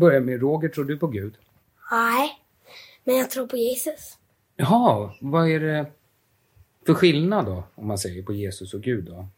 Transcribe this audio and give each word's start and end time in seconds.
börja 0.00 0.20
med 0.20 0.40
Roger, 0.40 0.68
tror 0.68 0.84
du 0.84 0.98
på 0.98 1.06
Gud? 1.06 1.34
Nej, 1.90 2.30
men 3.04 3.16
jag 3.16 3.30
tror 3.30 3.46
på 3.46 3.56
Jesus. 3.56 4.18
Jaha, 4.56 5.14
vad 5.20 5.48
är 5.48 5.60
det 5.60 5.86
för 6.86 6.94
skillnad 6.94 7.46
då? 7.46 7.64
Om 7.74 7.86
man 7.86 7.98
säger 7.98 8.22
på 8.22 8.32
Jesus 8.32 8.74
och 8.74 8.82
Gud 8.82 9.04
då? 9.04 9.28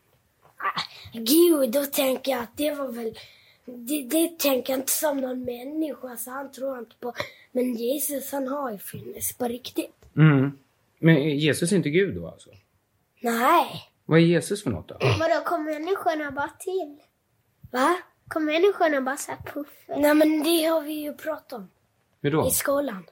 Gud, 1.12 1.70
då 1.70 1.86
tänker 1.86 2.32
jag 2.32 2.42
att 2.42 2.56
det 2.56 2.74
var 2.74 2.92
väl... 2.92 3.18
Det, 3.64 4.02
det 4.02 4.38
tänker 4.38 4.72
jag 4.72 4.80
inte 4.80 4.92
som 4.92 5.16
någon 5.16 5.44
människa, 5.44 6.16
så 6.16 6.30
han 6.30 6.52
tror 6.52 6.78
inte 6.78 6.96
på. 7.00 7.12
Men 7.52 7.74
Jesus, 7.74 8.32
han 8.32 8.48
har 8.48 8.72
ju 8.72 8.78
funnits 8.78 9.38
på 9.38 9.44
riktigt. 9.48 9.94
Mm. 10.16 10.58
Men 10.98 11.16
är 11.16 11.34
Jesus 11.34 11.72
inte 11.72 11.90
Gud 11.90 12.14
då 12.14 12.28
alltså? 12.28 12.50
Nej. 13.20 13.66
Vad 14.04 14.18
är 14.18 14.22
Jesus 14.22 14.62
för 14.62 14.70
något 14.70 14.88
då? 14.88 14.96
Vadå, 15.00 15.44
kom 15.44 15.64
människorna 15.64 16.30
bara 16.30 16.50
till? 16.58 16.96
Va? 17.70 17.96
Kom 18.28 18.44
människorna 18.44 19.00
bara 19.00 19.16
såhär 19.16 19.38
puff? 19.54 19.66
Nej, 19.88 20.14
men 20.14 20.42
det 20.42 20.64
har 20.64 20.80
vi 20.80 20.92
ju 20.92 21.14
pratat 21.14 21.52
om 21.52 21.68
Hur 22.22 22.30
då? 22.30 22.46
i 22.46 22.50
skolan. 22.50 23.04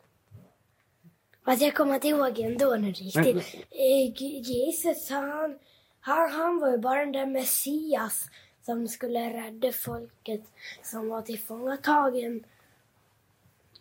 Fast 1.44 1.62
jag 1.62 1.74
kommer 1.74 1.94
inte 1.94 2.08
ihåg 2.08 2.38
ändå 2.38 2.76
nu 2.76 2.92
riktigt. 2.92 3.54
Eh, 3.70 4.12
G- 4.18 4.38
Jesus, 4.44 5.10
han, 5.10 5.58
han, 6.00 6.30
han 6.32 6.58
var 6.60 6.70
ju 6.70 6.78
bara 6.78 7.00
den 7.00 7.12
där 7.12 7.26
Messias 7.26 8.28
som 8.62 8.88
skulle 8.88 9.18
rädda 9.46 9.72
folket 9.72 10.42
som 10.82 11.08
var 11.08 11.22
tillfångatagen. 11.22 12.44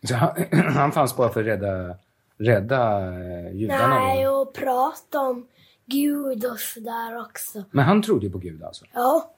Så 0.03 0.15
han, 0.15 0.45
han 0.75 0.91
fanns 0.91 1.15
bara 1.17 1.29
för 1.29 1.39
att 1.39 1.45
rädda, 1.45 1.95
rädda 2.37 2.97
eh, 3.13 3.55
judarna 3.55 3.99
Nej, 3.99 4.27
och 4.27 4.53
prata 4.53 5.19
om 5.19 5.47
Gud 5.85 6.45
och 6.45 6.59
sådär 6.59 7.21
också. 7.21 7.63
Men 7.71 7.85
han 7.85 8.01
trodde 8.01 8.25
ju 8.25 8.31
på 8.31 8.37
Gud 8.37 8.63
alltså? 8.63 8.85
Ja. 8.93 9.31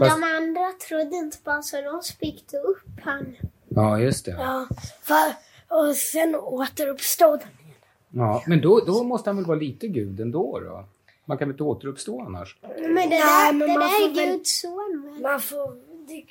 Och 0.00 0.06
Fast- 0.06 0.20
de 0.20 0.24
andra 0.36 0.72
trodde 0.88 1.16
inte 1.16 1.38
på 1.38 1.50
honom 1.50 1.62
så 1.62 1.80
de 1.80 2.02
spikte 2.02 2.56
upp 2.56 3.00
han. 3.02 3.36
Ja, 3.68 3.98
just 4.00 4.24
det. 4.24 4.30
Ja, 4.30 4.66
för, 5.02 5.32
och 5.76 5.96
sen 5.96 6.34
återuppstod 6.36 7.40
han 7.42 7.50
igen. 7.64 7.74
Ja, 8.10 8.42
men 8.46 8.60
då, 8.60 8.80
då 8.86 9.02
måste 9.02 9.30
han 9.30 9.36
väl 9.36 9.46
vara 9.46 9.58
lite 9.58 9.88
Gud 9.88 10.20
ändå 10.20 10.60
då? 10.60 10.84
Man 11.24 11.38
kan 11.38 11.48
väl 11.48 11.54
inte 11.54 11.62
återuppstå 11.62 12.20
annars? 12.22 12.56
Men 12.62 12.76
det 12.78 12.88
Nej, 12.94 13.08
där, 13.08 13.52
men 13.52 13.58
det 13.68 13.78
man 13.78 13.78
där 13.78 14.10
är 14.10 14.14
väl- 14.14 14.36
Guds 14.36 14.60
son? 14.60 15.18
Man 15.22 15.40
får, 15.40 15.72
du 16.08 16.24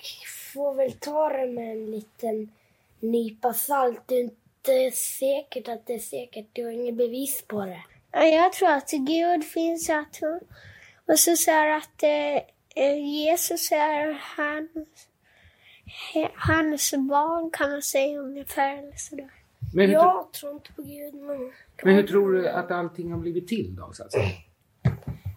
får 0.53 0.73
väl 0.73 0.91
ta 0.91 1.29
det 1.29 1.47
med 1.47 1.71
en 1.71 1.91
liten 1.91 2.51
nypa 2.99 3.53
salt. 3.53 4.01
Det 4.05 4.15
är 4.15 4.23
inte 4.23 4.97
säkert 4.97 5.67
att 5.67 5.87
det 5.87 5.93
är 5.93 5.99
säkert. 5.99 6.45
Du 6.53 6.63
har 6.65 6.71
inget 6.71 6.95
bevis 6.95 7.43
på 7.47 7.65
det. 7.65 7.81
Ja, 8.11 8.23
jag 8.23 8.53
tror 8.53 8.69
att 8.69 8.91
Gud 8.91 9.43
finns 9.43 9.89
att 9.89 10.19
och 11.05 11.19
så 11.19 11.35
säger 11.35 11.69
att 11.77 12.03
eh, 12.03 12.09
eh, 12.09 12.41
Jesus 12.75 13.71
är 13.71 14.21
hans, 14.37 15.07
hans 16.35 16.93
barn 16.93 17.51
kan 17.51 17.71
man 17.71 17.81
säga 17.81 18.19
ungefär. 18.19 18.77
Eller 18.77 18.95
sådär. 18.95 19.31
Men 19.73 19.85
hur, 19.89 19.93
Jag 19.93 20.33
tror 20.33 20.53
inte 20.53 20.73
på 20.73 20.81
Gud, 20.81 21.13
men... 21.13 21.51
men 21.83 21.95
hur 21.95 22.03
tror 22.07 22.33
du 22.33 22.49
att 22.49 22.71
allting 22.71 23.11
har 23.11 23.19
blivit 23.19 23.47
till 23.47 23.75
då? 23.75 23.89
Så 23.93 24.03
att 24.03 24.11
säga? 24.11 24.25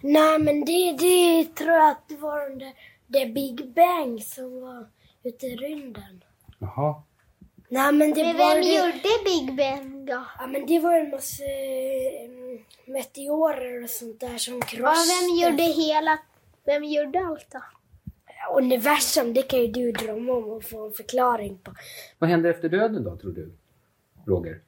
Nej, 0.02 0.38
men 0.38 0.64
det, 0.64 0.92
det 0.92 1.44
tror 1.55 1.70
jag 1.72 1.90
att 1.90 2.08
det 2.08 2.16
var 2.16 2.48
den 2.50 2.58
där, 2.58 2.72
det 3.06 3.27
Big 3.27 3.72
Bang 3.74 4.22
som 4.22 4.60
var 4.60 4.86
ute 5.22 5.46
i 5.46 5.56
rymden. 5.56 6.24
Jaha. 6.58 7.02
Nej, 7.68 7.92
men 7.92 8.14
det 8.14 8.22
Men 8.24 8.36
var 8.36 8.55
vem 8.55 8.64
det... 8.64 8.74
gjorde 8.74 9.24
Big 9.24 9.56
Ben 9.56 10.06
då? 10.06 10.24
Ja, 10.38 10.46
men 10.46 10.66
det 10.66 10.78
var 10.78 10.94
en 10.98 11.10
massa 11.10 11.44
eh, 11.44 12.60
meteorer 12.86 13.82
och 13.84 13.90
sånt 13.90 14.20
där 14.20 14.38
som 14.38 14.55
Ja, 14.55 14.60
krossade. 14.66 14.96
vem 15.20 15.50
gjorde 15.50 15.62
hela, 15.62 16.18
vem 16.64 16.84
gjorde 16.84 17.18
allt 17.18 17.46
då? 17.52 17.60
Universum, 18.56 19.34
det 19.34 19.42
kan 19.42 19.60
ju 19.60 19.66
du 19.68 19.92
drömma 19.92 20.32
om 20.32 20.44
och 20.50 20.64
få 20.64 20.86
en 20.86 20.92
förklaring 20.92 21.58
på. 21.58 21.72
Vad 22.18 22.30
händer 22.30 22.50
efter 22.50 22.68
döden 22.68 23.04
då, 23.04 23.16
tror 23.16 23.30
du? 23.32 23.52
Roger? 24.26 24.60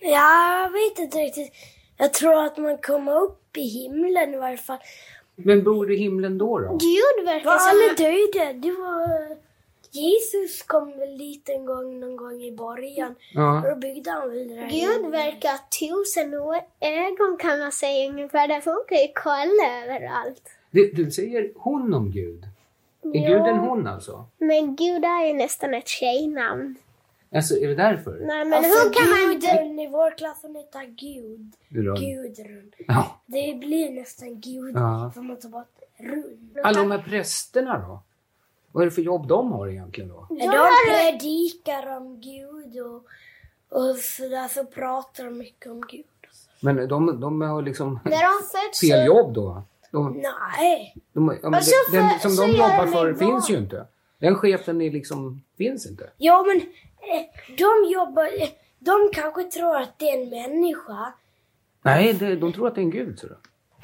Ja, 0.00 0.62
jag 0.62 0.70
vet 0.70 0.98
inte 0.98 1.18
riktigt. 1.18 1.52
Jag 1.96 2.12
tror 2.14 2.44
att 2.44 2.56
man 2.58 2.78
kommer 2.78 3.12
upp 3.22 3.56
i 3.56 3.62
himlen 3.68 4.34
i 4.34 4.36
varje 4.36 4.56
fall. 4.56 4.78
Vem 5.36 5.62
bor 5.64 5.92
i 5.92 5.96
himlen 5.96 6.38
då? 6.38 6.58
då? 6.58 6.68
Gud 6.68 7.24
verkar 7.24 7.44
Var 7.50 7.58
som 7.58 7.68
alla 7.68 8.10
döda? 8.10 8.52
Det 8.52 8.70
var... 8.72 9.36
Jesus 9.90 10.62
kom 10.62 10.98
väl 10.98 11.18
dit 11.18 11.48
en 11.48 11.64
gång, 11.64 12.00
någon 12.00 12.16
gång 12.16 12.42
i 12.42 12.52
början. 12.52 13.14
Ja. 13.34 13.62
Och 13.62 13.68
då 13.70 13.76
byggde 13.76 14.10
han 14.10 14.30
väl 14.30 14.48
det 14.48 14.54
där. 14.54 14.68
Gud 14.70 15.10
verkar 15.10 15.58
tusen 15.80 16.34
å- 16.34 16.66
ögon 16.80 17.36
kan 17.40 17.58
man 17.58 17.72
säga 17.72 18.10
ungefär. 18.10 18.48
Därför 18.48 18.70
hon 18.70 18.84
kan 18.88 18.98
ju 18.98 19.08
kolla 19.14 19.82
överallt. 19.84 20.50
Du, 20.76 20.90
du 21.04 21.10
säger 21.10 21.52
hon 21.56 21.94
om 21.94 22.10
Gud. 22.10 22.44
Är 23.14 23.20
Ja. 23.20 23.28
Gud 23.28 23.46
en 23.46 23.58
hon 23.58 23.86
alltså? 23.86 24.24
Men 24.38 24.76
Gud 24.76 25.04
är 25.04 25.26
ju 25.26 25.32
nästan 25.34 25.74
ett 25.74 25.88
tjejnamn. 25.88 26.76
Alltså, 27.34 27.56
är 27.56 27.68
det 27.68 27.74
därför? 27.74 28.20
Nej 28.26 28.44
men 28.44 28.52
Alltså, 28.58 28.84
hon 28.84 28.92
kan 28.92 29.08
man. 29.10 29.40
Gudrun 29.40 29.78
i 29.78 29.88
vår 29.88 30.18
klass 30.18 30.38
hon 30.42 30.54
heter 30.54 30.84
Gud. 30.86 31.52
Gud. 31.68 31.96
Gudrun. 31.98 32.72
Ja. 32.88 33.20
Det 33.26 33.56
blir 33.58 33.90
nästan 33.90 34.40
Gud 34.40 34.74
Ja. 34.76 35.10
för 35.14 35.20
man 35.20 35.36
tar 35.36 35.48
bort 35.48 35.78
rund. 35.96 36.58
Alla 36.64 36.78
de 36.78 36.90
här 36.90 37.02
prästerna 37.02 37.78
då? 37.88 38.02
Vad 38.72 38.82
är 38.82 38.84
det 38.84 38.90
för 38.90 39.02
jobb 39.02 39.26
de 39.28 39.52
har 39.52 39.68
egentligen 39.68 40.08
då? 40.10 40.26
De 40.30 40.46
har- 40.46 41.10
predikar 41.10 41.96
om 41.96 42.20
Gud 42.20 42.80
och, 42.86 43.04
och 43.80 43.96
sådär 43.96 44.48
så 44.48 44.64
pratar 44.64 45.24
de 45.24 45.38
mycket 45.38 45.70
om 45.72 45.80
Gud. 45.90 46.04
Men 46.60 46.88
de, 46.88 47.20
de 47.20 47.40
har 47.40 47.62
liksom 47.62 48.00
de 48.04 48.10
fel 48.88 49.06
jobb 49.06 49.34
då? 49.34 49.62
De, 49.92 50.12
Nej. 50.58 50.94
de, 51.12 51.38
ja, 51.42 51.50
men 51.50 51.58
Och 51.58 51.64
så 51.64 51.90
det- 51.92 51.98
den 51.98 52.20
som 52.20 52.36
de 52.46 52.52
jobbar 52.52 52.86
för 52.86 53.14
finns 53.14 53.20
barn. 53.30 53.42
ju 53.48 53.56
inte. 53.58 53.86
Den 54.18 54.34
chefen 54.34 54.80
är 54.80 54.90
liksom, 54.90 55.42
finns 55.58 55.86
inte. 55.86 56.10
Ja 56.16 56.42
men 56.46 56.56
eh, 56.56 57.26
de 57.58 57.92
jobbar, 57.92 58.24
eh, 58.42 58.48
de 58.78 59.10
kanske 59.12 59.42
tror 59.44 59.76
att 59.76 59.98
det 59.98 60.10
är 60.10 60.22
en 60.22 60.28
människa. 60.30 61.12
Nej, 61.82 62.12
det, 62.12 62.36
de 62.36 62.52
tror 62.52 62.68
att 62.68 62.74
det 62.74 62.80
är 62.80 62.82
en 62.82 62.90
gud. 62.90 63.18
Så. 63.18 63.26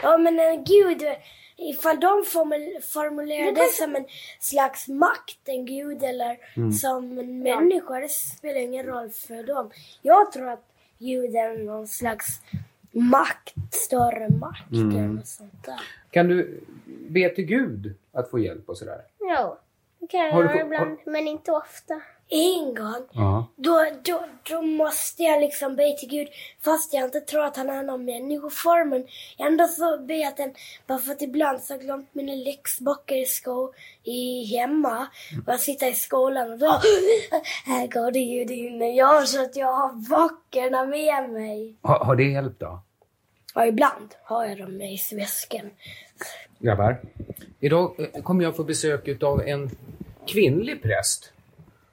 Ja 0.03 0.17
men 0.19 0.39
en 0.39 0.65
gud, 0.65 1.03
ifall 1.57 2.01
de 2.01 2.25
formul- 2.27 2.81
formulerar 2.93 3.53
det 3.53 3.73
som 3.73 3.97
en 3.97 4.05
slags 4.41 4.89
makt, 4.89 5.39
en 5.45 5.67
gud 5.67 6.03
eller 6.03 6.37
som 6.73 7.19
en 7.19 7.39
människa, 7.39 7.95
det 8.01 8.09
spelar 8.09 8.61
ingen 8.61 8.87
roll 8.87 9.11
för 9.11 9.43
dem. 9.47 9.71
Jag 10.03 10.33
tror 10.33 10.49
att 10.49 10.65
gud 10.99 11.35
är 11.37 11.65
någon 11.65 11.89
slags 11.89 12.41
makt, 12.93 13.55
större 13.71 14.29
makt 14.29 14.73
eller 14.73 15.09
något 15.09 15.27
sånt 15.27 15.65
där. 15.65 15.81
Kan 16.11 16.29
du 16.29 16.61
be 17.09 17.29
till 17.29 17.45
Gud 17.45 17.95
att 18.13 18.31
få 18.31 18.39
hjälp 18.39 18.69
och 18.69 18.79
sådär? 18.79 19.03
Jo, 19.21 19.57
det 19.99 20.07
kan 20.07 20.21
jag 20.21 20.33
Har 20.33 20.43
göra 20.45 20.61
ibland, 20.61 20.99
men 21.07 21.29
inte 21.29 21.53
ofta. 21.53 22.03
En 22.35 22.75
gång, 22.75 23.05
Ja. 23.13 23.47
då, 23.57 23.87
då, 24.05 24.25
då 24.51 24.63
måste 24.63 25.23
jag 25.23 25.41
liksom 25.41 25.77
be 25.77 25.97
till 25.99 26.09
Gud 26.09 26.29
fast 26.65 26.93
jag 26.95 27.05
inte 27.05 27.21
tror 27.21 27.45
att 27.45 27.57
han 27.57 27.71
är 27.71 27.83
någon 27.83 28.05
människoform. 28.05 28.89
Men 28.89 29.07
ändå 29.39 29.67
så 29.67 29.99
ber 29.99 30.15
jag 30.15 30.37
till 30.37 30.51
bara 30.87 30.99
för 30.99 31.13
att 31.13 31.23
ibland 31.23 31.63
så 31.63 31.73
har 31.73 31.79
jag 31.79 31.85
glömt 31.87 32.15
mina 32.15 32.35
läxböcker 32.35 33.17
i, 33.17 33.27
sko- 33.27 33.73
i 34.05 34.45
hemma. 34.45 35.07
Och 35.47 35.53
jag 35.53 35.61
sitter 35.61 35.91
i 35.91 35.95
skolan 35.95 36.53
och 36.53 36.59
då, 36.59 36.67
här 37.67 37.87
går 37.87 38.11
det 38.11 38.25
Gud 38.25 38.51
in 38.51 38.95
gör 38.95 39.23
så 39.23 39.43
att 39.43 39.57
jag 39.57 39.73
har 39.73 39.93
böckerna 39.93 40.85
med 40.85 41.31
mig. 41.31 41.75
Har, 41.83 41.99
har 42.05 42.17
det 42.17 42.25
hjälpt 42.25 42.61
då? 42.61 42.81
Och 43.55 43.67
ibland 43.67 44.15
har 44.25 44.45
jag 44.47 44.59
dem 44.59 44.81
i 44.81 44.99
väskan. 45.17 45.71
Grabbar, 46.59 47.01
idag 47.61 47.95
eh, 48.15 48.23
kommer 48.23 48.45
jag 48.45 48.57
få 48.57 48.65
besök 48.65 49.23
av 49.23 49.41
en 49.43 49.71
kvinnlig 50.27 50.83
präst. 50.83 51.33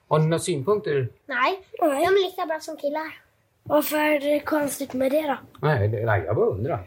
Har 0.10 0.20
ni 0.20 0.26
några 0.26 0.40
synpunkter? 0.40 1.10
Nej, 1.26 1.60
Nej. 1.82 2.06
de 2.06 2.06
är 2.06 2.26
lika 2.32 2.46
bra 2.46 2.60
som 2.60 2.78
killar. 2.78 3.20
Varför 3.64 3.98
är 3.98 4.20
det 4.20 4.40
konstigt 4.40 4.94
med 4.94 5.12
det 5.12 5.22
då? 5.22 5.38
Nej, 5.62 5.88
det, 5.88 6.06
nej 6.06 6.24
jag 6.26 6.36
bara 6.36 6.46
undrar. 6.46 6.80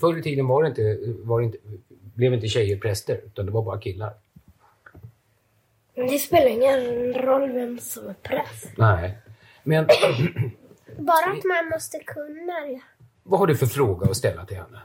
Förr 0.00 0.18
i 0.18 0.22
tiden 0.22 0.46
var 0.46 0.62
det 0.62 0.68
inte, 0.68 0.98
var 1.22 1.38
det 1.40 1.44
inte, 1.46 1.58
blev 2.14 2.34
inte 2.34 2.48
tjejer 2.48 2.76
präster, 2.78 3.20
utan 3.26 3.46
det 3.46 3.52
var 3.52 3.62
bara 3.62 3.80
killar. 3.80 4.12
Men 5.94 6.06
det 6.06 6.18
spelar 6.18 6.46
ingen 6.46 7.14
roll 7.14 7.52
vem 7.52 7.78
som 7.78 8.08
är 8.08 8.14
präst. 8.22 8.72
Nej. 8.76 9.18
Men 9.62 9.86
Bara 10.98 11.32
att 11.32 11.44
man 11.44 11.68
måste 11.72 11.98
kunna 11.98 12.60
det. 12.66 12.80
vad 13.22 13.40
har 13.40 13.46
du 13.46 13.56
för 13.56 13.66
fråga 13.66 14.10
att 14.10 14.16
ställa 14.16 14.44
till 14.44 14.56
henne? 14.56 14.78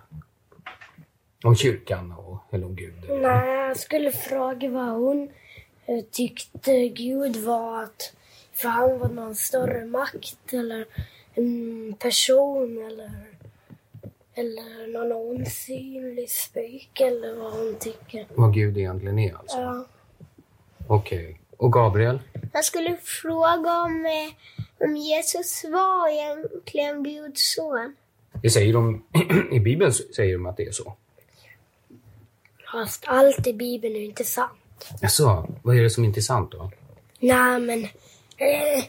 Om 1.44 1.56
kyrkan 1.56 2.12
och, 2.12 2.38
eller 2.52 2.66
om 2.66 2.76
Gud? 2.76 3.04
eller- 3.04 3.22
Nej, 3.22 3.68
jag 3.68 3.78
skulle 3.78 4.12
fråga 4.12 4.70
vad 4.70 4.86
hon 4.90 5.30
tyckte 6.12 6.88
Gud 6.88 7.36
var. 7.36 7.84
Att, 7.84 8.14
för 8.54 8.70
han 8.70 9.00
var 9.00 9.10
någon 9.10 9.36
större 9.36 9.86
makt 9.86 10.54
eller 10.54 10.86
en 11.34 11.96
person 12.00 12.86
eller, 12.86 13.12
eller 14.34 14.88
någon 14.88 15.42
osynlig 15.42 16.30
spöke 16.30 17.06
eller 17.08 17.36
vad 17.36 17.54
hon 17.54 17.76
tycker. 17.80 18.28
Vad 18.36 18.54
Gud 18.54 18.78
egentligen 18.78 19.20
är 19.20 19.36
alltså? 19.36 19.58
Ja. 19.58 19.86
Okej. 20.88 21.40
Och 21.58 21.74
Gabriel? 21.74 22.20
Jag 22.54 22.66
skulle 22.66 22.98
fråga 22.98 23.82
om, 23.82 24.06
eh, 24.06 24.88
om 24.88 24.98
Jesus 24.98 25.64
var 25.64 26.10
egentligen 26.10 27.04
Guds 27.04 27.54
son. 27.56 27.96
Det 28.42 28.50
säger 28.50 28.74
de, 28.74 29.04
i 29.52 29.60
Bibeln 29.60 29.94
säger 29.94 30.34
de 30.34 30.46
att 30.46 30.58
det 30.58 30.64
är 30.64 30.72
så. 30.72 30.94
Fast 32.72 33.04
allt 33.08 33.48
i 33.48 33.54
Bibeln 33.54 33.96
är 33.96 34.04
inte 34.04 34.24
sant. 34.24 34.63
Jaså, 35.02 35.48
vad 35.64 35.78
är 35.78 35.84
det 35.84 35.90
som 35.90 36.04
är 36.20 36.22
sant 36.24 36.52
då? 36.52 36.72
Nej, 37.20 37.60
men 37.60 37.88
Eh, 38.38 38.84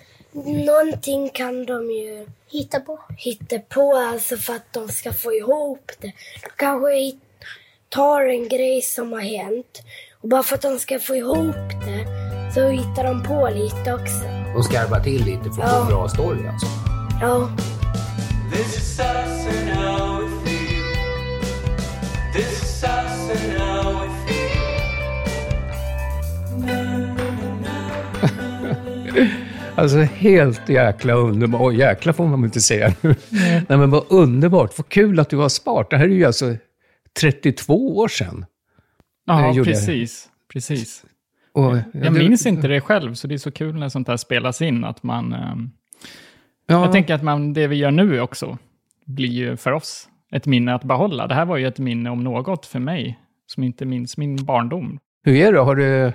någonting 0.65 1.31
kan 1.31 1.67
de 1.67 1.91
ju 1.91 2.27
Hitta 2.51 2.81
på. 2.81 3.01
hitta 3.17 3.59
på 3.59 3.97
alltså 3.97 4.37
för 4.37 4.55
att 4.55 4.73
de 4.73 4.89
ska 4.89 5.13
få 5.13 5.33
ihop 5.33 5.91
det. 6.01 6.07
De 6.43 6.49
kanske 6.57 7.13
tar 7.89 8.21
en 8.25 8.49
grej 8.49 8.83
som 8.83 9.13
har 9.13 9.21
hänt 9.21 9.83
och 10.21 10.29
bara 10.29 10.43
för 10.43 10.55
att 10.55 10.63
de 10.63 10.79
ska 10.79 10.99
få 10.99 11.17
ihop 11.17 11.55
det 11.87 12.07
så 12.55 12.69
hittar 12.69 13.05
de 13.05 13.23
på 13.23 13.49
lite 13.55 13.95
också. 13.95 14.25
Och 14.57 14.65
skarvar 14.65 15.01
till 15.01 15.25
lite 15.25 15.43
för 15.43 15.63
att 15.63 15.71
få 15.71 15.77
Ja. 15.77 15.81
en 15.83 15.87
bra 15.87 16.09
story 16.09 16.47
alltså. 16.49 16.67
Ja. 17.21 17.51
This 18.53 18.77
is 18.77 19.01
us 19.01 19.47
and. 19.77 20.45
This 22.33 22.63
is 22.63 22.85
us 22.85 23.31
and 23.31 23.74
Alltså 29.77 29.99
helt 29.99 30.69
jäkla 30.69 31.13
underbart. 31.15 31.61
Oj, 31.63 31.79
jäkla 31.79 32.13
får 32.13 32.27
man 32.27 32.45
inte 32.45 32.61
säga 32.61 32.95
nu. 33.01 33.15
Nej, 33.69 33.79
men 33.79 33.91
vad 33.91 34.05
underbart. 34.09 34.79
Vad 34.79 34.89
kul 34.89 35.21
att 35.21 35.31
du 35.31 35.37
var 35.37 35.49
smart. 35.49 35.91
Det 35.91 35.97
här 35.97 36.05
är 36.05 36.09
ju 36.09 36.25
alltså 36.25 36.57
32 37.21 37.97
år 37.97 38.09
sedan. 38.09 38.47
Ja, 39.27 39.55
jag. 39.55 39.65
precis. 39.65 40.29
Precis. 40.53 41.05
Och, 41.53 41.77
Jag 41.93 42.13
minns 42.13 42.47
inte 42.47 42.69
det 42.69 42.81
själv, 42.81 43.15
så 43.15 43.27
det 43.27 43.35
är 43.35 43.39
så 43.39 43.51
kul 43.51 43.75
när 43.75 43.89
sånt 43.89 44.09
här 44.09 44.17
spelas 44.17 44.63
in. 44.63 44.85
Att 44.85 45.03
man, 45.03 45.33
ehm, 45.33 45.71
Ja, 46.67 46.83
Jag 46.83 46.93
tänker 46.93 47.15
att 47.15 47.23
man, 47.23 47.53
det 47.53 47.67
vi 47.67 47.77
gör 47.77 47.91
nu 47.91 48.21
också 48.21 48.59
blir 49.05 49.29
ju 49.29 49.57
för 49.57 49.73
oss 49.73 50.09
ett 50.33 50.47
minne 50.47 50.75
att 50.75 50.85
behålla. 50.85 51.27
Det 51.27 51.35
här 51.35 51.45
var 51.45 51.57
ju 51.57 51.67
ett 51.67 51.79
minne 51.79 52.11
om 52.11 52.25
något 52.25 52.67
för 52.67 52.79
mig, 52.79 53.19
som 53.47 53.63
inte 53.63 53.85
minns 53.85 54.17
min 54.17 54.45
barndom. 54.45 54.99
Hur 55.25 55.37
är 55.37 55.53
det? 55.53 55.59
Har 55.61 55.77
du... 55.77 56.13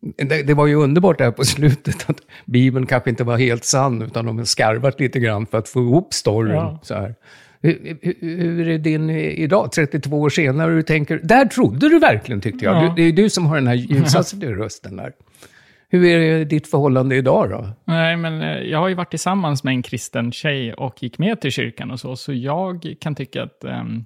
Det, 0.00 0.42
det 0.42 0.54
var 0.54 0.66
ju 0.66 0.74
underbart 0.74 1.18
där 1.18 1.30
på 1.30 1.44
slutet 1.44 2.10
att 2.10 2.20
Bibeln 2.44 2.86
kanske 2.86 3.10
inte 3.10 3.24
var 3.24 3.38
helt 3.38 3.64
sann, 3.64 4.02
utan 4.02 4.26
de 4.26 4.38
har 4.38 4.44
skarvat 4.44 5.00
lite 5.00 5.18
grann 5.18 5.46
för 5.46 5.58
att 5.58 5.68
få 5.68 5.80
ihop 5.80 6.14
storyn. 6.14 6.54
Ja. 6.54 6.78
Så 6.82 6.94
här. 6.94 7.14
Hur, 7.62 7.96
hur, 8.02 8.14
hur 8.36 8.68
är 8.68 8.78
din 8.78 9.10
idag, 9.10 9.72
32 9.72 10.20
år 10.20 10.30
senare, 10.30 10.74
du 10.74 10.82
tänker, 10.82 11.20
där 11.22 11.44
trodde 11.44 11.88
du 11.88 11.98
verkligen 11.98 12.40
tyckte 12.40 12.64
jag. 12.64 12.76
Ja. 12.76 12.94
Du, 12.96 13.02
det 13.02 13.08
är 13.08 13.12
du 13.12 13.30
som 13.30 13.46
har 13.46 13.56
den 13.56 13.66
här 13.66 13.74
ljusaste 13.74 14.46
rösten 14.46 14.96
där. 14.96 15.12
Hur 15.88 16.04
är 16.04 16.44
ditt 16.44 16.70
förhållande 16.70 17.16
idag 17.16 17.50
då? 17.50 17.68
Nej, 17.84 18.16
men 18.16 18.42
eh, 18.42 18.58
jag 18.58 18.78
har 18.78 18.88
ju 18.88 18.94
varit 18.94 19.10
tillsammans 19.10 19.64
med 19.64 19.72
en 19.72 19.82
kristen 19.82 20.32
tjej 20.32 20.74
och 20.74 21.02
gick 21.02 21.18
med 21.18 21.40
till 21.40 21.52
kyrkan 21.52 21.90
och 21.90 22.00
så, 22.00 22.16
så 22.16 22.32
jag 22.32 22.94
kan 23.00 23.14
tycka 23.14 23.42
att 23.42 23.64
ehm, 23.64 24.04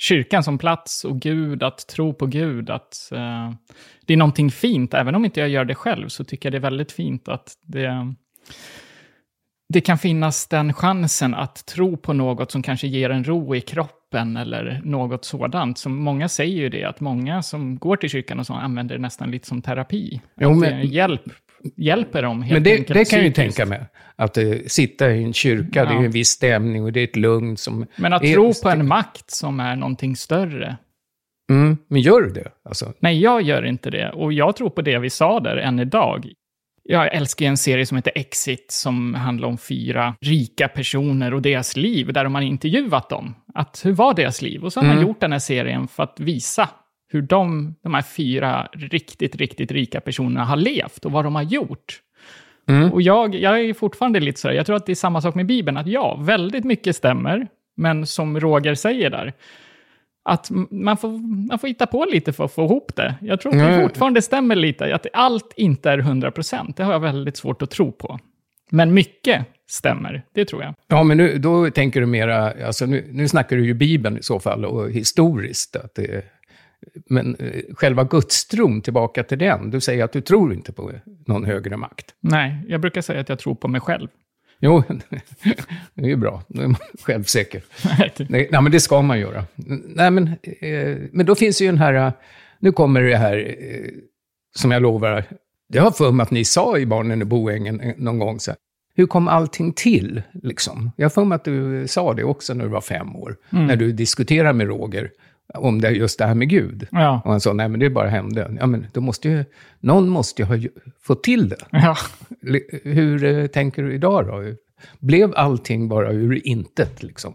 kyrkan 0.00 0.44
som 0.44 0.58
plats 0.58 1.04
och 1.04 1.20
Gud, 1.20 1.62
att 1.62 1.86
tro 1.86 2.14
på 2.14 2.26
Gud, 2.26 2.70
att 2.70 3.12
eh, 3.12 3.52
det 4.06 4.12
är 4.12 4.16
någonting 4.16 4.50
fint. 4.50 4.94
Även 4.94 5.14
om 5.14 5.24
inte 5.24 5.40
jag 5.40 5.48
gör 5.48 5.64
det 5.64 5.74
själv 5.74 6.08
så 6.08 6.24
tycker 6.24 6.46
jag 6.46 6.52
det 6.52 6.58
är 6.58 6.70
väldigt 6.70 6.92
fint 6.92 7.28
att 7.28 7.54
det, 7.62 8.14
det 9.68 9.80
kan 9.80 9.98
finnas 9.98 10.46
den 10.46 10.72
chansen 10.72 11.34
att 11.34 11.66
tro 11.66 11.96
på 11.96 12.12
något 12.12 12.50
som 12.50 12.62
kanske 12.62 12.86
ger 12.86 13.10
en 13.10 13.24
ro 13.24 13.54
i 13.54 13.60
kroppen 13.60 14.36
eller 14.36 14.80
något 14.84 15.24
sådant. 15.24 15.78
Som 15.78 15.96
många 15.96 16.28
säger 16.28 16.56
ju 16.56 16.68
det, 16.68 16.84
att 16.84 17.00
många 17.00 17.42
som 17.42 17.78
går 17.78 17.96
till 17.96 18.10
kyrkan 18.10 18.40
och 18.40 18.46
så 18.46 18.54
använder 18.54 18.94
det 18.94 19.02
nästan 19.02 19.30
lite 19.30 19.48
som 19.48 19.62
terapi. 19.62 20.20
Jo, 20.36 20.54
men- 20.54 20.86
hjälp, 20.86 21.22
hjälper 21.76 22.22
dem 22.22 22.42
helt 22.42 22.52
Men 22.54 22.62
det, 22.62 22.70
enkelt 22.72 22.98
det 22.98 23.04
kan 23.10 23.18
jag 23.18 23.26
ju 23.26 23.32
tänka 23.32 23.66
mig. 23.66 23.80
Att 24.16 24.36
eh, 24.38 24.52
sitta 24.66 25.10
i 25.10 25.24
en 25.24 25.32
kyrka, 25.32 25.84
det 25.84 25.90
är 25.90 25.94
Ja. 25.94 26.04
en 26.04 26.10
viss 26.10 26.28
stämning 26.28 26.82
och 26.84 26.92
det 26.92 27.00
är 27.00 27.04
ett 27.04 27.16
lugn 27.16 27.56
som... 27.56 27.86
Men 27.96 28.12
att 28.12 28.22
är- 28.24 28.32
tro 28.34 28.52
på 28.62 28.68
en 28.70 28.88
makt 28.88 29.30
som 29.30 29.60
är 29.60 29.76
någonting 29.76 30.16
större. 30.16 30.76
Mm, 31.50 31.76
men 31.88 32.00
gör 32.00 32.20
du 32.20 32.30
det? 32.30 32.48
Alltså, 32.64 32.92
Nej, 33.00 33.20
jag 33.20 33.42
gör 33.42 33.64
inte 33.66 33.90
det. 33.90 34.10
Och 34.10 34.32
jag 34.32 34.56
tror 34.56 34.70
på 34.70 34.82
det 34.82 34.98
vi 34.98 35.10
sa 35.10 35.40
där 35.40 35.56
än 35.56 35.78
idag. 35.80 36.32
Jag 36.82 37.14
älskar 37.14 37.44
ju 37.44 37.48
en 37.48 37.56
serie 37.56 37.86
som 37.86 37.96
heter 37.96 38.12
Exit 38.14 38.66
som 38.72 39.14
handlar 39.14 39.48
om 39.48 39.58
fyra 39.58 40.14
rika 40.20 40.68
personer 40.68 41.34
och 41.34 41.42
deras 41.42 41.76
liv, 41.76 42.12
där 42.12 42.24
de 42.24 42.34
har 42.34 42.42
intervjuat 42.42 43.08
dem. 43.08 43.34
Att 43.54 43.80
hur 43.84 43.92
var 43.92 44.14
deras 44.14 44.42
liv? 44.42 44.64
Och 44.64 44.72
så 44.72 44.80
har 44.80 44.86
man 44.86 45.02
gjort 45.02 45.20
den 45.20 45.32
här 45.32 45.38
serien 45.38 45.88
för 45.88 46.02
att 46.02 46.20
visa 46.20 46.68
hur 47.10 47.22
de, 47.22 47.74
de 47.82 47.94
här 47.94 48.02
fyra 48.02 48.68
riktigt, 48.72 49.36
riktigt 49.36 49.70
rika 49.72 50.00
personerna 50.00 50.44
har 50.44 50.56
levt 50.56 51.04
och 51.04 51.12
vad 51.12 51.24
de 51.24 51.34
har 51.34 51.42
gjort. 51.42 52.00
Och 52.92 53.02
jag, 53.02 53.34
jag 53.34 53.60
är 53.60 53.74
fortfarande 53.74 54.20
lite 54.20 54.40
så 54.40 54.48
här, 54.48 54.54
jag 54.54 54.66
tror 54.66 54.76
att 54.76 54.86
det 54.86 54.92
är 54.92 54.96
samma 54.96 55.20
sak 55.20 55.34
med 55.34 55.46
Bibeln, 55.46 55.76
att 55.76 55.86
ja, 55.86 56.16
väldigt 56.20 56.64
mycket 56.64 56.96
stämmer, 56.96 57.46
men 57.76 58.06
som 58.06 58.40
Roger 58.40 58.74
säger 58.74 59.10
där, 59.10 59.32
att 60.24 60.50
man 60.70 60.96
får, 60.96 61.08
man 61.48 61.58
får 61.58 61.68
hitta 61.68 61.86
på 61.86 62.04
lite 62.12 62.32
för 62.32 62.44
att 62.44 62.52
få 62.52 62.64
ihop 62.64 62.96
det. 62.96 63.14
Jag 63.20 63.40
tror 63.40 63.52
att 63.52 63.58
det 63.58 63.74
Ja. 63.76 63.82
fortfarande 63.82 64.22
stämmer 64.22 64.54
lite, 64.56 64.94
att 64.94 65.06
allt 65.12 65.52
inte 65.56 65.90
är 65.90 65.98
100%. 65.98 66.72
Det 66.76 66.82
har 66.82 66.92
jag 66.92 67.00
väldigt 67.00 67.36
svårt 67.36 67.62
att 67.62 67.70
tro 67.70 67.92
på. 67.92 68.18
Men 68.70 68.94
mycket 68.94 69.46
stämmer, 69.68 70.22
det 70.34 70.44
tror 70.44 70.62
jag. 70.62 70.74
Ja, 70.86 71.02
men 71.02 71.16
nu, 71.16 71.38
då 71.38 71.70
tänker 71.70 72.00
du 72.00 72.06
mera, 72.06 72.66
alltså 72.66 72.86
nu, 72.86 73.08
nu 73.12 73.28
snackar 73.28 73.56
du 73.56 73.66
ju 73.66 73.74
Bibeln 73.74 74.18
i 74.18 74.22
så 74.22 74.40
fall 74.40 74.64
och 74.64 74.90
historiskt. 74.90 75.76
Att 75.76 75.94
det, 75.94 76.24
men 77.08 77.34
eh, 77.34 77.62
själva 77.74 78.04
gudstron, 78.04 78.80
tillbaka 78.80 79.22
till 79.24 79.38
den. 79.38 79.70
Du 79.70 79.80
säger 79.80 80.04
att 80.04 80.12
du 80.12 80.20
tror 80.20 80.52
inte 80.52 80.72
på 80.72 80.92
någon 81.26 81.44
högre 81.44 81.76
makt. 81.76 82.06
Nej, 82.20 82.64
jag 82.68 82.80
brukar 82.80 83.00
säga 83.00 83.20
att 83.20 83.28
jag 83.28 83.38
tror 83.38 83.54
på 83.54 83.68
mig 83.68 83.80
själv. 83.80 84.08
Jo, 84.62 84.82
det 85.94 86.02
är 86.04 86.08
ju 86.08 86.16
bra. 86.16 86.42
Då 86.48 86.62
är 86.62 86.66
man 86.66 86.76
självsäker. 87.02 87.62
Nej, 88.28 88.48
nej, 88.52 88.62
men 88.62 88.72
det 88.72 88.80
ska 88.80 89.02
man 89.02 89.20
göra. 89.20 89.44
Nej, 89.86 90.10
men, 90.10 90.28
eh, 90.60 90.96
men 91.12 91.26
då 91.26 91.34
finns 91.34 91.62
ju 91.62 91.66
den 91.66 91.78
här... 91.78 91.94
eh, 91.94 92.12
Nu 92.58 92.72
kommer 92.72 93.02
det 93.02 93.16
här 93.16 93.56
eh, 93.58 93.90
som 94.56 94.70
jag 94.70 94.82
lovar. 94.82 95.24
Jag 95.72 95.82
har 95.82 95.90
för 95.90 96.12
mig 96.12 96.24
att 96.24 96.30
ni 96.30 96.44
sa 96.44 96.78
i 96.78 96.86
Barnen 96.86 97.22
i 97.22 97.24
Boängen 97.24 97.80
eh, 97.80 97.94
någon 97.96 98.18
gång 98.18 98.40
så 98.40 98.50
här. 98.50 98.58
Hur 98.94 99.06
kom 99.06 99.28
allting 99.28 99.72
till? 99.72 100.22
Liksom? 100.42 100.90
Jag 100.96 101.04
har 101.04 101.10
för 101.10 101.24
mig 101.24 101.36
att 101.36 101.44
du 101.44 101.86
sa 101.88 102.14
det 102.14 102.24
också 102.24 102.54
när 102.54 102.64
du 102.64 102.70
var 102.70 102.80
fem 102.80 103.16
år. 103.16 103.36
När 103.50 103.76
du 103.76 103.92
diskuterade 103.92 104.52
med 104.52 104.66
Roger 104.66 105.10
om 105.54 105.80
det, 105.80 105.90
just 105.90 106.18
det 106.18 106.26
här 106.26 106.34
med 106.34 106.48
Gud. 106.48 106.86
Ja. 106.90 107.20
Och 107.24 107.30
han 107.30 107.40
sa, 107.40 107.52
nej 107.52 107.68
men 107.68 107.80
det 107.80 107.90
bara 107.90 108.08
hände. 108.08 108.56
Ja, 108.60 108.66
men 108.66 108.86
då 108.92 109.00
måste 109.00 109.28
ju, 109.28 109.44
någon 109.80 110.08
måste 110.08 110.42
ju 110.42 110.46
ha 110.46 110.56
fått 111.02 111.22
till 111.22 111.48
det. 111.48 111.56
Ja. 111.70 111.96
Hur 112.84 113.24
eh, 113.24 113.46
tänker 113.46 113.82
du 113.82 113.94
idag 113.94 114.26
då? 114.26 114.42
Blev 114.98 115.32
allting 115.36 115.88
bara 115.88 116.12
ur 116.12 116.46
intet 116.46 117.02
liksom? 117.02 117.34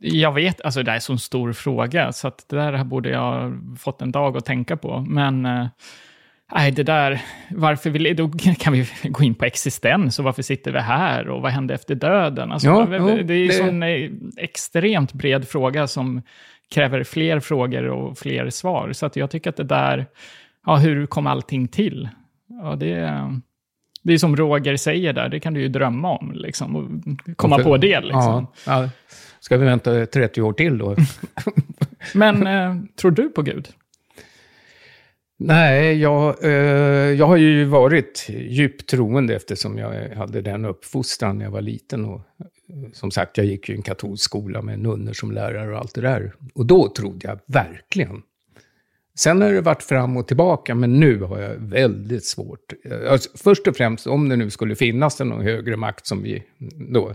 Jag 0.00 0.32
vet, 0.32 0.60
alltså 0.60 0.82
det 0.82 0.90
är 0.90 0.94
en 0.94 1.00
sån 1.00 1.18
stor 1.18 1.52
fråga, 1.52 2.12
så 2.12 2.28
att 2.28 2.44
det 2.48 2.56
där 2.56 2.84
borde 2.84 3.08
jag 3.10 3.52
fått 3.78 4.02
en 4.02 4.12
dag 4.12 4.36
att 4.36 4.44
tänka 4.44 4.76
på. 4.76 5.00
Men 5.00 5.46
eh, 5.46 5.66
nej, 6.54 6.70
det 6.70 6.82
där, 6.82 7.22
varför 7.50 7.90
vi, 7.90 8.14
då 8.14 8.28
kan 8.58 8.72
vi 8.72 8.86
gå 9.04 9.24
in 9.24 9.34
på 9.34 9.44
existens 9.44 10.18
och 10.18 10.24
varför 10.24 10.42
sitter 10.42 10.72
vi 10.72 10.78
här 10.78 11.28
och 11.28 11.42
vad 11.42 11.52
hände 11.52 11.74
efter 11.74 11.94
döden? 11.94 12.52
Alltså, 12.52 12.68
Ja, 12.68 12.86
det, 12.86 13.22
det 13.22 13.34
är 13.34 13.42
en 13.42 13.46
det- 13.48 13.52
sån 13.52 13.82
eh, 13.82 14.10
extremt 14.36 15.12
bred 15.12 15.48
fråga 15.48 15.86
som 15.86 16.22
kräver 16.74 17.04
fler 17.04 17.40
frågor 17.40 17.84
och 17.84 18.18
fler 18.18 18.50
svar. 18.50 18.92
Så 18.92 19.06
att 19.06 19.16
jag 19.16 19.30
tycker 19.30 19.50
att 19.50 19.56
det 19.56 19.64
där, 19.64 20.06
ja, 20.66 20.76
hur 20.76 21.06
kom 21.06 21.26
allting 21.26 21.68
till? 21.68 22.08
Ja, 22.62 22.76
det, 22.76 23.22
det 24.02 24.12
är 24.12 24.18
som 24.18 24.36
Roger 24.36 24.76
säger 24.76 25.12
där, 25.12 25.28
det 25.28 25.40
kan 25.40 25.54
du 25.54 25.60
ju 25.60 25.68
drömma 25.68 26.18
om, 26.18 26.32
liksom, 26.32 26.76
och 26.76 27.36
komma 27.36 27.58
på 27.58 27.76
det. 27.76 28.00
Liksom. 28.00 28.46
Ja, 28.66 28.82
ja. 28.82 28.90
Ska 29.40 29.56
vi 29.56 29.64
vänta 29.64 30.06
30 30.06 30.42
år 30.42 30.52
till 30.52 30.78
då? 30.78 30.96
Men 32.14 32.46
eh, 32.46 32.76
tror 33.00 33.10
du 33.10 33.28
på 33.28 33.42
Gud? 33.42 33.68
Nej, 35.38 36.00
jag, 36.00 36.44
eh, 36.44 36.50
jag 37.12 37.26
har 37.26 37.36
ju 37.36 37.64
varit 37.64 38.26
djupt 38.28 38.88
troende 38.88 39.36
eftersom 39.36 39.78
jag 39.78 40.16
hade 40.16 40.40
den 40.40 40.64
uppfostran 40.64 41.38
när 41.38 41.44
jag 41.44 41.52
var 41.52 41.60
liten. 41.60 42.04
Och, 42.04 42.20
som 42.92 43.10
sagt, 43.10 43.36
jag 43.36 43.46
gick 43.46 43.68
ju 43.68 43.74
i 43.74 43.76
en 43.76 43.82
katolsk 43.82 44.24
skola 44.24 44.62
med 44.62 44.78
nunnor 44.78 45.12
som 45.12 45.32
lärare 45.32 45.72
och 45.72 45.78
allt 45.78 45.94
det 45.94 46.00
där. 46.00 46.34
Och 46.54 46.66
då 46.66 46.88
trodde 46.88 47.28
jag 47.28 47.38
verkligen. 47.46 48.22
Sen 49.18 49.40
har 49.40 49.52
det 49.52 49.60
varit 49.60 49.82
fram 49.82 50.16
och 50.16 50.28
tillbaka, 50.28 50.74
men 50.74 51.00
nu 51.00 51.20
har 51.20 51.40
jag 51.40 51.56
väldigt 51.56 52.24
svårt. 52.24 52.72
Alltså, 53.08 53.30
först 53.34 53.66
och 53.66 53.76
främst, 53.76 54.06
om 54.06 54.28
det 54.28 54.36
nu 54.36 54.50
skulle 54.50 54.76
finnas 54.76 55.20
någon 55.20 55.42
högre 55.42 55.76
makt 55.76 56.06
som 56.06 56.22
vi 56.22 56.42
då, 56.92 57.14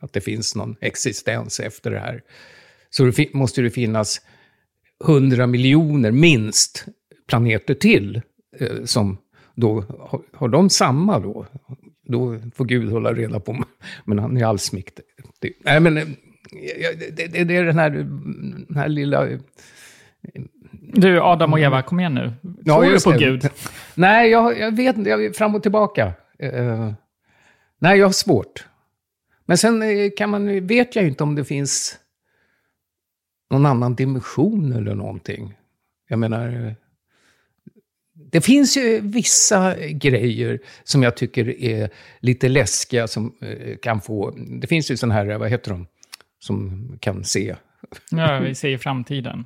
att 0.00 0.12
det 0.12 0.20
finns 0.20 0.56
någon 0.56 0.76
existens 0.80 1.60
efter 1.60 1.90
det 1.90 1.98
här, 1.98 2.22
så 2.90 3.04
det 3.04 3.34
måste 3.34 3.62
det 3.62 3.70
finnas 3.70 4.20
hundra 5.04 5.46
miljoner 5.46 6.10
minst 6.10 6.84
planeter 7.28 7.74
till. 7.74 8.22
Eh, 8.58 8.84
som 8.84 9.18
då, 9.54 9.84
har, 9.98 10.22
har 10.32 10.48
de 10.48 10.70
samma 10.70 11.18
då? 11.18 11.46
Då 12.08 12.38
får 12.54 12.64
Gud 12.64 12.90
hålla 12.92 13.12
reda 13.12 13.40
på, 13.40 13.64
men 14.04 14.18
han 14.18 14.36
är 14.36 14.44
allsmäktig. 14.44 15.04
Det- 15.40 15.52
Nej, 15.64 15.80
men 15.80 15.96
eh, 15.96 16.04
ja, 16.78 16.88
det, 17.16 17.26
det, 17.32 17.44
det 17.44 17.56
är 17.56 17.64
den 17.64 17.78
här, 17.78 17.90
den 17.90 18.76
här 18.76 18.88
lilla... 18.88 19.28
Du, 20.92 21.20
Adam 21.20 21.52
och 21.52 21.60
Eva, 21.60 21.82
kom 21.82 22.00
igen 22.00 22.14
nu. 22.14 22.32
Ja, 22.64 22.74
Tror 22.74 22.84
du 22.84 22.90
just 22.90 23.04
på 23.04 23.12
det. 23.12 23.18
Gud? 23.18 23.48
Nej, 23.94 24.30
jag, 24.30 24.58
jag 24.58 24.76
vet 24.76 24.96
inte, 24.96 25.10
jag 25.10 25.24
är 25.24 25.32
fram 25.32 25.54
och 25.54 25.62
tillbaka. 25.62 26.12
Eh, 26.38 26.92
nej, 27.78 27.98
jag 27.98 28.06
har 28.06 28.12
svårt. 28.12 28.66
Men 29.46 29.58
sen 29.58 29.82
eh, 29.82 30.10
kan 30.16 30.30
man, 30.30 30.66
vet 30.66 30.96
jag 30.96 31.06
inte 31.06 31.22
om 31.22 31.34
det 31.34 31.44
finns 31.44 31.98
någon 33.50 33.66
annan 33.66 33.94
dimension 33.94 34.72
eller 34.72 34.94
någonting. 34.94 35.54
Jag 36.08 36.18
menar, 36.18 36.48
eh, 36.66 36.72
det 38.32 38.40
finns 38.40 38.76
ju 38.76 39.00
vissa 39.00 39.74
grejer 39.90 40.58
som 40.84 41.02
jag 41.02 41.16
tycker 41.16 41.62
är 41.62 41.90
lite 42.20 42.48
läskiga 42.48 43.06
som 43.08 43.34
eh, 43.42 43.76
kan 43.82 44.00
få... 44.00 44.30
Det 44.60 44.66
finns 44.66 44.90
ju 44.90 44.96
sådana 44.96 45.14
här, 45.14 45.38
vad 45.38 45.50
heter 45.50 45.70
de, 45.70 45.86
som 46.38 46.88
kan 47.00 47.24
se. 47.24 47.56
Ja, 48.10 48.38
vi 48.40 48.54
ser 48.54 48.68
i 48.68 48.78
framtiden. 48.78 49.44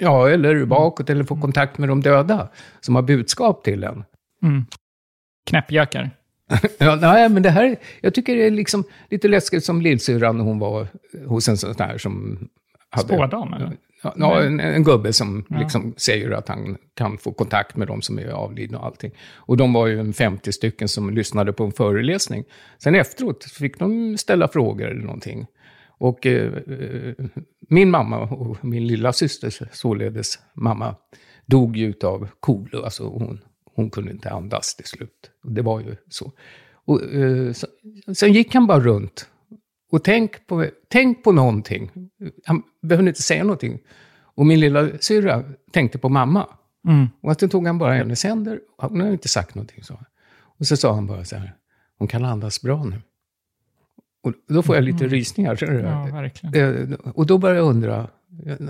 Ja, 0.00 0.28
eller 0.28 0.64
bakåt, 0.64 1.10
eller 1.10 1.24
få 1.24 1.40
kontakt 1.40 1.78
med 1.78 1.88
de 1.88 2.00
döda 2.00 2.48
som 2.80 2.94
har 2.94 3.02
budskap 3.02 3.64
till 3.64 3.84
en. 3.84 4.04
Mm. 4.42 4.64
Knäppjökar. 5.46 6.10
Ja, 6.78 6.96
nej, 7.00 7.28
men 7.28 7.42
det 7.42 7.50
här, 7.50 7.76
jag 8.00 8.14
tycker 8.14 8.36
det 8.36 8.46
är 8.46 8.50
liksom 8.50 8.84
lite 9.10 9.28
läskigt 9.28 9.64
som 9.64 9.82
lillsyrran 9.82 10.40
hon 10.40 10.58
var 10.58 10.88
hos 11.26 11.48
en 11.48 11.56
sån 11.56 11.74
här 11.78 11.98
som... 11.98 12.48
hade- 12.90 13.08
Spådam, 13.08 13.52
eller? 13.52 13.76
Ja, 14.04 14.14
ja, 14.16 14.42
en, 14.42 14.60
en 14.60 14.84
gubbe 14.84 15.12
som 15.12 15.44
liksom 15.48 15.94
säger 15.96 16.30
att 16.30 16.48
han 16.48 16.76
kan 16.94 17.18
få 17.18 17.32
kontakt 17.32 17.76
med 17.76 17.88
de 17.88 18.02
som 18.02 18.18
är 18.18 18.28
avlidna 18.28 18.78
och 18.78 18.86
allting. 18.86 19.10
Och 19.34 19.56
de 19.56 19.72
var 19.72 19.86
ju 19.86 20.00
en 20.00 20.12
50 20.12 20.52
stycken 20.52 20.88
som 20.88 21.10
lyssnade 21.10 21.52
på 21.52 21.64
en 21.64 21.72
föreläsning. 21.72 22.44
Sen 22.78 22.94
efteråt 22.94 23.44
fick 23.44 23.78
de 23.78 24.18
ställa 24.18 24.48
frågor 24.48 24.90
eller 24.90 25.02
någonting. 25.02 25.46
Och 25.98 26.26
eh, 26.26 26.52
eh, 26.52 27.14
min 27.68 27.90
mamma 27.90 28.18
och 28.18 28.64
min 28.64 28.86
lilla 28.86 29.12
syster, 29.12 29.68
således 29.72 30.38
mamma, 30.54 30.96
dog 31.46 31.76
ju 31.76 31.94
av 32.02 32.28
KOL. 32.40 32.82
Alltså 32.84 33.04
hon, 33.04 33.40
hon 33.74 33.90
kunde 33.90 34.10
inte 34.10 34.30
andas 34.30 34.76
till 34.76 34.86
slut. 34.86 35.30
Det 35.42 35.62
var 35.62 35.80
ju 35.80 35.96
så. 36.08 36.32
Och, 36.84 37.02
eh, 37.02 37.52
så. 37.52 37.66
Sen 38.14 38.32
gick 38.32 38.54
han 38.54 38.66
bara 38.66 38.80
runt. 38.80 39.28
Och 39.94 40.04
tänk 40.04 40.46
på, 40.46 40.66
tänk 40.88 41.24
på 41.24 41.32
någonting. 41.32 41.90
Han 42.44 42.62
behövde 42.82 43.08
inte 43.08 43.22
säga 43.22 43.42
någonting. 43.44 43.78
Och 44.34 44.46
min 44.46 44.60
lilla 44.60 44.88
syrra 45.00 45.44
tänkte 45.72 45.98
på 45.98 46.08
mamma. 46.08 46.46
Mm. 46.88 47.06
Och 47.20 47.40
sen 47.40 47.48
tog 47.48 47.66
han 47.66 47.78
bara 47.78 47.92
hennes 47.94 48.24
händer. 48.24 48.60
Hon 48.78 49.00
har 49.00 49.08
inte 49.12 49.28
sagt 49.28 49.54
någonting, 49.54 49.82
sa 49.84 49.94
han. 49.94 50.04
Och 50.58 50.66
så 50.66 50.76
sa 50.76 50.94
han 50.94 51.06
bara 51.06 51.24
så 51.24 51.36
här, 51.36 51.54
hon 51.98 52.08
kan 52.08 52.24
andas 52.24 52.62
bra 52.62 52.84
nu. 52.84 53.02
Och 54.22 54.32
då 54.48 54.62
får 54.62 54.74
jag 54.74 54.84
lite 54.84 55.06
rysningar. 55.08 55.64
Mm. 55.64 55.84
Ja, 55.84 56.04
verkligen. 56.12 56.90
Eh, 56.90 56.98
Och 57.14 57.26
då 57.26 57.38
börjar 57.38 57.56
jag 57.56 57.66
undra, 57.66 58.08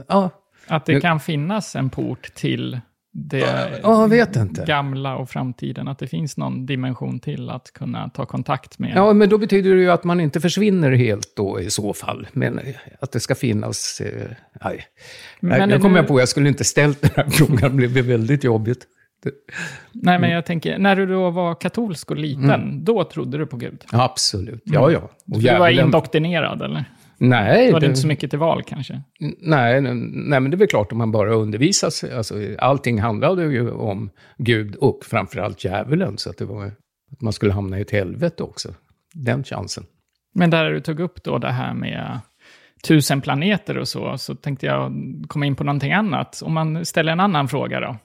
ja, 0.09 0.31
Att 0.66 0.87
det 0.87 0.93
Nu- 0.95 1.00
kan 1.00 1.21
finnas 1.21 1.76
en 1.76 1.90
port 1.90 2.35
till 2.35 2.81
det 3.16 3.38
ja, 3.83 4.00
jag 4.00 4.09
vet 4.09 4.37
inte. 4.37 4.64
gamla 4.66 5.16
och 5.16 5.30
framtiden. 5.30 5.88
Att 5.88 5.99
det 5.99 6.06
finns 6.06 6.37
någon 6.37 6.66
dimension 6.66 7.21
till 7.21 7.50
att 7.50 7.71
kunna 7.73 8.09
ta 8.09 8.26
kontakt 8.26 8.78
med. 8.78 8.92
Ja, 8.97 9.12
men 9.12 9.28
då 9.28 9.38
betyder 9.38 9.75
det 9.75 9.80
ju 9.80 9.90
att 9.90 10.04
man 10.04 10.21
inte 10.21 10.40
försvinner 10.40 10.92
helt 10.92 11.37
då 11.37 11.61
i 11.61 11.71
så 11.71 11.92
fall. 11.94 12.26
Men 12.33 12.59
eh, 12.59 12.64
att 13.00 13.12
det 13.12 13.21
ska 13.21 13.35
finnas... 13.35 14.00
Eh, 14.00 14.30
nej. 14.64 14.85
Men 15.40 15.68
nu 15.68 15.78
kom 15.78 15.92
du- 15.92 15.99
jag 15.99 16.09
på, 16.09 16.21
jag 16.21 16.28
skulle 16.28 16.49
inte 16.49 16.64
ställt 16.64 17.00
den 17.02 17.11
här 17.16 17.25
frågan, 17.30 17.76
det 17.76 17.88
blev 17.88 18.04
väldigt 18.04 18.44
jobbigt. 18.44 18.87
Nej, 19.92 20.14
Mm. 20.16 20.21
men 20.21 20.30
jag 20.30 20.47
tänker, 20.47 20.78
när 20.78 20.97
du 20.97 21.06
då 21.06 21.30
var 21.30 21.54
katolsk 21.54 22.11
och 22.11 22.16
liten, 22.16 22.85
då 22.85 23.04
trodde 23.04 23.38
du 23.38 23.47
på 23.47 23.56
Gud? 23.56 23.85
absolut, 23.92 24.62
ja 24.64 24.90
ja. 24.90 24.99
Och 25.33 25.40
Du 25.40 25.59
var 25.59 25.68
indoktrinerad, 25.68 26.62
eller? 26.62 26.85
Nej, 27.18 27.73
Var 27.73 27.80
det 27.80 27.87
det- 27.87 27.90
inte 27.90 28.00
så 28.00 28.06
mycket 28.06 28.30
till 28.30 28.38
val, 28.38 28.62
kanske? 28.62 29.02
Nej, 29.40 29.80
nej, 29.80 29.94
nej, 30.12 30.40
men 30.40 30.50
det 30.50 30.54
är 30.54 30.59
väl 30.59 30.68
klart 30.68 30.92
om 30.92 30.99
man 30.99 31.12
bara 31.12 31.35
undervisas. 31.35 32.04
Alltså, 32.04 32.35
allting 32.59 33.00
handlade 33.00 33.42
ju 33.44 33.71
om 33.71 34.11
Gud 34.38 34.75
och 34.76 35.04
framförallt 35.04 35.64
djävulen. 35.64 36.18
Så 36.18 36.30
att 36.30 36.38
det 36.38 36.44
var 36.44 36.66
att 37.12 37.21
man 37.21 37.33
skulle 37.33 37.52
hamna 37.52 37.78
i 37.78 37.83
ett 37.83 37.90
helvete 37.90 38.42
också. 38.42 38.75
Den 39.14 39.44
chansen. 39.44 39.85
Men 40.35 40.50
där 40.50 40.71
du 40.71 40.80
tog 40.80 41.00
upp 41.00 41.25
då 41.25 41.38
det 41.38 41.52
här 41.52 41.75
med 41.75 42.21
tusen 42.85 43.21
planeter 43.21 43.78
och 43.78 43.88
så, 43.88 44.18
så 44.18 44.35
tänkte 44.35 44.66
jag 44.66 44.92
komma 45.28 45.47
in 45.47 45.56
på 45.56 45.64
någonting 45.64 45.92
annat. 45.92 46.42
Om 46.44 46.52
man 46.52 46.85
ställer 46.85 47.12
en 47.12 47.21
annan 47.21 47.49
fråga 47.49 47.80
då. 47.80 47.97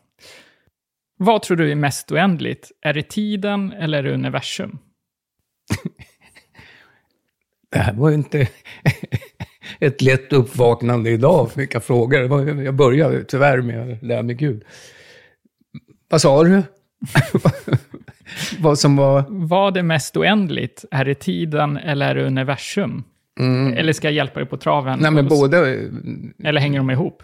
Vad 1.18 1.42
tror 1.42 1.58
du 1.58 1.72
är 1.72 1.76
mest 1.76 2.12
oändligt? 2.12 2.72
Är 2.82 2.94
det 2.94 3.10
tiden 3.10 3.72
eller 3.72 3.98
är 3.98 4.04
det 4.04 4.14
universum? 4.14 4.78
Det 7.72 7.80
här 7.80 7.94
var 7.94 8.10
ju 8.10 8.16
inte 8.16 8.48
ett 9.80 10.02
lätt 10.02 10.34
uppvaknande 10.34 11.10
idag. 11.10 11.50
Vilka 11.56 11.80
frågor. 11.80 12.20
Det 12.20 12.28
var- 12.28 12.46
Jag 12.64 12.76
började 12.76 13.24
tyvärr 13.24 13.62
med 13.62 13.88
det 13.88 14.08
där 14.08 14.24
med 14.24 14.38
Gud. 14.38 14.64
Vad 16.10 16.22
sa 16.22 16.44
du? 16.44 16.64
Vad 18.60 18.80
som 18.80 18.96
var... 18.96 19.26
Vad 19.30 19.78
är 19.78 19.84
mest 19.84 20.18
oändligt? 20.18 20.86
Är 20.92 21.06
det 21.06 21.16
tiden 21.16 21.78
eller 21.78 22.10
är 22.10 22.16
det 22.16 22.26
universum? 22.28 23.04
Eller 23.78 23.94
ska 23.94 24.08
jag 24.08 24.14
hjälpa 24.14 24.40
dig 24.40 24.50
på 24.50 24.58
traven? 24.58 24.94
Mm. 25.00 25.02
Nej, 25.02 25.12
men 25.12 25.28
båda... 25.30 25.58
Eller 26.50 26.62
hänger 26.62 26.78
de 26.80 26.90
ihop? 26.90 27.24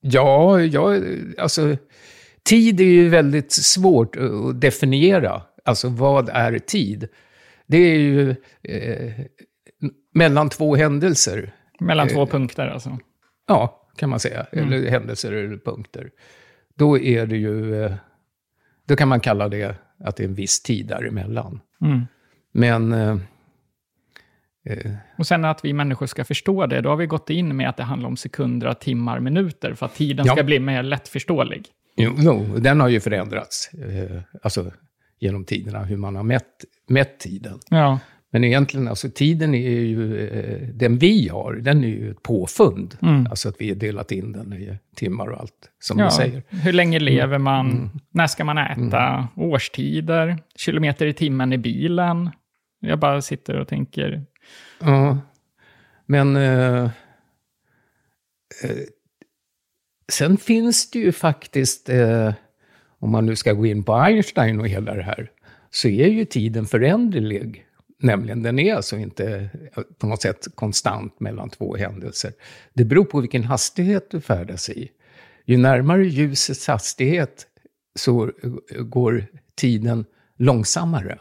Ja, 0.00 0.60
ja, 0.60 0.96
alltså 1.38 1.76
tid 2.48 2.80
är 2.80 2.84
ju 2.84 3.08
väldigt 3.08 3.52
svårt 3.52 4.16
att 4.16 4.60
definiera. 4.60 5.42
Alltså 5.64 5.88
vad 5.88 6.28
är 6.28 6.58
tid? 6.58 7.08
Det 7.66 7.76
är 7.76 7.98
ju 7.98 8.30
eh, 8.62 9.12
mellan 10.14 10.48
två 10.48 10.76
händelser. 10.76 11.52
Mellan 11.80 12.06
Eh. 12.08 12.12
två 12.14 12.26
punkter 12.26 12.66
alltså. 12.66 12.98
Ja, 13.46 13.88
kan 13.96 14.10
man 14.10 14.20
säga. 14.20 14.46
Eller 14.52 14.90
händelser 14.90 15.32
eller 15.32 15.56
punkter. 15.58 16.10
Då 16.74 16.98
är 16.98 17.26
det 17.26 17.36
ju... 17.36 17.84
Eh, 17.84 17.92
då 18.86 18.96
kan 18.96 19.08
man 19.08 19.20
kalla 19.20 19.48
det 19.48 19.74
att 20.04 20.16
det 20.16 20.22
är 20.22 20.28
en 20.28 20.34
viss 20.34 20.62
tid 20.62 20.86
däremellan. 20.86 21.60
Mm. 21.80 22.02
Men... 22.52 22.92
Eh, 22.92 23.16
eh, 24.66 24.92
Och 25.18 25.26
sen 25.26 25.44
att 25.44 25.64
vi 25.64 25.72
människor 25.72 26.06
ska 26.06 26.24
förstå 26.24 26.66
det, 26.66 26.80
då 26.80 26.88
har 26.88 26.96
vi 26.96 27.06
gått 27.06 27.30
in 27.30 27.56
med 27.56 27.68
att 27.68 27.76
det 27.76 27.82
handlar 27.82 28.08
om 28.08 28.16
sekunder, 28.16 28.74
timmar, 28.74 29.20
minuter, 29.20 29.74
för 29.74 29.86
att 29.86 29.94
tiden 29.94 30.26
Ja. 30.26 30.32
ska 30.32 30.42
bli 30.44 30.58
mer 30.60 30.82
lättförståelig. 30.82 31.66
Jo, 31.96 32.14
jo, 32.18 32.56
den 32.58 32.80
har 32.80 32.88
ju 32.88 33.00
förändrats. 33.00 33.70
Eh, 33.74 34.20
alltså 34.42 34.72
genom 35.18 35.44
tiderna, 35.44 35.84
hur 35.84 35.96
man 35.96 36.16
har 36.16 36.22
mätt, 36.22 36.64
mätt 36.88 37.18
tiden. 37.18 37.58
Ja. 37.70 37.98
Men 38.30 38.44
egentligen, 38.44 38.88
alltså 38.88 39.10
tiden 39.10 39.54
är 39.54 39.70
ju, 39.70 40.28
eh, 40.28 40.68
den 40.68 40.98
vi 40.98 41.28
har, 41.28 41.54
den 41.54 41.84
är 41.84 41.88
ju 41.88 42.10
ett 42.10 42.22
påfund. 42.22 42.96
Mm. 43.02 43.26
Alltså 43.26 43.48
att 43.48 43.54
vi 43.58 43.68
har 43.68 43.76
delat 43.76 44.12
in 44.12 44.32
den 44.32 44.52
i 44.52 44.78
timmar 44.94 45.26
och 45.26 45.40
allt, 45.40 45.70
som 45.78 45.98
ja. 45.98 46.04
du 46.04 46.10
säger. 46.10 46.42
Hur 46.48 46.72
länge 46.72 46.98
lever 46.98 47.38
man? 47.38 47.70
Mm. 47.70 47.90
När 48.10 48.26
ska 48.26 48.44
man 48.44 48.58
äta? 48.58 49.28
Årstider? 49.36 50.38
Kilometer 50.56 51.06
i 51.06 51.12
timmen 51.12 51.52
i 51.52 51.58
bilen? 51.58 52.30
Jag 52.80 52.98
bara 52.98 53.22
sitter 53.22 53.60
och 53.60 53.68
tänker, 53.68 54.24
Ja, 54.80 55.18
men... 56.06 56.36
Eh, 56.36 56.84
eh, 58.62 58.76
sen 60.12 60.36
finns 60.36 60.90
det 60.90 60.98
ju 60.98 61.12
faktiskt, 61.12 61.88
eh, 61.88 62.34
om 62.98 63.10
man 63.10 63.26
nu 63.26 63.36
ska 63.36 63.52
gå 63.52 63.66
in 63.66 63.84
på 63.84 63.94
Einstein 63.94 64.60
och 64.60 64.68
hela 64.68 64.94
det 64.94 65.02
här, 65.02 65.30
så 65.70 65.88
är 65.88 66.08
ju 66.08 66.24
tiden 66.24 66.66
föränderlig. 66.66 67.66
Nämligen, 68.02 68.42
den 68.42 68.58
är 68.58 68.74
alltså 68.74 68.96
inte 68.96 69.48
eh, 69.76 69.82
på 69.98 70.06
något 70.06 70.22
sätt 70.22 70.46
konstant 70.54 71.20
mellan 71.20 71.50
två 71.50 71.76
händelser. 71.76 72.32
Det 72.74 72.84
beror 72.84 73.04
på 73.04 73.20
vilken 73.20 73.44
hastighet 73.44 74.10
du 74.10 74.20
färdas 74.20 74.68
i. 74.70 74.90
Ju 75.44 75.56
närmare 75.56 76.06
ljusets 76.06 76.66
hastighet 76.68 77.46
så 77.98 78.24
eh, 78.24 78.82
går 78.82 79.26
tiden 79.56 80.04
långsammare. 80.38 81.18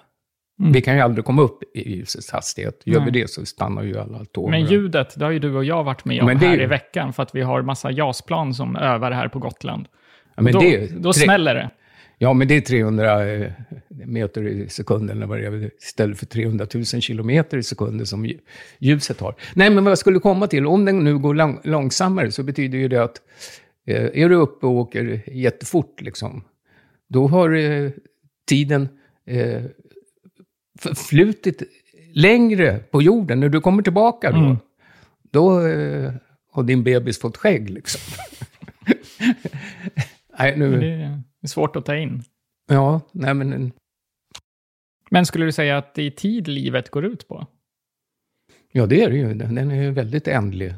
Vi 0.58 0.82
kan 0.82 0.96
ju 0.96 1.02
aldrig 1.02 1.26
komma 1.26 1.42
upp 1.42 1.60
i 1.76 1.96
ljusets 1.96 2.32
hastighet. 2.32 2.82
Gör 2.86 3.00
vi 3.00 3.12
Nej. 3.12 3.22
det 3.22 3.30
så 3.30 3.46
stannar 3.46 3.84
ju 3.84 3.98
alla 4.00 4.26
tåg. 4.26 4.50
men 4.50 4.66
ljudet, 4.66 5.20
det 5.20 5.26
har 5.26 5.32
ju 5.32 5.40
du 5.40 5.56
och 5.56 5.66
jag 5.66 5.84
varit 5.84 6.06
med 6.06 6.22
om 6.22 6.30
här 6.30 6.56
ju- 6.56 6.64
i 6.64 6.66
veckan, 6.66 7.14
för 7.14 7.24
att 7.24 7.36
vi 7.36 7.42
har 7.42 7.62
massa 7.62 7.92
JAS-plan 7.92 8.54
som 8.54 8.76
övar 8.76 9.12
här 9.12 9.28
på 9.28 9.40
Gotland. 9.40 9.88
Ja, 10.36 10.42
men 10.44 10.54
då, 10.54 10.60
det, 10.60 10.88
då 10.88 11.14
tre- 11.14 11.24
smäller 11.24 11.56
det. 11.56 11.70
Ja, 12.18 12.34
men 12.34 12.48
det 12.48 12.54
är 12.56 12.62
300 12.62 13.28
eh, 13.34 13.52
meter 13.90 14.48
i 14.48 14.70
sekunden 14.70 15.24
eller 15.24 15.72
istället 15.82 16.20
för 16.20 16.26
300 16.26 16.68
000 16.74 16.86
kilometer 16.86 17.58
i 17.58 17.64
sekunden 17.64 18.06
som 18.08 18.26
lju- 18.26 18.40
ljuset 18.80 19.20
har. 19.20 19.36
Nej, 19.54 19.70
men 19.70 19.84
vad 19.84 19.92
jag 19.92 19.98
skulle 19.98 20.20
komma 20.20 20.48
till, 20.48 20.66
om 20.68 20.86
den 20.86 21.00
nu 21.00 21.18
går 21.18 21.34
lång, 21.34 21.60
långsammare 21.64 22.32
så 22.32 22.44
betyder 22.44 22.78
ju 22.78 22.88
det 22.88 23.04
att 23.04 23.22
eh, 23.88 24.04
är 24.14 24.30
du 24.30 24.36
uppe 24.36 24.66
och 24.66 24.72
åker 24.72 25.22
jättefort, 25.28 26.02
liksom, 26.02 26.44
då 27.10 27.28
har 27.28 27.50
eh, 27.56 27.92
tiden 28.48 28.90
eh, 29.28 29.62
förflutit 30.80 31.62
längre 32.14 32.80
på 32.92 33.02
jorden. 33.02 33.40
När 33.40 33.50
du 33.50 33.62
kommer 33.62 33.84
tillbaka 33.84 34.32
då, 34.32 34.38
Mm. 34.38 34.58
då 35.32 35.68
eh, 35.68 36.12
har 36.52 36.64
din 36.64 36.84
bebis 36.84 37.20
fått 37.20 37.38
skägg 37.38 37.70
liksom. 37.70 38.02
Nej, 40.40 40.58
nu... 40.58 40.70
Men 40.70 40.80
Det 40.80 41.24
är 41.42 41.48
svårt 41.48 41.76
att 41.76 41.86
ta 41.86 41.96
in. 41.96 42.24
Ja, 42.70 43.02
nej 43.12 43.34
men... 43.34 43.72
Men 45.10 45.26
skulle 45.26 45.46
du 45.46 45.52
säga 45.52 45.78
att 45.78 45.94
det 45.94 46.02
är 46.04 46.12
tid 46.12 46.48
livet 46.48 46.90
går 46.90 47.06
ut 47.06 47.28
på? 47.28 47.48
Ja, 48.72 48.86
det 48.86 49.04
är 49.04 49.10
det 49.10 49.16
ju. 49.18 49.34
Den 49.34 49.72
är 49.72 49.84
ju 49.84 49.92
väldigt 49.92 50.28
ändlig. 50.28 50.74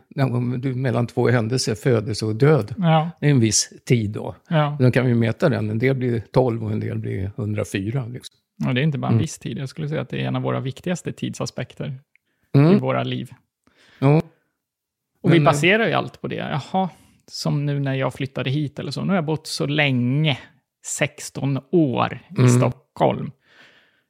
Du- 0.59 0.75
Mellan 0.75 1.07
två 1.07 1.29
händelser, 1.29 1.75
födelse 1.75 2.25
och 2.25 2.35
död. 2.35 2.75
Ja. 2.77 3.09
Det 3.19 3.25
är 3.27 3.31
en 3.31 3.39
viss 3.39 3.73
tid 3.85 4.09
då. 4.09 4.35
ja. 4.49 4.77
Då 4.79 4.91
kan 4.91 5.05
vi 5.05 5.13
mäta 5.13 5.49
den. 5.49 5.69
En 5.69 5.79
del 5.79 5.95
blir 5.95 6.19
12 6.31 6.63
och 6.65 6.71
en 6.71 6.79
del 6.79 6.97
blir 6.99 7.31
104. 7.37 8.05
Liksom. 8.07 8.35
Och 8.67 8.73
det 8.75 8.81
är 8.81 8.83
inte 8.83 8.97
bara 8.97 9.07
en 9.07 9.13
Mm. 9.13 9.21
viss 9.21 9.39
tid. 9.39 9.57
Jag 9.57 9.69
skulle 9.69 9.89
säga 9.89 10.01
att 10.01 10.09
det 10.09 10.21
är 10.21 10.27
en 10.27 10.35
av 10.35 10.41
våra 10.41 10.59
viktigaste 10.59 11.11
tidsaspekter 11.11 11.93
i 12.55 12.57
Mm. 12.57 12.77
våra 12.79 13.03
liv. 13.03 13.31
Ja. 13.99 14.21
Och 15.21 15.33
vi 15.33 15.39
baserar 15.39 15.87
ju 15.87 15.93
allt 15.93 16.21
på 16.21 16.27
det. 16.27 16.35
Jaha, 16.35 16.89
som 17.27 17.65
nu 17.65 17.79
när 17.79 17.93
jag 17.93 18.13
flyttade 18.13 18.49
hit 18.49 18.79
eller 18.79 18.91
så. 18.91 19.01
Nu 19.01 19.07
har 19.07 19.15
jag 19.15 19.25
bott 19.25 19.47
så 19.47 19.65
länge, 19.65 20.37
16 20.85 21.59
år 21.71 22.19
i 22.29 22.39
Mm. 22.39 22.49
Stockholm. 22.49 23.31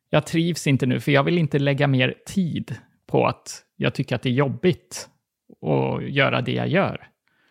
Jag 0.09 0.25
trivs 0.25 0.67
inte 0.67 0.85
nu, 0.85 0.99
för 0.99 1.11
jag 1.11 1.23
vill 1.23 1.37
inte 1.37 1.59
lägga 1.59 1.87
mer 1.87 2.13
tid 2.25 2.75
på 3.07 3.27
att 3.27 3.63
jag 3.75 3.93
tycker 3.93 4.15
att 4.15 4.21
det 4.21 4.29
är 4.29 4.33
jobbigt 4.33 5.09
att 5.61 6.09
göra 6.09 6.41
det 6.41 6.51
jag 6.51 6.67
gör. 6.67 7.07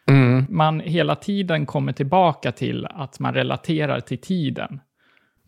Mm. 0.09 0.47
Man 0.49 0.81
hela 0.81 1.17
tiden 1.17 1.67
kommer 1.67 1.93
tillbaka 1.93 2.53
till 2.53 2.87
att 2.87 3.19
man 3.19 3.35
relaterar 3.35 4.01
till 4.01 4.19
tiden. 4.21 4.81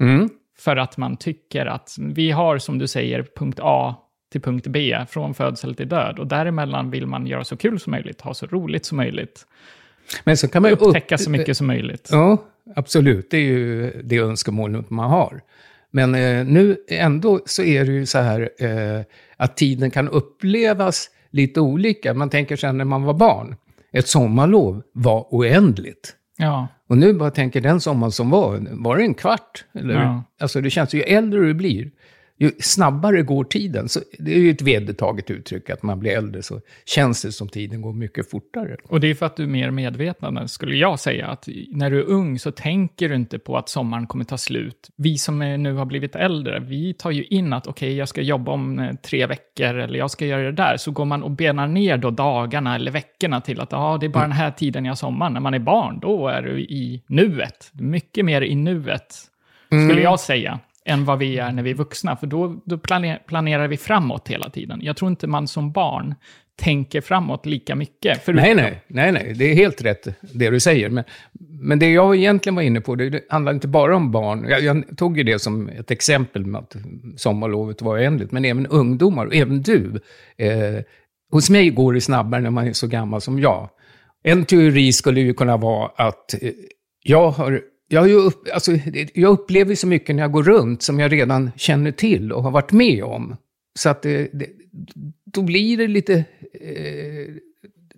Mm. 0.01 0.29
För 0.59 0.77
att 0.77 0.97
man 0.97 1.17
tycker 1.17 1.67
att 1.67 1.97
vi 1.99 2.31
har, 2.31 2.59
som 2.59 2.79
du 2.79 2.87
säger, 2.87 3.27
punkt 3.37 3.59
A 3.63 3.97
till 4.33 4.41
punkt 4.41 4.67
B, 4.67 5.05
från 5.09 5.35
födsel 5.35 5.75
till 5.75 5.89
död. 5.89 6.19
Och 6.19 6.27
däremellan 6.27 6.91
vill 6.91 7.07
man 7.07 7.27
göra 7.27 7.45
så 7.45 7.57
kul 7.57 7.81
som 7.81 7.91
möjligt, 7.91 8.21
ha 8.21 8.35
så 8.35 8.47
roligt 8.47 8.85
som 8.85 8.97
möjligt, 8.97 9.47
Men 10.25 10.37
så 10.37 10.49
kan 10.49 10.63
man 10.63 10.71
upptäcka 10.73 11.15
upp- 11.15 11.21
så 11.21 11.31
mycket 11.31 11.57
som 11.57 11.67
möjligt. 11.67 12.09
Ja, 12.13 12.39
absolut. 12.77 13.31
Det 13.31 13.37
är 13.37 13.43
ju 13.43 13.91
det 14.05 14.19
önskemålet 14.19 14.91
man 14.91 15.11
har. 15.11 15.41
Men 15.91 16.15
eh, 16.15 16.45
nu 16.47 16.77
ändå 16.89 17.41
så 17.47 17.63
är 17.63 17.85
det 17.85 17.93
ju 17.93 18.07
så 18.07 18.19
här 18.19 18.51
eh, 18.59 19.03
att 19.37 19.57
tiden 19.57 19.91
kan 19.91 20.09
upplevas 20.09 21.11
lite 21.31 21.61
olika. 21.61 22.15
Man 22.15 22.31
tänker 22.31 22.57
sig 22.57 22.73
när 22.73 22.85
man 22.85 23.03
var 23.03 23.15
barn. 23.15 23.57
Ett 23.93 24.09
sommarlov 24.09 24.83
var 24.93 25.27
oändligt. 25.31 26.15
Ja, 26.39 26.69
Och 26.89 26.99
nu 26.99 27.13
bara 27.13 27.31
tänker 27.31 27.61
den 27.61 27.81
sommaren 27.81 28.13
som 28.13 28.31
var, 28.31 28.67
var 28.71 28.97
det 28.97 29.03
en 29.03 29.15
kvart? 29.15 29.65
Eller? 29.75 29.95
Ja. 29.95 30.23
Alltså 30.41 30.61
det 30.61 30.71
känns 30.71 30.95
ju 30.95 31.01
äldre 31.03 31.41
du 31.41 31.55
blir, 31.55 31.91
ju 32.39 32.51
snabbare 32.61 33.23
går 33.23 33.45
tiden. 33.45 33.89
Så 33.89 34.01
det 34.19 34.35
är 34.35 34.39
ju 34.39 34.51
ett 34.51 34.63
vedertaget 34.63 35.31
uttryck 35.31 35.71
att 35.71 35.83
man 35.83 36.01
blir 36.01 36.17
äldre 36.17 36.43
så 36.43 36.61
känns 36.87 37.23
det 37.23 37.33
som 37.33 37.49
tiden 37.49 37.83
går 37.83 37.93
mycket 37.93 38.31
fortare. 38.31 38.77
och 38.85 39.01
det 39.01 39.07
är 39.07 39.15
för 39.15 39.27
att 39.27 39.37
du 39.37 39.43
är 39.43 39.47
mer 39.47 39.71
medveten, 39.71 40.49
skulle 40.49 40.77
jag 40.77 41.01
säga. 41.01 41.27
Att 41.27 41.49
när 41.69 41.91
du 41.91 41.99
är 41.99 42.05
ung 42.05 42.39
så 42.39 42.51
tänker 42.51 43.09
du 43.09 43.15
inte 43.15 43.39
på 43.39 43.57
att 43.57 43.69
sommaren 43.69 44.07
kommer 44.07 44.25
ta 44.25 44.39
slut. 44.39 44.91
Vi 44.97 45.19
som 45.19 45.43
är, 45.43 45.59
nu 45.59 45.73
har 45.73 45.85
blivit 45.85 46.17
äldre, 46.17 46.61
vi 46.61 46.95
tar 46.95 47.11
ju 47.11 47.25
in 47.25 47.53
att 47.53 47.67
okej, 47.67 47.97
jag 47.97 48.09
ska 48.09 48.23
jobba 48.23 48.53
om 48.53 48.79
eh, 48.79 48.95
tre 48.95 49.27
veckor 49.27 49.75
eller 49.75 49.99
jag 49.99 50.11
ska 50.11 50.27
göra 50.27 50.43
det 50.43 50.53
där. 50.53 50.77
Så 50.77 50.91
går 50.91 51.05
man 51.05 51.23
och 51.23 51.31
benar 51.31 51.67
ner 51.67 51.97
då 51.97 52.11
dagarna 52.11 52.75
eller 52.75 52.91
veckorna 52.91 53.41
till 53.41 53.61
att 53.61 53.73
ja, 53.73 53.99
det 54.01 54.07
är 54.07 54.11
bara 54.11 54.23
den 54.23 54.33
här 54.33 54.51
tiden 54.51 54.85
jag 54.85 54.91
har 54.91 54.97
sommar. 54.97 55.31
När 55.31 55.41
man 55.41 55.55
är 55.55 55.59
barn, 55.59 55.99
då 56.01 56.29
är 56.29 56.43
du 56.43 56.61
i 56.61 57.03
nuet. 57.07 57.71
Mycket 57.73 58.25
mer 58.25 58.43
i 58.43 58.55
nuet, 58.55 59.15
skulle 59.69 60.03
jag 60.03 60.21
säga, 60.21 60.61
än 60.89 61.05
vad 61.05 61.19
vi 61.19 61.39
är 61.39 61.53
när 61.53 61.63
vi 61.63 61.71
är 61.71 61.75
vuxna. 61.75 62.17
För 62.17 62.27
då, 62.27 62.63
då 62.65 62.79
planerar 63.27 63.69
vi 63.69 63.77
framåt 63.77 64.29
hela 64.29 64.51
tiden. 64.51 64.81
Jag 64.83 64.97
tror 64.97 65.11
inte 65.11 65.27
man 65.27 65.49
som 65.49 65.73
barn 65.73 66.15
tänker 66.61 67.01
framåt 67.01 67.47
lika 67.47 67.75
mycket. 67.75 68.25
Förutom- 68.25 68.45
Nej, 68.45 68.55
nej, 68.55 68.83
nej, 68.89 69.13
nej, 69.13 69.35
det 69.39 69.45
är 69.45 69.55
helt 69.55 69.83
rätt 69.83 70.09
det 70.35 70.51
du 70.51 70.61
säger. 70.61 70.91
Men, 70.91 71.05
men 71.61 71.79
det 71.79 71.93
jag 71.93 72.17
egentligen 72.17 72.55
var 72.57 72.63
inne 72.63 72.81
på, 72.81 72.95
det, 72.95 73.11
det 73.11 73.21
handlar 73.29 73.53
inte 73.53 73.69
bara 73.69 73.97
om 73.97 74.11
barn. 74.13 74.47
Jag, 74.49 74.63
jag 74.63 74.85
tog 74.97 75.19
ju 75.19 75.25
det 75.25 75.39
som 75.39 75.69
ett 75.69 75.91
exempel 75.91 76.47
med 76.47 76.59
att 76.59 76.77
sommarlovet 77.17 77.83
var 77.83 77.95
oändligt, 77.99 78.33
men 78.33 78.45
även 78.45 78.67
ungdomar, 78.67 79.27
och 79.27 79.35
även 79.35 79.63
du. 79.63 80.01
Eh, 80.37 80.83
hos 81.33 81.51
mig 81.51 81.71
går 81.71 81.93
det 81.93 82.01
snabbare 82.01 82.41
när 82.41 82.51
man 82.51 82.67
är 82.69 82.73
så 82.73 82.87
gammal 82.87 83.21
som 83.21 83.39
jag. 83.39 83.69
En 84.23 84.45
teori 84.45 84.93
skulle 84.93 85.21
ju 85.21 85.35
kunna 85.35 85.57
vara 85.57 85.91
att 85.97 86.43
eh, 86.43 86.51
jag 87.03 87.31
har 87.31 87.61
jag, 87.89 88.09
ju 88.09 88.15
upp, 88.15 88.49
alltså, 88.55 88.73
jag 89.15 89.31
upplever 89.31 89.75
så 89.75 89.87
mycket 89.87 90.17
när 90.17 90.23
jag 90.23 90.33
går 90.33 90.43
runt 90.43 90.83
som 90.83 91.01
jag 91.01 91.13
redan 91.13 91.51
känner 91.57 91.93
till 91.93 92.33
och 92.33 92.43
har 92.43 92.51
varit 92.51 92.73
med 92.73 93.05
om. 93.05 93.37
Så 93.79 93.89
att 93.89 94.03
det, 94.03 94.31
det, 94.33 94.47
då 95.25 95.43
blir 95.43 95.77
det 95.77 95.87
lite... 95.87 96.15
Eh, 96.61 97.35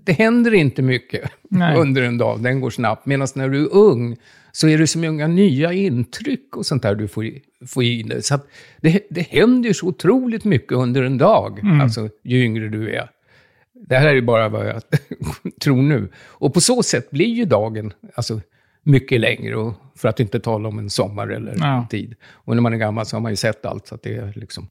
det 0.04 0.12
händer 0.12 0.54
inte 0.54 0.82
mycket 0.82 1.30
Nej. 1.49 1.76
under 1.80 2.02
en 2.02 2.18
dag, 2.18 2.42
den 2.42 2.61
går 2.61 2.70
snabbt. 2.70 3.06
Medan 3.06 3.28
när 3.35 3.49
du 3.49 3.62
är 3.64 3.75
ung 3.75 4.16
så 4.52 4.68
är 4.68 4.78
det 4.78 4.87
så 4.87 4.99
många 4.99 5.26
nya 5.26 5.73
intryck 5.73 6.56
och 6.56 6.66
sånt 6.66 6.82
där 6.82 6.94
du 6.94 7.09
får, 7.09 7.30
får 7.66 7.85
i 7.85 8.02
dig. 8.02 8.23
Så 8.23 8.35
att 8.35 8.47
det, 8.80 9.06
det 9.11 9.23
händer 9.23 9.73
så 9.73 9.87
otroligt 9.87 10.44
mycket 10.44 10.73
under 10.73 11.02
en 11.02 11.18
dag, 11.18 11.61
alltså 11.82 12.09
ju 12.25 12.44
yngre 12.44 12.68
du 12.68 12.94
är. 12.94 13.11
Det 13.88 13.96
här 13.96 14.09
är 14.09 14.14
ju 14.14 14.22
bara 14.22 14.48
vad 14.48 14.68
jag 14.68 14.83
tror 15.62 15.83
nu. 15.83 16.09
Och 16.16 16.55
på 16.55 16.61
så 16.61 16.83
sätt 16.83 17.11
blir 17.11 17.35
ju 17.35 17.44
dagen 17.44 17.92
alltså, 18.14 18.40
mycket 18.83 19.21
längre, 19.21 19.57
och 19.57 19.75
för 19.97 20.09
att 20.09 20.21
inte 20.21 20.40
tala 20.40 20.69
om 20.69 20.79
en 20.79 20.90
sommar 20.90 21.29
eller 21.29 21.55
Ja. 21.59 21.66
en 21.81 21.88
tid. 21.88 22.14
Och 22.33 22.55
när 22.57 22.62
man 22.62 22.73
är 22.73 22.77
gammal 22.77 23.07
så 23.07 23.16
har 23.16 23.21
man 23.21 23.33
ju 23.33 23.37
sett 23.37 23.66
allt, 23.66 23.87
så 23.87 23.95
att 23.95 24.03
det 24.03 24.16
är 24.16 24.33
liksom... 24.37 24.69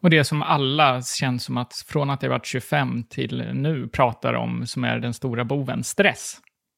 Och 0.00 0.10
det 0.10 0.24
som 0.24 0.42
alla 0.42 1.02
känns 1.02 1.44
som 1.44 1.56
att 1.56 1.84
från 1.88 2.10
att 2.10 2.22
jag 2.22 2.30
varit 2.30 2.46
25 2.46 3.04
till 3.10 3.44
nu 3.54 3.88
pratar 3.88 4.34
om, 4.34 4.66
som 4.66 4.84
är 4.84 4.98
den 4.98 5.14
stora 5.14 5.44
boven, 5.44 5.84
stress. 5.84 6.36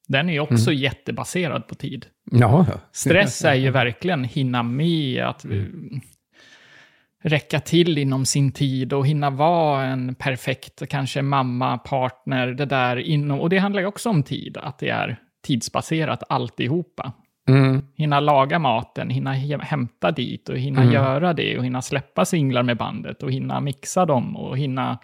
Den 0.08 0.28
är 0.28 0.32
ju 0.32 0.40
också 0.40 0.72
jättebaserad 0.72 1.68
på 1.68 1.74
tid. 1.74 2.06
Ja, 2.30 2.66
ja. 2.68 2.80
Stress 2.92 3.44
är 3.44 3.54
ju 3.54 3.70
verkligen 3.70 4.24
hinna 4.24 4.62
med, 4.62 5.24
att 5.24 5.44
eh, 5.44 5.50
räcka 7.22 7.60
till 7.60 7.98
inom 7.98 8.26
sin 8.26 8.52
tid 8.52 8.92
och 8.92 9.06
hinna 9.06 9.30
vara 9.30 9.84
en 9.84 10.14
perfekt, 10.14 10.88
kanske 10.88 11.22
mamma, 11.22 11.78
partner, 11.78 12.46
det 12.46 12.66
där 12.66 12.96
inom, 12.96 13.40
och 13.40 13.50
det 13.50 13.58
handlar 13.58 13.80
ju 13.80 13.86
också 13.86 14.08
om 14.08 14.22
tid, 14.22 14.56
att 14.56 14.78
det 14.78 14.88
är 14.88 15.20
tidsbaserat 15.48 16.22
alltihopa. 16.28 17.12
Mm. 17.48 17.82
Hinna 17.94 18.20
laga 18.20 18.58
maten, 18.58 19.10
hinna 19.10 19.32
hämta 19.32 20.10
dit 20.10 20.48
och 20.48 20.58
hinna 20.58 20.92
göra 20.92 21.32
det 21.32 21.58
och 21.58 21.64
hinna 21.64 21.82
släppa 21.82 22.24
singlar 22.24 22.62
med 22.62 22.76
bandet 22.76 23.22
och 23.22 23.32
hinna 23.32 23.60
mixa 23.60 24.06
dem 24.06 24.36
och 24.36 24.58
hinna 24.58 24.98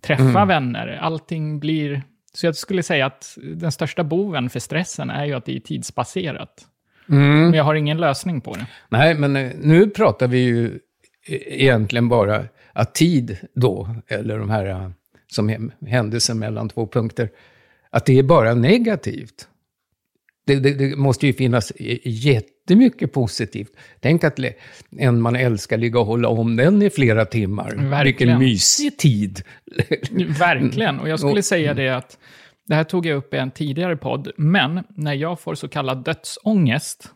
träffa 0.00 0.44
vänner. 0.44 0.98
Allting 1.02 1.60
blir... 1.60 2.02
Så 2.34 2.46
jag 2.46 2.56
skulle 2.56 2.82
säga 2.82 3.06
att 3.06 3.38
den 3.54 3.72
största 3.72 4.04
boven 4.04 4.50
för 4.50 4.60
stressen 4.60 5.10
är 5.10 5.24
ju 5.24 5.34
att 5.34 5.44
det 5.44 5.56
är 5.56 5.60
tidsbaserat. 5.60 6.66
Men 7.06 7.54
jag 7.54 7.64
har 7.64 7.74
ingen 7.74 7.98
lösning 7.98 8.40
på 8.40 8.54
det. 8.54 8.66
Nej, 8.88 9.14
men 9.14 9.36
eh, 9.36 9.50
nu 9.60 9.90
pratar 9.90 10.28
vi 10.28 10.38
ju 10.38 10.78
e- 11.26 11.62
egentligen 11.62 12.08
bara 12.08 12.44
att 12.72 12.94
tid 12.94 13.36
då, 13.54 13.88
eller 14.08 14.38
de 14.38 14.50
här 14.50 14.66
eh, 14.66 14.90
som 15.26 15.50
är 15.50 15.86
händelser 15.86 16.34
mellan 16.34 16.68
två 16.68 16.86
punkter, 16.86 17.28
att 17.90 18.06
det 18.06 18.18
är 18.18 18.22
bara 18.22 18.54
negativt. 18.54 19.48
Det, 20.46 20.56
det, 20.56 20.74
det 20.74 20.96
måste 20.96 21.26
ju 21.26 21.32
finnas 21.32 21.72
jättemycket 22.04 23.12
positivt. 23.12 23.70
Tänk 24.00 24.24
att 24.24 24.38
en 24.98 25.20
man 25.20 25.36
älskar 25.36 25.78
ligga 25.78 26.00
och 26.00 26.06
hålla 26.06 26.28
om 26.28 26.56
den 26.56 26.82
i 26.82 26.90
flera 26.90 27.24
timmar. 27.24 27.70
Verkligen. 27.76 28.04
Vilken 28.04 28.38
mysig 28.38 28.98
tid. 28.98 29.42
Verkligen, 30.38 31.00
och 31.00 31.08
jag 31.08 31.18
skulle 31.18 31.38
Och- 31.38 31.44
säga 31.44 31.74
det 31.74 31.88
att 31.88 32.18
det 32.66 32.74
här 32.74 32.84
tog 32.84 33.06
jag 33.06 33.16
upp 33.16 33.34
i 33.34 33.36
en 33.36 33.50
tidigare 33.50 33.96
podd, 33.96 34.30
men 34.36 34.80
när 34.88 35.14
jag 35.14 35.40
får 35.40 35.54
så 35.54 35.68
kallad 35.68 36.04
dödsångest, 36.04 37.12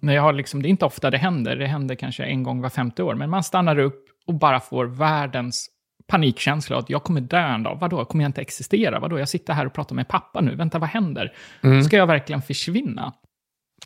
när 0.00 0.14
jag 0.14 0.22
har 0.22 0.32
liksom, 0.32 0.62
det 0.62 0.68
är 0.68 0.70
inte 0.70 0.84
ofta 0.84 1.10
det 1.10 1.18
händer, 1.18 1.56
det 1.56 1.66
händer 1.66 1.94
kanske 1.94 2.24
en 2.24 2.42
gång 2.42 2.60
var 2.60 2.70
femte 2.70 3.02
år, 3.02 3.14
men 3.14 3.30
man 3.30 3.42
stannar 3.44 3.78
upp 3.78 4.04
och 4.26 4.34
bara 4.34 4.60
får 4.60 4.84
världens 4.86 5.66
panikkänsla 6.06 6.76
att 6.78 6.90
jag 6.90 7.02
kommer 7.02 7.20
dö 7.20 7.38
en 7.54 7.62
dag. 7.62 7.78
Vadå, 7.80 8.04
kommer 8.04 8.24
jag 8.24 8.28
inte 8.28 8.40
existera? 8.40 9.00
Vadå, 9.00 9.18
jag 9.18 9.28
sitter 9.28 9.52
här 9.52 9.66
och 9.66 9.72
pratar 9.72 9.96
med 9.96 10.08
pappa 10.08 10.40
nu. 10.40 10.54
Vänta, 10.54 10.78
vad 10.78 10.88
händer? 10.88 11.32
Ska 11.86 11.96
jag 11.96 12.06
verkligen 12.06 12.42
försvinna? 12.42 13.12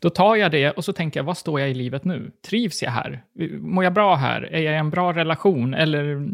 Då 0.01 0.09
tar 0.09 0.35
jag 0.35 0.51
det 0.51 0.71
och 0.71 0.85
så 0.85 0.93
tänker 0.93 1.19
jag, 1.19 1.25
vad 1.25 1.37
står 1.37 1.59
jag 1.59 1.69
i 1.69 1.73
livet 1.73 2.05
nu? 2.05 2.31
Trivs 2.47 2.83
jag 2.83 2.91
här? 2.91 3.23
Mår 3.59 3.83
jag 3.83 3.93
bra 3.93 4.15
här? 4.15 4.41
Är 4.41 4.59
jag 4.61 4.73
i 4.73 4.77
en 4.77 4.89
bra 4.89 5.13
relation? 5.13 5.73
Eller 5.73 6.29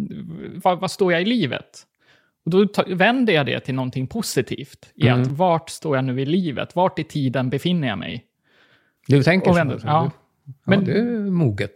vad, 0.63 0.79
vad 0.79 0.91
står 0.91 1.11
jag 1.13 1.21
i 1.21 1.25
livet? 1.25 1.83
Och 2.45 2.51
då 2.51 2.65
ta, 2.65 2.83
vänder 2.87 3.33
jag 3.33 3.45
det 3.45 3.59
till 3.59 3.75
någonting 3.75 4.07
positivt. 4.07 4.91
I 4.95 5.09
att 5.09 5.27
vart 5.27 5.69
står 5.69 5.95
jag 5.95 6.05
nu 6.05 6.21
i 6.21 6.25
livet? 6.25 6.75
Vart 6.75 6.99
i 6.99 7.03
tiden 7.03 7.49
befinner 7.49 7.87
jag 7.87 7.97
mig? 7.97 8.25
Du 9.07 9.23
tänker 9.23 9.47
Och 9.49 9.55
så? 9.55 9.59
vänder, 9.59 9.77
så 9.77 9.87
ja. 9.87 10.11
Ja, 10.45 10.51
Men- 10.65 10.85
det 10.85 10.91
är 10.99 11.31
moget. 11.31 11.71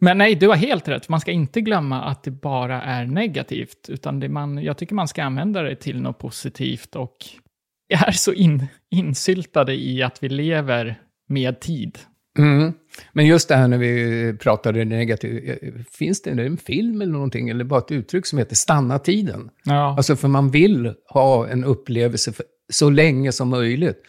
Men 0.00 0.18
nej, 0.18 0.34
du 0.34 0.48
har 0.48 0.56
helt 0.56 0.88
rätt. 0.88 1.08
Man 1.08 1.20
ska 1.20 1.30
inte 1.30 1.60
glömma 1.60 2.02
att 2.02 2.22
det 2.22 2.30
bara 2.30 2.82
är 2.82 3.06
negativt. 3.06 3.88
Utan 3.88 4.20
det 4.20 4.28
man, 4.28 4.62
jag 4.62 4.78
tycker 4.78 4.94
man 4.94 5.08
ska 5.08 5.22
använda 5.22 5.62
det 5.62 5.76
till 5.76 6.00
något 6.02 6.18
positivt. 6.18 6.96
Och 6.96 7.16
är 8.06 8.12
så 8.12 8.32
in, 8.32 8.66
insyltade 8.90 9.74
i 9.74 10.02
att 10.02 10.22
vi 10.22 10.28
lever 10.28 11.00
med 11.28 11.60
tid. 11.60 11.98
Mm. 12.38 12.72
Men 13.12 13.26
just 13.26 13.48
det 13.48 13.56
här 13.56 13.68
när 13.68 13.78
vi 13.78 14.34
pratade 14.40 14.84
negativt, 14.84 15.60
finns 15.92 16.22
det 16.22 16.30
en 16.30 16.56
film 16.56 17.02
eller 17.02 17.12
någonting, 17.12 17.48
eller 17.48 17.64
bara 17.64 17.80
ett 17.80 17.90
uttryck 17.90 18.26
som 18.26 18.38
heter 18.38 18.56
stanna 18.56 18.98
tiden? 18.98 19.50
Ja. 19.64 19.94
Alltså 19.96 20.16
för 20.16 20.28
man 20.28 20.50
vill 20.50 20.94
ha 21.10 21.48
en 21.48 21.64
upplevelse 21.64 22.32
för, 22.32 22.44
så 22.68 22.90
länge 22.90 23.32
som 23.32 23.48
möjligt. 23.48 24.02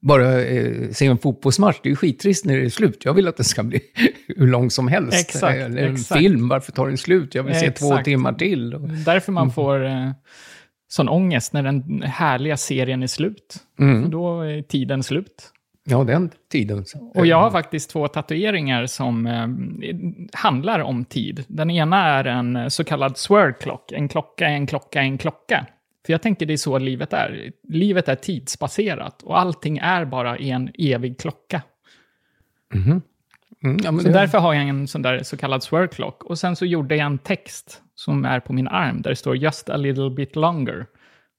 Bara 0.00 0.42
eh, 0.44 0.90
se 0.90 1.06
en 1.06 1.18
fotbollsmatch, 1.18 1.76
det 1.82 1.88
är 1.88 1.90
ju 1.90 1.96
skittrist 1.96 2.44
när 2.44 2.56
det 2.56 2.64
är 2.64 2.68
slut. 2.68 3.04
Jag 3.04 3.14
vill 3.14 3.28
att 3.28 3.36
det 3.36 3.44
ska 3.44 3.62
bli 3.62 3.80
hur 4.36 4.46
lång 4.46 4.70
som 4.70 4.88
helst. 4.88 5.20
Exakt, 5.20 5.56
Eller 5.56 5.82
en 5.82 5.92
exakt. 5.94 6.20
film, 6.20 6.48
varför 6.48 6.72
tar 6.72 6.86
den 6.86 6.98
slut? 6.98 7.34
Jag 7.34 7.42
vill 7.42 7.54
se 7.54 7.70
två 7.70 7.86
Exakt. 7.86 8.04
timmar 8.04 8.32
till. 8.32 8.70
Därför 9.06 9.32
man 9.32 9.50
får 9.52 9.84
eh, 9.86 10.10
sån 10.88 11.08
ångest 11.08 11.52
när 11.52 11.62
den 11.62 12.02
härliga 12.02 12.56
serien 12.56 13.02
är 13.02 13.06
slut. 13.06 13.56
Mm. 13.78 14.02
För 14.02 14.10
då 14.10 14.40
är 14.40 14.62
tiden 14.62 15.02
slut. 15.02 15.52
ja, 15.88 16.04
den 16.04 16.30
tiden. 16.52 16.84
Och 17.14 17.26
jag 17.26 17.40
har 17.40 17.50
faktiskt 17.50 17.90
två 17.90 18.08
tatueringar 18.08 18.86
som 18.86 19.26
eh, 19.26 19.48
handlar 20.32 20.80
om 20.80 21.04
tid. 21.04 21.44
Den 21.48 21.70
ena 21.70 22.04
är 22.06 22.24
en 22.24 22.70
så 22.70 22.84
kallad 22.84 23.16
swirl 23.16 23.52
clock. 23.52 23.92
En 23.92 24.08
klocka, 24.08 24.46
en 24.46 24.66
klocka, 24.66 25.00
en 25.00 25.18
klocka. 25.18 25.66
För 26.06 26.12
jag 26.12 26.22
tänker 26.22 26.46
det 26.46 26.52
är 26.52 26.56
så 26.56 26.78
livet 26.78 27.12
är. 27.12 27.52
Livet 27.68 28.08
är 28.08 28.14
tidsbaserat 28.14 29.22
och 29.22 29.38
allting 29.38 29.78
är 29.78 30.04
bara 30.04 30.38
i 30.38 30.50
en 30.50 30.70
evig 30.78 31.18
klocka. 31.20 31.62
Mm, 32.74 33.02
ja, 33.84 33.90
men 33.92 34.00
Så 34.00 34.06
det- 34.08 34.14
därför 34.14 34.38
har 34.38 34.54
jag 34.54 34.68
en 34.68 34.88
sån 34.88 35.02
där 35.02 35.22
så 35.22 35.36
kallad 35.36 35.62
swirl 35.62 35.86
clock. 35.86 36.24
Och 36.24 36.38
sen 36.38 36.56
så 36.56 36.66
gjorde 36.66 36.96
jag 36.96 37.06
en 37.06 37.18
text 37.18 37.82
som 37.94 38.24
är 38.24 38.40
på 38.40 38.52
min 38.52 38.68
arm 38.68 39.02
där 39.02 39.10
det 39.10 39.16
står 39.16 39.36
just 39.36 39.70
a 39.70 39.76
little 39.76 40.10
bit 40.10 40.36
longer. 40.36 40.86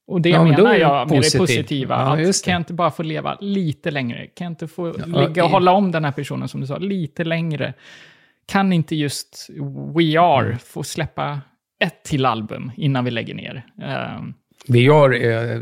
Och 0.08 0.22
det 0.22 0.30
Ja, 0.30 0.44
men 0.44 0.52
menar 0.52 0.72
det 0.74 0.78
jag 0.78 1.08
med 1.10 1.18
det 1.18 1.22
positivt. 1.22 1.40
positiva. 1.42 1.96
Ja, 1.96 2.12
att 2.14 2.18
det. 2.18 2.46
kan 2.46 2.52
jag 2.52 2.60
inte 2.60 2.74
bara 2.74 2.92
få 2.92 3.04
leva 3.04 3.38
lite 3.42 3.92
längre? 3.92 4.28
Kan 4.28 4.46
jag 4.46 4.52
inte 4.52 4.68
få 4.68 4.88
Ja, 5.00 5.06
ligga 5.06 5.44
och 5.44 5.50
i- 5.50 5.54
hålla 5.54 5.72
om 5.72 5.92
den 5.92 6.06
här 6.06 6.12
personen 6.12 6.48
som 6.48 6.62
du 6.62 6.68
sa 6.68 6.78
lite 6.78 7.24
längre? 7.24 7.74
Kan 8.46 8.74
inte 8.74 8.96
just 8.96 9.48
We 9.96 10.20
Are 10.20 10.46
Mm. 10.46 10.58
få 10.60 10.84
släppa 10.84 11.42
ett 11.80 12.04
till 12.04 12.26
album 12.26 12.72
innan 12.78 13.06
vi 13.06 13.12
lägger 13.12 13.36
ner? 13.36 13.66
Ehm, 14.70 14.74
VR 14.76 15.14
är, 15.14 15.62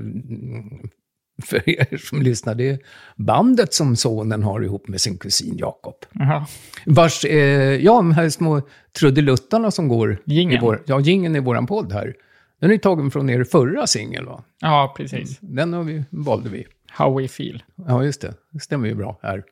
för 1.44 1.70
er 1.70 1.98
som 1.98 2.22
lyssnar, 2.22 2.56
det 2.56 2.70
är 2.70 2.80
bandet 3.16 3.74
som 3.74 3.96
sonen 3.96 4.44
har 4.44 4.62
ihop 4.62 4.88
med 4.88 5.02
sin 5.02 5.18
kusin 5.18 5.58
Jakob. 5.58 5.96
jaha. 6.12 6.46
Vars, 6.86 7.26
eh, 7.26 7.76
ja, 7.84 7.96
de 7.96 8.12
här 8.12 8.30
små 8.30 8.62
trudeluttarna 9.00 9.72
som 9.72 9.88
går 9.88 10.18
Jingeln. 10.26 10.58
i 10.58 10.66
vår, 10.66 10.84
ja, 10.86 11.00
jingeln 11.00 11.36
i 11.36 11.40
våran 11.40 11.68
podd 11.68 11.94
här. 11.94 12.14
Den 12.60 12.70
är 12.70 12.74
ju 12.74 12.80
tagen 12.80 13.12
från 13.12 13.30
er 13.30 13.44
förra 13.44 13.88
singel, 13.88 14.26
va? 14.26 14.44
Ja, 14.62 14.94
precis. 14.98 15.38
Den 15.42 15.74
har 15.74 15.84
vi, 15.84 16.04
valde 16.10 16.50
vi. 16.50 16.66
How 16.92 17.20
We 17.20 17.28
Feel. 17.28 17.64
Ja, 17.88 18.04
just 18.04 18.22
det. 18.22 18.34
Det 18.52 18.60
stämmer 18.60 18.88
ju 18.88 18.96
bra 18.96 19.20
här. 19.22 19.44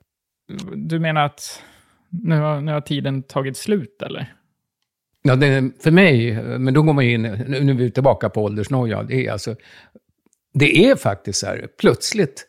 Du 0.75 0.99
menar 0.99 1.25
att 1.25 1.61
nu 2.09 2.39
har, 2.39 2.61
nu 2.61 2.71
har 2.71 2.81
tiden 2.81 3.23
tagit 3.23 3.57
slut, 3.57 4.01
eller? 4.01 4.33
Ja, 5.25 5.35
det, 5.35 5.71
för 5.79 5.91
mig, 5.91 6.43
men 6.59 6.73
då 6.73 6.81
går 6.81 6.93
man 6.93 7.05
ju 7.05 7.13
in, 7.13 7.21
nu 7.21 7.63
nu 7.63 7.71
är 7.71 7.75
vi 7.75 7.91
tillbaka 7.91 8.29
på 8.29 8.43
åldersnoja, 8.43 9.03
det 9.03 9.27
är 9.27 9.31
alltså, 9.31 9.55
det 10.53 10.85
är 10.85 10.95
faktiskt 10.95 11.39
så 11.39 11.45
här, 11.45 11.67
plötsligt, 11.79 12.47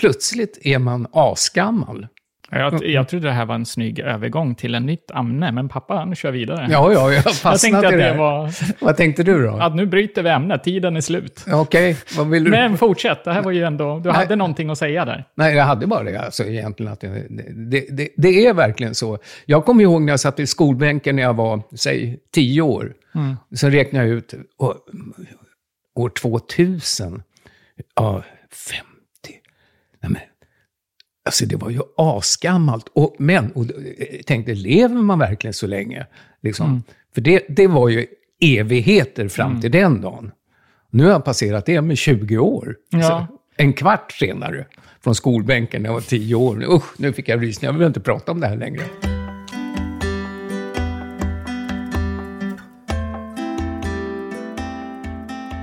plötsligt 0.00 0.58
är 0.62 0.78
man 0.78 1.06
asgammal. 1.12 2.06
Jag, 2.50 2.86
jag 2.86 3.08
trodde 3.08 3.28
det 3.28 3.32
här 3.32 3.46
var 3.46 3.54
en 3.54 3.66
snygg 3.66 3.98
övergång 3.98 4.54
till 4.54 4.74
en 4.74 4.86
nytt 4.86 5.10
ämne, 5.10 5.52
men 5.52 5.68
pappa 5.68 5.94
han 5.94 6.14
kör 6.14 6.30
vidare. 6.30 6.66
Ja, 6.70 6.92
ja, 6.92 6.92
jag 6.92 7.00
har 7.00 7.10
jag 7.12 7.24
fastnat 7.24 7.60
tänkte 7.60 7.88
att 7.88 7.94
i 7.94 7.96
det. 7.96 8.02
det 8.02 8.18
var... 8.18 8.54
Vad 8.84 8.96
tänkte 8.96 9.22
du 9.22 9.42
då? 9.46 9.50
Att 9.50 9.74
nu 9.74 9.86
bryter 9.86 10.22
vi 10.22 10.30
ämnet, 10.30 10.64
tiden 10.64 10.96
är 10.96 11.00
slut. 11.00 11.44
Okej, 11.52 11.96
vad 12.16 12.30
vill 12.30 12.44
du? 12.44 12.50
Men 12.50 12.78
fortsätt, 12.78 13.24
det 13.24 13.32
här 13.32 13.42
var 13.42 13.50
ju 13.50 13.64
ändå... 13.64 13.98
Du 13.98 14.08
Nej. 14.08 14.18
hade 14.18 14.36
någonting 14.36 14.70
att 14.70 14.78
säga 14.78 15.04
där. 15.04 15.24
Nej, 15.34 15.54
jag 15.54 15.64
hade 15.64 15.86
bara 15.86 16.04
det. 16.04 16.20
Alltså, 16.20 16.44
egentligen 16.44 16.92
att 16.92 17.00
det, 17.00 17.26
det, 17.50 17.86
det, 17.90 18.08
det 18.16 18.46
är 18.46 18.54
verkligen 18.54 18.94
så. 18.94 19.18
Jag 19.46 19.64
kommer 19.64 19.82
ihåg 19.82 20.02
när 20.02 20.12
jag 20.12 20.20
satt 20.20 20.40
i 20.40 20.46
skolbänken 20.46 21.16
när 21.16 21.22
jag 21.22 21.34
var, 21.34 21.62
säg, 21.76 22.18
tio 22.34 22.62
år. 22.62 22.92
Sen 23.56 23.72
räknade 23.72 24.06
jag 24.06 24.14
ut, 24.14 24.34
år 25.94 26.08
2000, 26.08 27.22
ja, 27.94 28.22
50. 28.68 28.89
Alltså 31.24 31.46
det 31.46 31.56
var 31.56 31.70
ju 31.70 31.80
asgammalt. 31.96 32.86
Och, 32.92 33.16
men, 33.18 33.52
och, 33.52 33.66
jag 34.14 34.26
tänkte, 34.26 34.54
lever 34.54 34.94
man 34.94 35.18
verkligen 35.18 35.54
så 35.54 35.66
länge? 35.66 36.06
Liksom. 36.42 36.82
För 37.14 37.20
det, 37.20 37.44
det 37.48 37.66
var 37.66 37.88
ju 37.88 38.06
evigheter 38.40 39.28
fram 39.28 39.60
till 39.60 39.70
den 39.70 40.00
dagen. 40.00 40.32
Nu 40.90 41.04
har 41.04 41.10
jag 41.10 41.24
passerat 41.24 41.66
det 41.66 41.80
med 41.80 41.98
20 41.98 42.38
år. 42.38 42.76
Ja. 42.90 43.02
Så, 43.02 43.26
en 43.56 43.72
kvart 43.72 44.12
senare, 44.12 44.66
från 45.04 45.14
skolbänken 45.14 45.82
när 45.82 45.88
jag 45.88 45.94
var 45.94 46.00
tio 46.00 46.34
år. 46.34 46.64
Usch, 46.74 46.94
nu 46.96 47.12
fick 47.12 47.28
jag 47.28 47.42
rysningar. 47.42 47.72
Jag 47.72 47.78
vill 47.78 47.86
inte 47.86 48.00
prata 48.00 48.32
om 48.32 48.40
det 48.40 48.46
här 48.46 48.56
längre. 48.56 48.82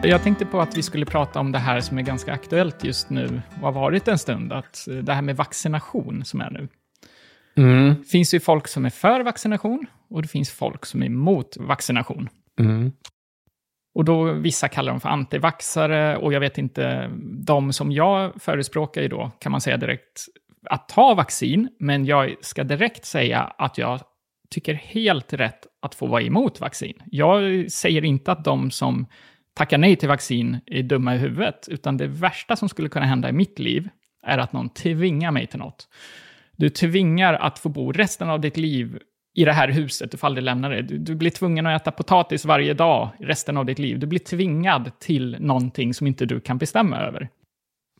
Jag 0.07 0.23
tänkte 0.23 0.45
på 0.45 0.61
att 0.61 0.77
vi 0.77 0.83
skulle 0.83 1.05
prata 1.05 1.39
om 1.39 1.51
det 1.51 1.59
här 1.59 1.81
som 1.81 1.97
är 1.97 2.01
ganska 2.01 2.33
aktuellt 2.33 2.83
just 2.83 3.09
nu 3.09 3.41
och 3.55 3.61
har 3.61 3.71
varit 3.71 4.07
en 4.07 4.17
stund. 4.17 4.53
Att 4.53 4.87
eh, 4.87 4.95
det 4.95 5.13
här 5.13 5.21
med 5.21 5.37
vaccination 5.37 6.25
som 6.25 6.41
är 6.41 6.49
nu. 6.49 6.67
Mm. 7.57 7.95
Det 7.95 8.03
finns 8.03 8.33
ju 8.33 8.39
folk 8.39 8.67
som 8.67 8.85
är 8.85 8.89
för 8.89 9.23
vaccination 9.23 9.85
och 10.09 10.21
det 10.21 10.27
finns 10.27 10.51
folk 10.51 10.85
som 10.85 11.01
är 11.01 11.05
emot 11.05 11.57
vaccination. 11.59 12.29
Mm. 12.59 12.91
Och 13.95 14.05
då 14.05 14.23
vissa 14.31 14.67
kallar 14.67 14.91
dem 14.91 14.99
för 14.99 15.09
antivaxare 15.09 16.17
och 16.17 16.33
jag 16.33 16.39
vet 16.39 16.57
inte, 16.57 17.11
de 17.45 17.73
som 17.73 17.91
jag 17.91 18.41
förespråkar 18.41 19.01
ju 19.01 19.07
då 19.07 19.31
kan 19.39 19.51
man 19.51 19.61
säga 19.61 19.77
direkt 19.77 20.25
att 20.69 20.89
ta 20.89 21.13
vaccin, 21.13 21.69
men 21.79 22.05
jag 22.05 22.35
ska 22.41 22.63
direkt 22.63 23.05
säga 23.05 23.41
att 23.41 23.77
jag 23.77 24.01
tycker 24.49 24.73
helt 24.73 25.33
rätt 25.33 25.67
att 25.81 25.95
få 25.95 26.07
vara 26.07 26.21
emot 26.21 26.61
vaccin. 26.61 27.01
Jag 27.05 27.71
säger 27.71 28.05
inte 28.05 28.31
att 28.31 28.43
de 28.43 28.71
som 28.71 29.07
tacka 29.57 29.77
nej 29.77 29.95
till 29.95 30.09
vaccin 30.09 30.59
är 30.65 30.83
dumma 30.83 31.15
i 31.15 31.17
huvudet, 31.17 31.67
utan 31.71 31.97
det 31.97 32.07
värsta 32.07 32.55
som 32.55 32.69
skulle 32.69 32.89
kunna 32.89 33.05
hända 33.05 33.29
i 33.29 33.31
mitt 33.31 33.59
liv 33.59 33.89
är 34.25 34.37
att 34.37 34.53
någon 34.53 34.69
tvingar 34.69 35.31
mig 35.31 35.47
till 35.47 35.59
något. 35.59 35.87
Du 36.55 36.69
tvingar 36.69 37.33
att 37.33 37.59
få 37.59 37.69
bo 37.69 37.91
resten 37.91 38.29
av 38.29 38.41
ditt 38.41 38.57
liv 38.57 38.99
i 39.35 39.45
det 39.45 39.53
här 39.53 39.67
huset, 39.67 40.11
du 40.11 40.17
får 40.17 40.27
aldrig 40.27 40.43
lämna 40.43 40.69
det. 40.69 40.81
Du, 40.81 40.97
du 40.97 41.15
blir 41.15 41.29
tvungen 41.29 41.65
att 41.65 41.81
äta 41.81 41.91
potatis 41.91 42.45
varje 42.45 42.73
dag 42.73 43.09
resten 43.19 43.57
av 43.57 43.65
ditt 43.65 43.79
liv. 43.79 43.99
Du 43.99 44.07
blir 44.07 44.19
tvingad 44.19 44.99
till 44.99 45.37
någonting 45.39 45.93
som 45.93 46.07
inte 46.07 46.25
du 46.25 46.39
kan 46.39 46.57
bestämma 46.57 46.97
över. 46.97 47.29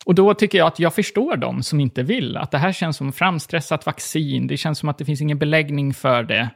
Och 0.06 0.15
då 0.15 0.34
tycker 0.34 0.58
jag 0.58 0.67
att 0.67 0.80
jag 0.80 0.96
förstår 0.96 1.38
dem 1.38 1.63
som 1.63 1.80
inte 1.80 2.04
vill. 2.04 2.38
Att 2.38 2.52
det 2.52 2.58
här 2.58 2.72
känns 2.72 2.98
som 2.98 3.12
framstressat 3.12 3.86
vaccin, 3.86 4.48
det 4.48 4.58
känns 4.58 4.80
som 4.80 4.89
att 4.89 4.98
det 4.98 5.06
finns 5.06 5.22
ingen 5.22 5.38
beläggning 5.38 5.93
för 5.93 6.24
det. 6.24 6.50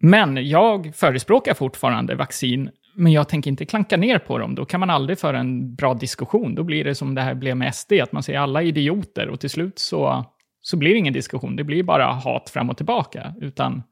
Men 0.00 0.48
jag 0.48 0.94
förespråkar 0.94 1.54
fortfarande 1.54 2.14
vaccin, 2.14 2.70
men 2.94 3.12
jag 3.12 3.28
tänker 3.28 3.50
inte 3.50 3.66
klanka 3.66 3.96
ner 3.96 4.18
på 4.18 4.38
dem. 4.38 4.54
Då 4.54 4.64
kan 4.64 4.80
man 4.80 4.90
aldrig 4.90 5.18
föra 5.18 5.38
en 5.38 5.74
bra 5.74 5.94
diskussion. 5.94 6.54
Då 6.54 6.62
blir 6.62 6.84
det 6.84 6.94
som 6.94 7.14
det 7.14 7.22
här 7.22 7.34
blev 7.34 7.56
med 7.56 7.74
SD, 7.74 7.92
att 7.92 8.12
man 8.12 8.22
säger 8.22 8.38
alla 8.38 8.62
idioter 8.62 9.28
och 9.28 9.40
till 9.40 9.50
slut 9.50 9.78
så, 9.78 10.24
så 10.60 10.76
blir 10.76 10.90
det 10.90 10.98
ingen 10.98 11.12
diskussion. 11.12 11.56
Det 11.56 11.64
blir 11.64 11.82
bara 11.82 12.06
hat 12.06 12.50
fram 12.50 12.70
och 12.70 12.76
tillbaka. 12.76 13.34
Utan 13.40 13.82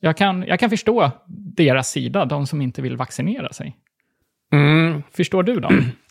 jag 0.00 0.16
kan, 0.16 0.44
jag 0.46 0.60
kan 0.60 0.70
förstå 0.70 1.10
deras 1.56 1.90
sida, 1.90 2.24
de 2.24 2.46
som 2.46 2.62
inte 2.62 2.82
vill 2.82 2.96
vaccinera 2.96 3.52
sig. 3.52 3.76
Mm. 4.52 5.02
Förstår 5.10 5.42
du 5.42 5.60
dem? 5.60 5.82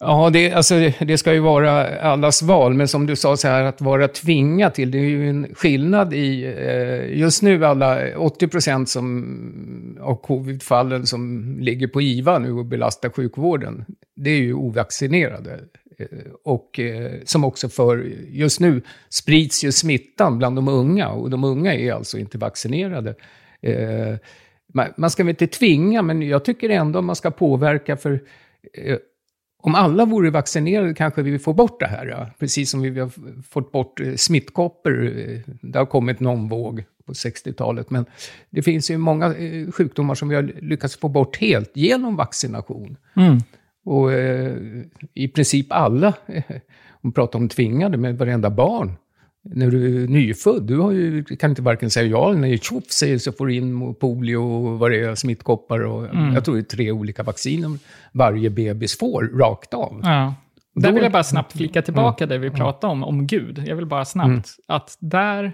Ja, 0.00 0.30
det, 0.32 0.52
alltså, 0.52 0.74
det- 1.00 1.18
ska 1.18 1.32
ju 1.32 1.40
vara 1.40 2.00
allas 2.00 2.42
val, 2.42 2.74
men 2.74 2.88
som 2.88 3.06
du 3.06 3.16
sa 3.16 3.36
så 3.36 3.48
här, 3.48 3.64
att 3.64 3.80
vara 3.80 4.08
tvingad 4.08 4.74
till, 4.74 4.90
det 4.90 4.98
är 4.98 5.02
ju 5.08 5.28
en 5.28 5.54
skillnad 5.54 6.14
i, 6.14 6.44
eh, 6.44 7.18
just 7.18 7.42
nu 7.42 7.64
alla 7.66 8.18
80 8.18 8.48
procent 8.48 8.88
som, 8.88 9.98
av 10.00 10.14
covidfallen 10.22 11.06
som 11.06 11.56
ligger 11.60 11.86
på 11.88 12.02
IVA 12.02 12.38
nu 12.38 12.52
och 12.52 12.64
belastar 12.64 13.10
sjukvården, 13.10 13.84
det 14.16 14.30
är 14.30 14.36
ju 14.40 14.54
ovaccinerade. 14.54 15.60
Eh, 15.98 16.06
och 16.44 16.80
eh, 16.80 17.12
som 17.24 17.44
också 17.44 17.68
för, 17.68 18.12
just 18.28 18.60
nu 18.60 18.82
sprids 19.08 19.64
ju 19.64 19.72
smittan 19.72 20.38
bland 20.38 20.56
de 20.56 20.68
unga, 20.68 21.08
och 21.08 21.30
de 21.30 21.44
unga 21.44 21.74
är 21.74 21.92
alltså 21.92 22.18
inte 22.18 22.38
vaccinerade. 22.38 23.14
Eh, 23.62 24.14
man, 24.74 24.86
man 24.96 25.10
ska 25.10 25.22
väl 25.24 25.30
inte 25.30 25.46
tvinga, 25.46 26.02
men 26.02 26.22
jag 26.22 26.44
tycker 26.44 26.68
ändå 26.70 27.02
man 27.02 27.16
ska 27.16 27.30
påverka 27.30 27.96
för 27.96 28.20
eh, 28.72 28.96
om 29.62 29.74
alla 29.74 30.04
vore 30.04 30.30
vaccinerade 30.30 30.94
kanske 30.94 31.22
vi 31.22 31.38
får 31.38 31.54
bort 31.54 31.80
det 31.80 31.86
här. 31.86 32.06
Ja. 32.06 32.26
Precis 32.38 32.70
som 32.70 32.80
vi 32.82 33.00
har 33.00 33.10
fått 33.42 33.72
bort 33.72 34.00
eh, 34.00 34.14
smittkoppor. 34.14 35.06
eh, 35.06 35.38
Det 35.62 35.78
har 35.78 35.86
kommit 35.86 36.20
någon 36.20 36.48
våg 36.48 36.84
på 37.06 37.12
60-talet. 37.12 37.90
Men 37.90 38.04
det 38.50 38.62
finns 38.62 38.90
ju 38.90 38.98
många 38.98 39.26
eh, 39.34 39.70
sjukdomar 39.70 40.14
som 40.14 40.28
vi 40.28 40.34
har 40.34 40.42
lyckats 40.42 40.96
få 40.96 41.08
bort 41.08 41.36
helt 41.36 41.70
genom 41.74 42.16
vaccination. 42.16 42.96
Och 43.84 44.12
eh, 44.12 44.56
i 45.14 45.28
princip 45.28 45.66
alla, 45.70 46.14
om 47.02 47.10
vi 47.10 47.12
pratar 47.12 47.38
om 47.38 47.48
tvingade, 47.48 47.96
med 47.96 48.18
varenda 48.18 48.50
barn. 48.50 48.92
När 49.44 49.70
du 49.70 50.04
är 50.04 50.08
nyfödd, 50.08 50.62
du 50.62 50.78
har 50.78 50.92
ju, 50.92 51.24
kan 51.24 51.50
inte 51.50 51.62
varken 51.62 51.90
säga 51.90 52.06
ja 52.06 52.30
eller 52.30 52.40
nej. 52.40 52.58
Tjoff 52.58 52.84
säger 52.90 53.18
så 53.18 53.32
får 53.32 53.46
du 53.46 53.54
in 53.54 53.94
polio 53.94 54.36
och 54.36 54.78
vad 54.78 54.90
det 54.90 55.00
är, 55.00 55.14
smittkoppor. 55.14 55.80
Och, 55.80 56.06
Jag 56.34 56.44
tror 56.44 56.54
det 56.54 56.60
är 56.60 56.62
tre 56.62 56.90
olika 56.92 57.22
vacciner 57.22 57.78
varje 58.12 58.50
bebis 58.50 58.98
får, 58.98 59.22
rakt 59.38 59.74
av. 59.74 60.00
Ja. 60.04 60.34
Där 60.74 60.88
Då- 60.88 60.94
vill 60.94 61.02
jag 61.02 61.12
bara 61.12 61.22
snabbt 61.24 61.52
flika 61.52 61.82
tillbaka 61.82 62.26
det 62.26 62.38
vi 62.38 62.50
pratade 62.50 62.92
om, 62.92 63.04
om 63.04 63.26
Gud. 63.26 63.64
Jag 63.66 63.76
vill 63.76 63.86
bara 63.86 64.04
snabbt, 64.04 64.48
att 64.68 64.96
där, 65.00 65.52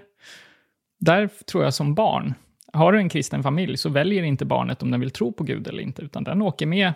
där 0.99 1.29
tror 1.51 1.63
jag 1.63 1.73
som 1.73 1.95
barn, 1.95 2.33
har 2.73 2.91
du 2.93 2.99
en 2.99 3.09
kristen 3.09 3.43
familj 3.43 3.77
så 3.77 3.89
väljer 3.89 4.23
inte 4.23 4.45
barnet 4.45 4.83
om 4.83 4.91
den 4.91 4.99
vill 4.99 5.11
tro 5.11 5.31
på 5.31 5.43
Gud 5.43 5.67
eller 5.67 5.83
inte, 5.83 6.01
utan 6.01 6.23
den 6.23 6.41
åker 6.41 6.65
med 6.65 6.93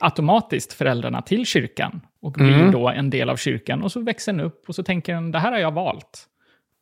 automatiskt 0.00 0.72
föräldrarna 0.72 1.22
till 1.22 1.46
kyrkan 1.46 2.00
och 2.22 2.32
blir 2.32 2.72
då 2.72 2.88
en 2.88 3.10
del 3.10 3.30
av 3.30 3.36
kyrkan 3.36 3.82
och 3.82 3.92
så 3.92 4.00
växer 4.00 4.32
den 4.32 4.40
upp 4.40 4.64
och 4.68 4.74
så 4.74 4.82
tänker 4.82 5.14
den, 5.14 5.30
det 5.30 5.38
här 5.38 5.52
har 5.52 5.58
jag 5.58 5.72
valt. 5.72 6.28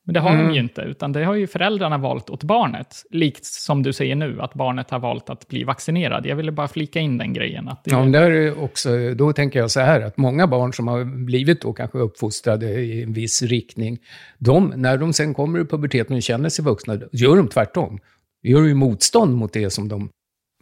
Men 0.06 0.14
det 0.14 0.20
har 0.20 0.36
de 0.36 0.54
ju 0.54 0.60
inte, 0.60 0.80
utan 0.80 1.12
det 1.12 1.24
har 1.24 1.34
ju 1.34 1.46
föräldrarna 1.46 1.98
valt 1.98 2.30
åt 2.30 2.44
barnet. 2.44 3.04
Likt 3.10 3.44
som 3.44 3.82
du 3.82 3.92
säger 3.92 4.16
nu, 4.16 4.40
att 4.40 4.54
barnet 4.54 4.90
har 4.90 4.98
valt 4.98 5.30
att 5.30 5.48
bli 5.48 5.64
vaccinerad. 5.64 6.26
Jag 6.26 6.36
ville 6.36 6.52
bara 6.52 6.68
flika 6.68 7.00
in 7.00 7.18
den 7.18 7.32
grejen. 7.32 7.68
Att 7.68 7.84
det, 7.84 7.90
Ja, 7.90 7.98
där 7.98 8.30
är 8.30 8.62
också, 8.62 9.14
då 9.14 9.32
tänker 9.32 9.58
jag 9.58 9.70
så 9.70 9.80
här, 9.80 10.00
att 10.00 10.16
många 10.16 10.46
barn 10.46 10.72
som 10.72 10.88
har 10.88 11.04
blivit 11.04 11.60
då 11.60 11.72
kanske 11.72 11.98
uppfostrade 11.98 12.66
i 12.66 13.02
en 13.02 13.12
viss 13.12 13.42
riktning, 13.42 13.98
de, 14.38 14.72
när 14.76 14.98
de 14.98 15.12
sen 15.12 15.34
kommer 15.34 15.60
i 15.60 15.64
puberteten 15.64 16.16
och 16.16 16.22
känner 16.22 16.48
sig 16.48 16.64
vuxna, 16.64 16.98
gör 17.12 17.36
de 17.36 17.48
tvärtom. 17.48 17.98
Gör 18.42 18.62
ju 18.62 18.74
motstånd 18.74 19.36
mot 19.36 19.52
det 19.52 19.70
som 19.70 19.88
de 19.88 20.10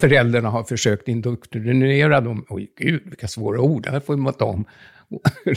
föräldrarna 0.01 0.51
har 0.51 0.65
försökt 0.65 1.09
indoktrinera 1.09 2.21
dem. 2.21 2.45
Oj, 2.49 2.73
gud, 2.79 3.03
vilka 3.05 3.29
svåra 3.29 3.61
ord, 3.61 3.83
det 3.83 3.91
här 3.91 4.01
får 4.01 4.17
man 4.17 4.33
ta 4.35 4.45
om. 4.45 4.65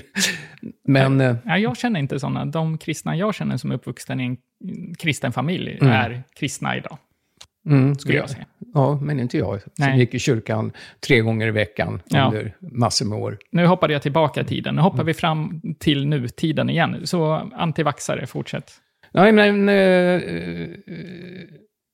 Men... 0.88 1.21
eh, 1.21 1.36
Ja, 1.45 1.58
jag 1.58 1.78
känner 1.78 2.00
inte 2.00 2.19
sådana. 2.19 2.45
De 2.45 2.78
kristna 2.78 3.15
jag 3.15 3.36
känner 3.36 3.58
som 3.58 3.71
är 3.71 3.76
uppvuxna 3.76 4.15
i 4.23 4.26
en 4.26 4.38
kristen 4.97 5.32
familj 5.34 5.78
Mm. 5.82 5.93
är 5.93 6.23
kristna 6.39 6.78
idag, 6.78 6.97
Mm, 7.69 7.95
skulle 7.95 8.15
ja. 8.15 8.21
jag 8.21 8.30
säga. 8.30 8.45
Ja, 8.73 9.00
men 9.02 9.19
inte 9.19 9.38
jag 9.38 9.62
som 9.62 9.71
Nej. 9.80 10.00
gick 10.00 10.13
i 10.13 10.19
kyrkan 10.19 10.71
tre 11.08 11.19
gånger 11.21 11.47
i 11.47 11.52
veckan 11.52 12.02
Ja. 12.06 12.26
under 12.28 12.56
massor 12.60 13.06
med 13.06 13.17
år. 13.19 13.38
Nu 13.52 13.65
hoppade 13.65 13.93
jag 13.93 14.02
tillbaka 14.02 14.41
i 14.41 14.45
tiden. 14.45 14.76
Nu 14.76 14.82
Mm. 14.82 14.91
hoppar 14.91 15.04
vi 15.04 15.13
fram 15.13 15.62
till 15.80 16.08
nutiden 16.08 16.69
igen. 16.69 17.08
Så 17.08 17.34
antivaxare, 17.56 18.28
fortsätt. 18.28 18.71
Nej, 19.13 19.32
men, 19.32 19.69
eh, 19.69 19.76
eh, 19.76 20.69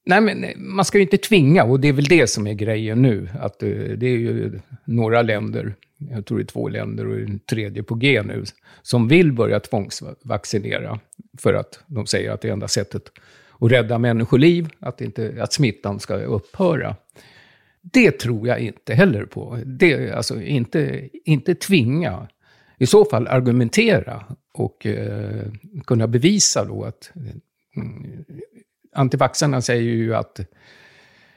nej, 0.05 0.21
men 0.21 0.45
man 0.57 0.85
ska 0.85 0.97
ju 0.97 1.01
inte 1.01 1.17
tvinga, 1.17 1.63
och 1.63 1.79
det 1.79 1.87
är 1.87 1.93
väl 1.93 2.05
det 2.05 2.27
som 2.27 2.47
är 2.47 2.53
grejen 2.53 3.01
nu. 3.01 3.29
Att 3.39 3.63
eh, 3.63 3.69
det 3.69 4.07
är 4.07 4.17
ju 4.17 4.59
några 4.85 5.21
länder, 5.21 5.73
jag 5.97 6.25
tror 6.25 6.37
det 6.37 6.43
är 6.43 6.45
två 6.45 6.67
länder 6.69 7.07
och 7.07 7.19
en 7.19 7.39
tredje 7.39 7.83
på 7.83 7.95
G 7.95 8.21
nu, 8.23 8.43
som 8.81 9.07
vill 9.07 9.31
börja 9.31 9.59
tvångsvaccinera. 9.59 10.99
För 11.37 11.53
att 11.53 11.79
de 11.87 12.07
säger 12.07 12.31
att 12.31 12.41
det 12.41 12.47
är 12.47 12.53
enda 12.53 12.67
sättet 12.67 13.11
att 13.59 13.71
rädda 13.71 13.97
människoliv, 13.97 14.69
att, 14.79 15.01
inte, 15.01 15.35
att 15.39 15.53
smittan 15.53 15.99
ska 15.99 16.15
upphöra. 16.15 16.95
Det 17.81 18.11
tror 18.11 18.47
jag 18.47 18.59
inte 18.59 18.93
heller 18.93 19.25
på. 19.25 19.59
Det, 19.65 20.11
alltså, 20.11 20.41
inte, 20.41 21.09
inte 21.25 21.55
tvinga. 21.55 22.27
I 22.77 22.85
så 22.85 23.05
fall 23.05 23.27
argumentera 23.27 24.25
och 24.53 24.85
eh, 24.85 25.45
kunna 25.85 26.07
bevisa 26.07 26.65
då 26.65 26.83
att... 26.83 27.11
Mm, 27.75 28.25
Mm, 28.95 29.01
antivaxarna 29.01 29.61
säger 29.61 29.81
ju 29.81 30.15
att 30.15 30.39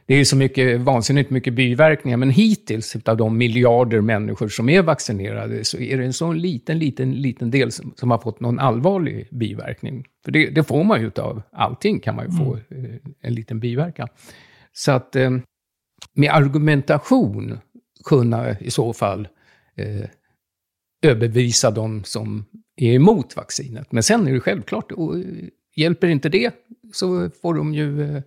det 0.06 0.14
är 0.14 0.24
så 0.24 0.36
mycket, 0.36 0.80
vansinnigt 0.80 1.30
mycket 1.30 1.54
biverkningar, 1.54 2.16
men 2.16 2.30
hittills 2.30 2.96
av 3.04 3.16
de 3.16 3.38
miljarder 3.38 4.00
människor 4.00 4.48
som 4.48 4.68
är 4.68 4.82
vaccinerade 4.82 5.64
så 5.64 5.78
är 5.78 5.98
det 5.98 6.04
en 6.04 6.12
så 6.12 6.32
liten, 6.32 6.78
liten, 6.78 7.12
liten 7.12 7.50
del 7.50 7.72
som, 7.72 7.92
som 7.96 8.10
har 8.10 8.18
fått 8.18 8.40
någon 8.40 8.58
allvarlig 8.58 9.28
biverkning. 9.30 10.04
För 10.24 10.32
det, 10.32 10.50
det 10.50 10.64
får 10.64 10.84
man 10.84 11.00
ju 11.00 11.10
av 11.16 11.42
allting, 11.52 12.00
kan 12.00 12.16
man 12.16 12.24
ju 12.24 12.30
få 12.30 12.56
eh, 12.56 12.94
en 13.20 13.34
liten 13.34 13.60
biverkan. 13.60 14.08
Så 14.72 14.92
att 14.92 15.16
eh, 15.16 15.30
med 16.14 16.30
argumentation 16.30 17.58
kunna 18.04 18.58
i 18.58 18.70
så 18.70 18.92
fall 18.92 19.28
eh, 19.76 20.08
överbevisa 21.02 21.70
de 21.70 22.04
som 22.04 22.44
är 22.76 22.92
emot 22.92 23.36
vaccinet. 23.36 23.92
Men 23.92 24.02
sen 24.02 24.28
är 24.28 24.32
det 24.32 24.40
självklart, 24.40 24.92
och 24.92 25.16
eh, 25.16 25.24
hjälper 25.76 26.08
inte 26.08 26.28
det 26.28 26.65
så 26.92 27.30
får 27.42 27.54
de 27.54 27.74
ju 27.74 28.16
eh, 28.16 28.22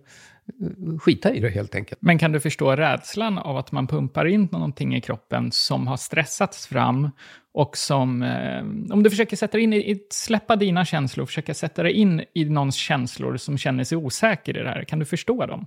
skita 1.00 1.34
i 1.34 1.40
det 1.40 1.50
helt 1.50 1.74
enkelt. 1.74 2.02
Men 2.02 2.18
kan 2.18 2.32
du 2.32 2.40
förstå 2.40 2.76
rädslan 2.76 3.38
av 3.38 3.56
att 3.56 3.72
man 3.72 3.86
pumpar 3.86 4.26
in 4.26 4.48
någonting 4.52 4.96
i 4.96 5.00
kroppen 5.00 5.52
som 5.52 5.86
har 5.86 5.96
stressats 5.96 6.66
fram 6.66 7.10
och 7.52 7.76
som, 7.76 8.22
eh, 8.22 8.92
om 8.94 9.02
du 9.02 9.10
försöker 9.10 9.36
sätta 9.36 9.58
in 9.58 9.72
i, 9.72 10.06
släppa 10.10 10.56
dina 10.56 10.84
känslor 10.84 11.22
och 11.22 11.28
försöka 11.28 11.54
sätta 11.54 11.82
dig 11.82 11.92
in 11.92 12.24
i 12.34 12.44
någons 12.44 12.76
känslor 12.76 13.36
som 13.36 13.58
känner 13.58 13.84
sig 13.84 13.98
osäker 13.98 14.58
i 14.58 14.62
det 14.62 14.68
här, 14.68 14.84
kan 14.84 14.98
du 14.98 15.04
förstå 15.04 15.46
dem? 15.46 15.66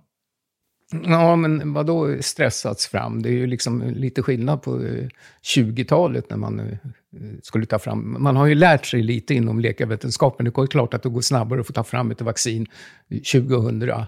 Ja, 1.03 1.35
men 1.35 1.73
vad 1.73 1.85
då 1.85 2.21
stressats 2.21 2.87
fram? 2.87 3.21
Det 3.21 3.29
är 3.29 3.33
ju 3.33 3.47
liksom 3.47 3.81
lite 3.81 4.21
skillnad 4.21 4.61
på 4.61 4.83
eh, 4.83 5.07
20-talet 5.55 6.29
när 6.29 6.37
man 6.37 6.59
eh, 6.59 6.77
Eh, 7.21 7.39
skulle 7.41 7.65
ta 7.65 7.79
fram... 7.79 8.15
Man 8.19 8.35
har 8.35 8.45
ju 8.45 8.55
lärt 8.55 8.85
sig 8.85 9.03
lite 9.03 9.33
inom 9.33 9.59
läkarvetenskapen. 9.59 10.45
Det 10.45 10.57
är 10.57 10.67
klart 10.67 10.93
att 10.93 11.03
det 11.03 11.09
går 11.09 11.21
snabbare 11.21 11.59
att 11.59 11.67
få 11.67 11.73
ta 11.73 11.83
fram 11.83 12.11
ett 12.11 12.21
vaccin 12.21 12.67
2000 13.09 13.81
eh, 13.81 14.05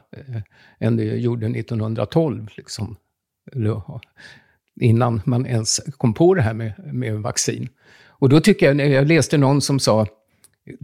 än 0.79 0.97
det 0.97 1.03
gjorde 1.03 1.45
1912. 1.45 2.47
Liksom. 2.57 2.95
Eller, 3.51 3.81
innan 4.81 5.21
man 5.25 5.45
ens 5.45 5.81
kom 5.97 6.13
på 6.13 6.33
det 6.33 6.41
här 6.41 6.53
med, 6.53 6.73
med 6.93 7.15
vaccin. 7.15 7.69
Och 8.07 8.29
då 8.29 8.39
tycker 8.39 8.73
jag, 8.73 8.89
jag 8.89 9.07
läste 9.07 9.37
någon 9.37 9.61
som 9.61 9.79
sa, 9.79 10.07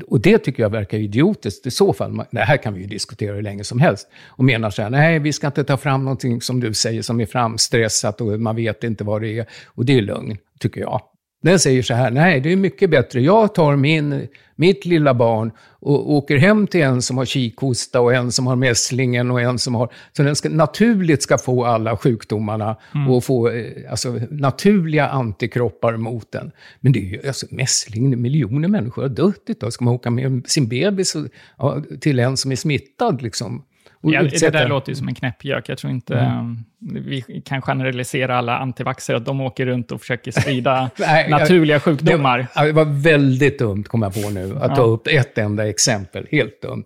och 0.08 0.22
det 0.22 0.38
tycker 0.38 0.64
jag 0.64 0.70
verkar 0.70 0.98
idiotiskt. 0.98 1.68
I 1.68 1.72
så 1.72 1.94
fall, 1.94 2.24
det 2.32 2.40
här 2.40 2.58
kan 2.58 2.74
vi 2.74 2.82
ju 2.82 2.88
diskutera 2.88 3.36
hur 3.36 3.42
länge 3.42 3.64
som 3.64 3.80
helst. 3.80 4.08
Och 4.28 4.44
menar 4.44 4.70
så 4.70 4.82
här, 4.82 4.90
nej, 4.90 5.20
vi 5.20 5.34
ska 5.34 5.48
inte 5.48 5.64
ta 5.64 5.78
fram 5.78 6.04
någonting 6.04 6.42
som 6.42 6.60
du 6.60 6.74
säger 6.74 7.02
som 7.02 7.22
är 7.22 7.26
framstressat 7.26 8.22
och 8.22 8.40
man 8.40 8.56
vet 8.56 8.84
inte 8.84 9.04
vad 9.04 9.22
det 9.22 9.40
är. 9.40 9.46
Och 9.66 9.86
det 9.86 9.98
är 9.98 10.02
lögn, 10.02 10.38
tycker 10.60 10.82
jag. 10.82 11.02
Den 11.42 11.60
säger 11.60 11.82
så 11.84 11.94
här, 11.94 12.12
nej, 12.12 12.42
det 12.42 12.52
är 12.52 12.56
mycket 12.56 12.90
bättre. 12.90 13.22
Jag 13.22 13.56
tar 13.56 13.76
min, 13.76 14.28
mitt 14.56 14.86
lilla 14.86 15.14
barn 15.14 15.52
och 15.80 16.12
åker 16.12 16.38
hem 16.38 16.68
till 16.68 16.82
en 16.82 17.02
som 17.02 17.18
har 17.18 17.26
kikhosta 17.26 18.02
och 18.02 18.14
en 18.14 18.32
som 18.32 18.48
har 18.48 18.56
mässlingen 18.56 19.32
och 19.32 19.42
en 19.42 19.60
som 19.60 19.76
har... 19.76 19.94
Så 20.12 20.24
den 20.24 20.36
ska, 20.36 20.50
naturligt 20.50 21.24
ska 21.24 21.38
få 21.38 21.66
alla 21.66 21.98
sjukdomarna 21.98 22.76
och 23.10 23.24
få 23.24 23.50
eh, 23.50 23.66
alltså, 23.90 24.20
naturliga 24.30 25.08
antikroppar 25.08 25.98
mot 25.98 26.32
den. 26.32 26.52
Men 26.80 26.92
det 26.92 27.00
är 27.00 27.04
ju 27.04 27.28
alltså, 27.28 27.46
mässling, 27.50 28.22
miljoner 28.22 28.68
människor 28.68 29.02
har 29.02 29.10
dött 29.10 29.44
idag. 29.48 29.74
Ska 29.74 29.86
man 29.86 29.94
åka 29.94 30.10
med 30.10 30.44
sin 30.48 30.68
bebis 30.68 31.16
och, 31.16 31.28
ja, 31.58 31.82
till 32.02 32.20
en 32.20 32.38
som 32.38 32.52
är 32.52 32.56
smittad 32.56 33.22
liksom? 33.22 33.64
Ja, 34.02 34.24
det 34.24 34.50
där 34.50 34.68
låter 34.68 34.92
ju 34.92 34.96
som 34.96 35.08
en 35.08 35.16
knäppgök. 35.16 35.70
Jag 35.70 35.78
tror 35.78 35.92
inte 35.92 36.16
Mm. 36.20 36.64
eh, 36.96 37.02
vi 37.02 37.42
kan 37.46 37.62
generalisera 37.62 38.38
alla 38.38 38.58
antivaxxare 38.58 39.18
att 39.18 39.26
de 39.26 39.42
åker 39.42 39.66
runt 39.66 39.92
och 39.92 40.00
försöker 40.02 40.32
sprida 40.32 40.90
Nej, 41.00 41.28
jag- 41.30 41.40
naturliga 41.40 41.76
Det 41.76 41.80
sjukdomar. 41.80 42.48
ja, 42.56 42.64
det 42.66 42.72
var 42.72 42.86
väldigt 43.04 43.60
dumt, 43.60 43.84
kom 43.84 44.02
jag 44.02 44.14
på 44.14 44.30
nu, 44.30 44.58
att 44.62 44.76
ta 44.76 44.82
Ja. 44.82 44.86
upp 44.88 45.08
ett 45.08 45.38
enda 45.38 45.70
exempel. 45.70 46.28
Helt 46.32 46.62
dumt. 46.62 46.84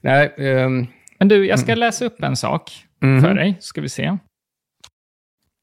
Nej, 0.00 0.34
ehm, 0.38 0.86
Men 1.18 1.28
du, 1.28 1.34
jag 1.36 1.44
Mm. 1.44 1.58
ska 1.58 1.74
läsa 1.74 2.04
upp 2.04 2.22
en 2.22 2.36
sak 2.36 2.70
Mhm. 3.00 3.22
för 3.22 3.34
dig, 3.34 3.56
ska 3.60 3.80
vi 3.80 3.88
se. 3.88 4.16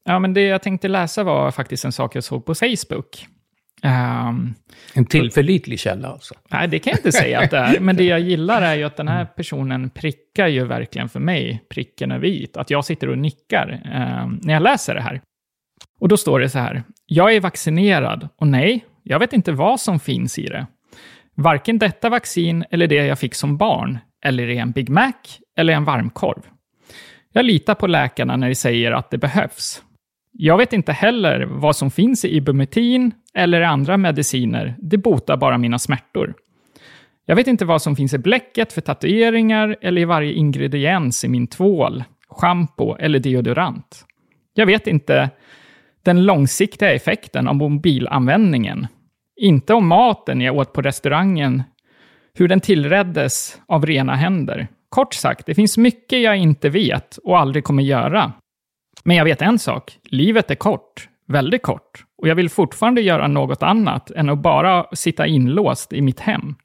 Ja, 0.06 0.20
men 0.20 0.34
det 0.34 0.42
jag 0.42 0.62
tänkte 0.62 0.88
läsa 0.88 1.24
var 1.24 1.52
faktiskt 1.52 1.86
en 1.86 1.92
sak 1.92 2.16
jag 2.16 2.24
såg 2.24 2.46
på 2.46 2.56
Facebook. 2.56 3.28
Ehm, 3.82 4.54
en 4.94 5.06
tillförlitlig 5.06 5.80
källa 5.80 6.08
alltså. 6.08 6.36
nej, 6.52 6.68
det 6.68 6.80
kan 6.80 6.92
jag 6.92 7.00
inte 7.00 7.12
säga 7.12 7.40
att 7.40 7.52
det 7.52 7.58
är, 7.58 7.80
men 7.80 7.96
det 7.96 8.04
jag 8.04 8.20
gillar 8.20 8.62
är 8.62 8.76
ju 8.76 8.84
att 8.84 8.98
den 8.98 9.08
här 9.08 9.26
personen 9.26 9.90
prickar 9.90 10.48
ju 10.48 10.66
verkligen 10.66 11.10
för 11.10 11.20
mig 11.20 11.64
pricken 11.70 12.12
över 12.12 12.28
i. 12.28 12.48
Att 12.54 12.70
jag 12.70 12.86
sitter 12.86 13.10
och 13.10 13.18
nickar 13.18 13.82
ehm, 13.86 14.40
när 14.44 14.54
jag 14.54 14.64
läser 14.64 14.96
det 14.96 15.02
här. 15.02 15.22
Och 16.00 16.08
då 16.08 16.18
står 16.18 16.40
det 16.40 16.50
så 16.50 16.60
här. 16.60 16.84
Jag 17.06 17.36
är 17.36 17.40
vaccinerad 17.40 18.30
och 18.38 18.48
nej, 18.48 18.86
jag 19.04 19.20
vet 19.20 19.34
inte 19.34 19.52
vad 19.52 19.80
som 19.80 20.00
finns 20.00 20.40
i 20.40 20.46
det. 20.46 20.68
Varken 21.36 21.80
detta 21.80 22.10
vaccin 22.10 22.66
eller 22.72 22.88
det 22.88 22.96
jag 22.96 23.20
fick 23.20 23.36
som 23.36 23.58
barn, 23.58 23.98
eller 24.26 24.44
är 24.44 24.48
det 24.48 24.58
en 24.58 24.72
Big 24.72 24.90
Mac 24.90 25.14
eller 25.58 25.74
en 25.74 25.86
varmkorv. 25.86 26.42
Jag 27.34 27.46
litar 27.46 27.76
på 27.76 27.88
läkarna 27.88 28.36
när 28.36 28.50
de 28.50 28.56
säger 28.56 28.92
att 28.92 29.12
det 29.12 29.18
behövs. 29.18 29.84
Jag 30.32 30.58
vet 30.58 30.74
inte 30.74 30.92
heller 30.92 31.46
vad 31.46 31.76
som 31.76 31.92
finns 31.92 32.26
i 32.26 32.36
ibumetin 32.36 33.12
eller 33.40 33.62
andra 33.62 33.98
mediciner. 33.98 34.76
Det 34.80 34.98
botar 34.98 35.38
bara 35.38 35.58
mina 35.58 35.80
smärtor. 35.80 36.34
Jag 37.26 37.36
vet 37.36 37.48
inte 37.48 37.66
vad 37.66 37.82
som 37.82 37.96
finns 37.96 38.14
i 38.14 38.18
bläcket 38.18 38.74
för 38.74 38.82
tatueringar 38.82 39.76
eller 39.82 40.02
i 40.02 40.06
varje 40.06 40.34
ingrediens 40.34 41.24
i 41.24 41.28
min 41.28 41.48
tvål, 41.48 42.04
schampo 42.30 42.96
eller 43.00 43.20
deodorant. 43.20 44.06
Jag 44.54 44.66
vet 44.66 44.88
inte 44.88 45.30
den 46.04 46.26
långsiktiga 46.26 46.94
effekten 46.94 47.48
av 47.48 47.56
mobilanvändningen. 47.56 48.88
Inte 49.42 49.74
om 49.74 49.88
maten 49.88 50.42
jag 50.42 50.58
åt 50.58 50.74
på 50.74 50.82
restaurangen, 50.82 51.64
hur 52.34 52.48
den 52.48 52.60
tillreddes 52.60 53.62
av 53.68 53.86
rena 53.86 54.16
händer. 54.16 54.68
Kort 54.90 55.14
sagt, 55.14 55.46
det 55.46 55.56
finns 55.56 55.78
mycket 55.78 56.22
jag 56.22 56.38
inte 56.38 56.70
vet 56.70 57.18
och 57.18 57.40
aldrig 57.40 57.64
kommer 57.64 57.84
göra. 57.84 58.34
Men 59.04 59.18
jag 59.18 59.26
vet 59.26 59.42
en 59.42 59.60
sak, 59.60 59.98
livet 60.04 60.52
är 60.52 60.56
kort, 60.56 61.10
väldigt 61.28 61.62
kort. 61.62 62.06
Och 62.22 62.28
jag 62.28 62.36
vill 62.36 62.50
fortfarande 62.50 63.02
göra 63.02 63.28
något 63.28 63.64
annat 63.64 64.12
än 64.12 64.30
att 64.30 64.40
bara 64.40 64.86
sitta 64.94 65.28
inlåst 65.28 65.94
i 65.94 66.02
mitt 66.02 66.20
hem. 66.20 66.56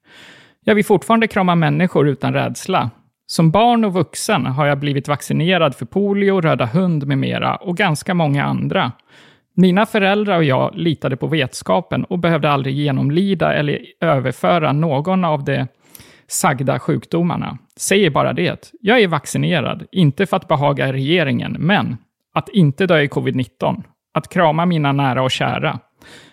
Jag 0.64 0.74
vill 0.74 0.84
fortfarande 0.84 1.26
krama 1.26 1.54
människor 1.54 2.08
utan 2.08 2.34
rädsla. 2.34 2.90
Som 3.26 3.50
barn 3.50 3.84
och 3.84 3.92
vuxen 3.92 4.46
har 4.46 4.66
jag 4.66 4.78
blivit 4.78 5.08
vaccinerad 5.08 5.74
för 5.74 5.86
polio, 5.86 6.40
röda 6.40 6.66
hund 6.66 7.06
med 7.06 7.18
mera 7.18 7.56
och 7.56 7.76
ganska 7.76 8.14
många 8.14 8.44
andra. 8.44 8.92
Mina 9.56 9.86
föräldrar 9.86 10.36
och 10.36 10.44
jag 10.44 10.70
litade 10.74 11.16
på 11.16 11.26
vetskapen 11.26 12.04
och 12.04 12.18
behövde 12.18 12.50
aldrig 12.50 12.74
genomlida 12.74 13.54
eller 13.54 13.78
överföra 14.00 14.72
någon 14.72 15.24
av 15.24 15.44
de 15.44 15.66
sagda 16.26 16.78
sjukdomarna. 16.78 17.58
Säger 17.76 18.10
bara 18.10 18.32
det. 18.32 18.72
Jag 18.80 19.00
är 19.00 19.08
vaccinerad, 19.08 19.86
inte 19.92 20.26
för 20.26 20.36
att 20.36 20.48
behaga 20.48 20.92
regeringen, 20.92 21.56
men 21.58 21.96
att 22.34 22.48
inte 22.48 22.86
dö 22.86 23.00
i 23.00 23.08
covid-19. 23.08 23.82
Att 24.14 24.28
krama 24.28 24.66
mina 24.66 24.92
nära 24.92 25.22
och 25.22 25.30
kära. 25.30 25.80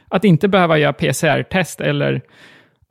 Att 0.08 0.26
inte 0.26 0.48
behöva 0.48 0.78
göra 0.78 0.94
PCR-test 0.94 1.82
eller 1.82 2.22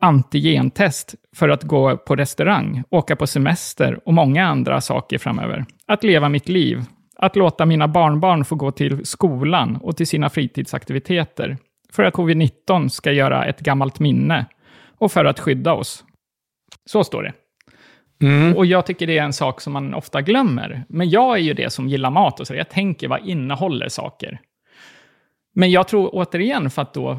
antigentest 0.01 1.15
för 1.37 1.49
att 1.49 1.63
gå 1.63 1.97
på 1.97 2.17
restaurang, 2.17 2.83
åka 2.91 3.17
på 3.17 3.27
semester 3.27 4.01
och 4.05 4.15
många 4.15 4.47
andra 4.47 4.81
saker 4.81 5.19
framöver. 5.19 5.65
Att 5.87 6.05
leva 6.05 6.29
mitt 6.29 6.49
liv. 6.49 6.83
Att 7.17 7.37
låta 7.37 7.67
mina 7.67 7.89
barnbarn 7.89 8.45
få 8.45 8.55
gå 8.55 8.71
till 8.71 9.07
skolan 9.07 9.77
och 9.77 9.97
till 9.97 10.07
sina 10.07 10.31
fritidsaktiviteter. 10.31 11.57
För 11.93 12.03
att 12.03 12.15
covid-19 12.15 12.89
ska 12.89 13.13
göra 13.13 13.45
ett 13.45 13.61
gammalt 13.61 14.01
minne. 14.01 14.47
Och 14.99 15.13
för 15.13 15.25
att 15.25 15.41
skydda 15.41 15.73
oss. 15.73 16.05
Så 16.85 17.05
står 17.05 17.23
det. 17.23 17.33
Och 18.57 18.67
jag 18.67 18.87
tycker 18.87 19.07
det 19.07 19.19
är 19.19 19.23
en 19.23 19.33
sak 19.33 19.61
som 19.61 19.73
man 19.73 19.95
ofta 19.95 20.23
glömmer. 20.23 20.85
Men 20.89 21.11
jag 21.11 21.37
är 21.37 21.43
ju 21.43 21.55
det 21.55 21.71
som 21.71 21.89
gillar 21.89 22.11
mat 22.11 22.41
och 22.41 22.47
så. 22.47 22.55
Jag 22.55 22.69
tänker 22.69 23.09
vad 23.09 23.27
innehåller 23.27 23.89
saker. 23.89 24.41
Men 25.61 25.71
jag 25.71 25.89
tror 25.89 26.11
återigen, 26.13 26.71
för 26.71 26.83
att 26.83 26.95
då 26.95 27.19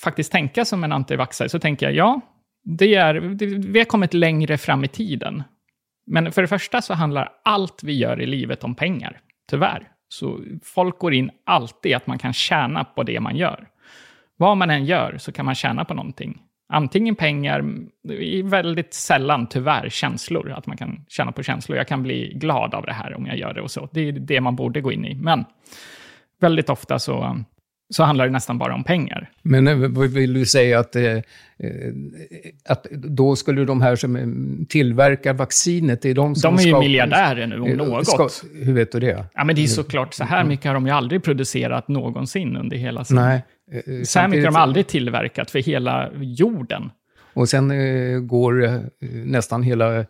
faktiskt 0.00 0.32
tänka 0.32 0.64
som 0.64 0.84
en 0.84 0.92
antivaxxare, 0.92 1.48
så 1.48 1.58
tänker 1.58 1.86
jag 1.86 1.94
ja, 1.94 2.20
det 2.64 2.94
är, 2.94 3.14
det, 3.14 3.46
vi 3.46 3.78
har 3.78 3.84
kommit 3.84 4.14
längre 4.14 4.58
fram 4.58 4.84
i 4.84 4.88
tiden. 4.88 5.42
Men 6.06 6.32
för 6.32 6.42
det 6.42 6.48
första 6.48 6.82
så 6.82 6.94
handlar 6.94 7.32
allt 7.44 7.82
vi 7.82 7.98
gör 7.98 8.20
i 8.20 8.26
livet 8.26 8.64
om 8.64 8.74
pengar, 8.74 9.20
tyvärr. 9.50 9.88
Så 10.08 10.40
folk 10.62 10.98
går 10.98 11.14
in 11.14 11.30
alltid 11.46 11.94
att 11.94 12.06
man 12.06 12.18
kan 12.18 12.32
tjäna 12.32 12.84
på 12.84 13.02
det 13.02 13.20
man 13.20 13.36
gör. 13.36 13.68
Vad 14.36 14.56
man 14.56 14.70
än 14.70 14.84
gör 14.84 15.18
så 15.18 15.32
kan 15.32 15.44
man 15.44 15.54
tjäna 15.54 15.84
på 15.84 15.94
någonting. 15.94 16.42
Antingen 16.68 17.16
pengar, 17.16 17.64
väldigt 18.44 18.94
sällan 18.94 19.46
tyvärr 19.46 19.88
känslor, 19.88 20.52
att 20.52 20.66
man 20.66 20.76
kan 20.76 21.04
tjäna 21.08 21.32
på 21.32 21.42
känslor. 21.42 21.78
Jag 21.78 21.88
kan 21.88 22.02
bli 22.02 22.32
glad 22.34 22.74
av 22.74 22.86
det 22.86 22.92
här 22.92 23.14
om 23.14 23.26
jag 23.26 23.38
gör 23.38 23.54
det 23.54 23.60
och 23.60 23.70
så. 23.70 23.88
Det 23.92 24.08
är 24.08 24.12
det 24.12 24.40
man 24.40 24.56
borde 24.56 24.80
gå 24.80 24.92
in 24.92 25.04
i. 25.04 25.14
Men 25.14 25.44
väldigt 26.40 26.70
ofta 26.70 26.98
så, 26.98 27.44
så 27.94 28.02
handlar 28.04 28.26
det 28.26 28.32
nästan 28.32 28.58
bara 28.58 28.74
om 28.74 28.84
pengar. 28.84 29.30
Men 29.42 29.68
eh, 29.68 29.74
vill 29.98 30.34
du 30.34 30.46
säga 30.46 30.78
att, 30.78 30.96
eh, 30.96 31.02
eh, 31.04 31.22
att 32.68 32.86
då 32.92 33.36
skulle 33.36 33.64
de 33.64 33.80
här 33.80 33.96
som 33.96 34.16
eh, 34.16 34.26
tillverkar 34.68 35.34
vaccinet, 35.34 36.02
det 36.02 36.10
är 36.10 36.14
de 36.14 36.34
som 36.34 36.56
De 36.56 36.62
är 36.62 36.66
ju 36.66 36.70
ska- 36.72 36.80
miljardärer 36.80 37.46
nu 37.46 37.60
om 37.60 37.70
något. 37.70 38.06
Ska, 38.06 38.28
hur 38.64 38.72
vet 38.72 38.92
du 38.92 39.00
det? 39.00 39.24
Ja, 39.34 39.44
men 39.44 39.56
det 39.56 39.62
är 39.62 39.66
såklart, 39.66 40.14
så 40.14 40.24
här 40.24 40.44
mycket 40.44 40.66
har 40.66 40.74
de 40.74 40.86
ju 40.86 40.92
aldrig 40.92 41.22
producerat 41.22 41.88
någonsin 41.88 42.56
under 42.56 42.76
hela 42.76 43.04
sin... 43.04 43.16
Nej. 43.16 43.44
Så 44.04 44.18
här 44.18 44.28
mycket 44.28 44.44
har 44.44 44.52
de 44.52 44.56
aldrig 44.58 44.86
tillverkat 44.86 45.50
för 45.50 45.58
hela 45.58 46.10
jorden. 46.14 46.90
Och 47.34 47.48
sen 47.48 47.70
eh, 47.70 48.18
går 48.20 48.64
eh, 48.64 48.80
nästan 49.24 49.62
hela 49.62 50.04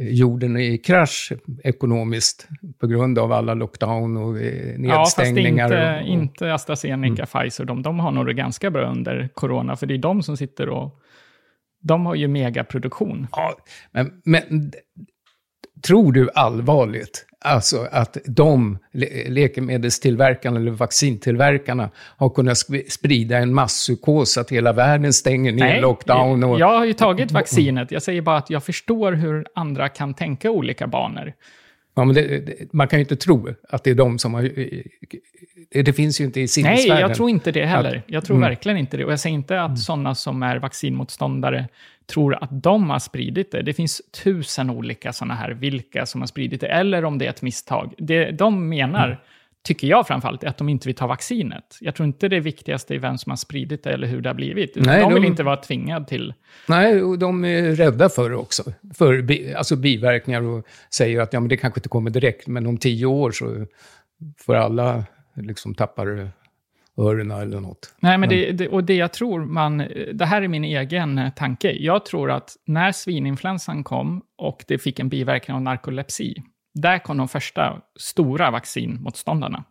jorden 0.00 0.56
i 0.56 0.78
krasch 0.78 1.32
ekonomiskt 1.64 2.48
på 2.80 2.86
grund 2.86 3.18
av 3.18 3.32
alla 3.32 3.54
lockdown 3.54 4.16
och 4.16 4.38
eh, 4.40 4.74
Ja, 4.80 4.94
fast 4.94 5.18
nedstängningar. 5.18 5.64
inte, 5.64 5.76
Mm. 5.78 6.06
inte 6.06 6.54
AstraZeneca, 6.54 7.26
Pfizer, 7.26 7.64
de, 7.64 7.82
de 7.82 7.98
har 8.00 8.10
nog 8.12 8.26
det 8.26 8.34
ganska 8.34 8.70
bra 8.70 8.90
under 8.90 9.28
corona, 9.34 9.76
för 9.76 9.86
det 9.86 9.94
är 9.94 9.98
de 9.98 10.22
som 10.22 10.36
sitter 10.36 10.68
och... 10.68 11.00
De 11.86 12.06
har 12.06 12.14
ju 12.14 12.28
megaproduktion. 12.28 13.26
Ja, 13.32 13.56
men, 13.92 14.12
men 14.24 14.72
tror 15.86 16.12
du 16.12 16.30
allvarligt 16.34 17.26
alltså 17.40 17.88
att 17.92 18.16
de 18.26 18.78
läkemedelstillverkarna 19.28 20.60
eller 20.60 20.70
vaccintillverkarna 20.70 21.90
har 21.96 22.28
kunnat 22.30 22.54
sp- 22.54 22.88
sprida 22.90 23.38
en 23.38 23.54
masspsykos 23.54 24.38
att 24.38 24.50
hela 24.50 24.72
världen 24.72 25.12
stänger 25.12 25.52
ner 25.52 25.80
lockdown? 25.80 26.44
Och, 26.44 26.60
jag 26.60 26.78
har 26.78 26.84
ju 26.84 26.92
tagit 26.92 27.32
vaccinet. 27.32 27.90
Jag 27.90 28.02
säger 28.02 28.22
bara 28.22 28.36
att 28.36 28.50
jag 28.50 28.64
förstår 28.64 29.12
hur 29.12 29.46
andra 29.54 29.88
kan 29.88 30.14
tänka 30.14 30.50
olika 30.50 30.86
banor. 30.86 31.32
ja, 31.96 32.04
men 32.04 32.14
det, 32.14 32.38
det, 32.38 32.72
man 32.72 32.88
kan 32.88 32.98
ju 32.98 33.02
inte 33.02 33.16
tro 33.16 33.48
att 33.68 33.84
det 33.84 33.90
är 33.90 33.94
de 33.94 34.18
som 34.18 34.34
har... 34.34 34.50
Det, 35.82 35.92
finns 35.92 36.20
ju 36.20 36.24
inte 36.24 36.40
i 36.40 36.42
Nej, 36.42 36.48
sinnesvärlden. 36.48 37.00
jag 37.08 37.14
tror 37.14 37.30
inte 37.30 37.52
det 37.52 37.66
heller. 37.66 38.02
Jag 38.06 38.24
tror 38.24 38.36
Mm. 38.36 38.48
verkligen 38.48 38.78
inte 38.78 38.96
det. 38.96 39.04
Och 39.04 39.12
jag 39.12 39.20
säger 39.20 39.34
inte 39.34 39.60
att 39.62 39.78
sådana 39.78 40.14
som 40.14 40.42
är 40.42 40.56
vaccinmotståndare 40.58 41.68
tror 42.06 42.34
att 42.44 42.62
de 42.62 42.90
har 42.90 42.98
spridit 42.98 43.52
det. 43.52 43.62
Det 43.62 43.72
finns 43.74 44.02
tusen 44.24 44.70
olika 44.70 45.12
sådana 45.12 45.34
här, 45.34 45.50
vilka 45.50 46.06
som 46.06 46.20
har 46.22 46.26
spridit 46.26 46.60
det, 46.60 46.66
eller 46.66 47.04
om 47.04 47.18
det 47.18 47.26
är 47.26 47.30
ett 47.30 47.42
misstag. 47.42 47.94
Det 47.98 48.30
de 48.30 48.68
menar, 48.68 49.06
Mm. 49.06 49.18
tycker 49.62 49.86
jag 49.88 50.06
framförallt, 50.06 50.44
är 50.44 50.48
att 50.48 50.58
de 50.58 50.68
inte 50.68 50.88
vill 50.88 50.94
ta 50.94 51.06
vaccinet. 51.06 51.76
Jag 51.80 51.94
tror 51.94 52.06
inte 52.06 52.28
det 52.28 52.40
viktigaste 52.40 52.94
är 52.94 52.98
vem 52.98 53.18
som 53.18 53.30
har 53.30 53.36
spridit 53.36 53.82
det 53.84 53.90
eller 53.92 54.06
hur 54.06 54.20
det 54.20 54.28
har 54.28 54.34
blivit. 54.34 54.72
Nej, 54.76 55.00
de 55.00 55.12
vill 55.14 55.22
de- 55.22 55.28
inte 55.28 55.42
vara 55.42 55.56
tvingad 55.56 56.06
till... 56.06 56.34
Nej, 56.68 57.02
och 57.02 57.18
de 57.18 57.44
är 57.44 57.62
rädda 57.74 58.08
för 58.08 58.30
det 58.30 58.36
också. 58.36 58.62
För 58.94 59.22
bi, 59.22 59.54
alltså 59.54 59.76
biverkningar 59.76 60.42
och 60.42 60.66
säger 60.94 61.20
att 61.20 61.32
ja, 61.32 61.40
men 61.40 61.48
det 61.48 61.56
kanske 61.56 61.78
inte 61.78 61.88
kommer 61.88 62.10
direkt, 62.10 62.46
men 62.46 62.66
om 62.66 62.76
tio 62.78 63.06
år 63.06 63.30
så 63.30 63.66
får 64.38 64.54
alla 64.54 65.04
liksom 65.36 65.74
tappar 65.74 66.30
öronen 66.98 67.40
eller 67.40 67.60
något. 67.60 67.94
Nej, 68.00 68.18
men 68.18 68.28
det, 68.28 68.52
det, 68.52 68.68
och 68.68 68.84
det 68.84 68.94
jag 68.94 69.12
tror 69.12 69.44
man... 69.44 69.78
Det 70.12 70.24
här 70.24 70.42
är 70.42 70.48
min 70.48 70.64
egen 70.64 71.18
eh, 71.18 71.30
tanke. 71.32 71.72
Jag 71.72 72.04
tror 72.04 72.30
att 72.30 72.56
när 72.66 72.92
svininfluensan 72.92 73.84
kom 73.84 74.22
och 74.38 74.64
det 74.68 74.78
fick 74.78 74.98
en 75.00 75.08
biverkning 75.08 75.54
av 75.54 75.62
narkolepsi, 75.62 76.34
där 76.74 76.98
kom 76.98 77.16
de 77.16 77.28
första 77.28 77.80
stora 78.00 78.50
vaccinmotståndarna. 78.50 79.64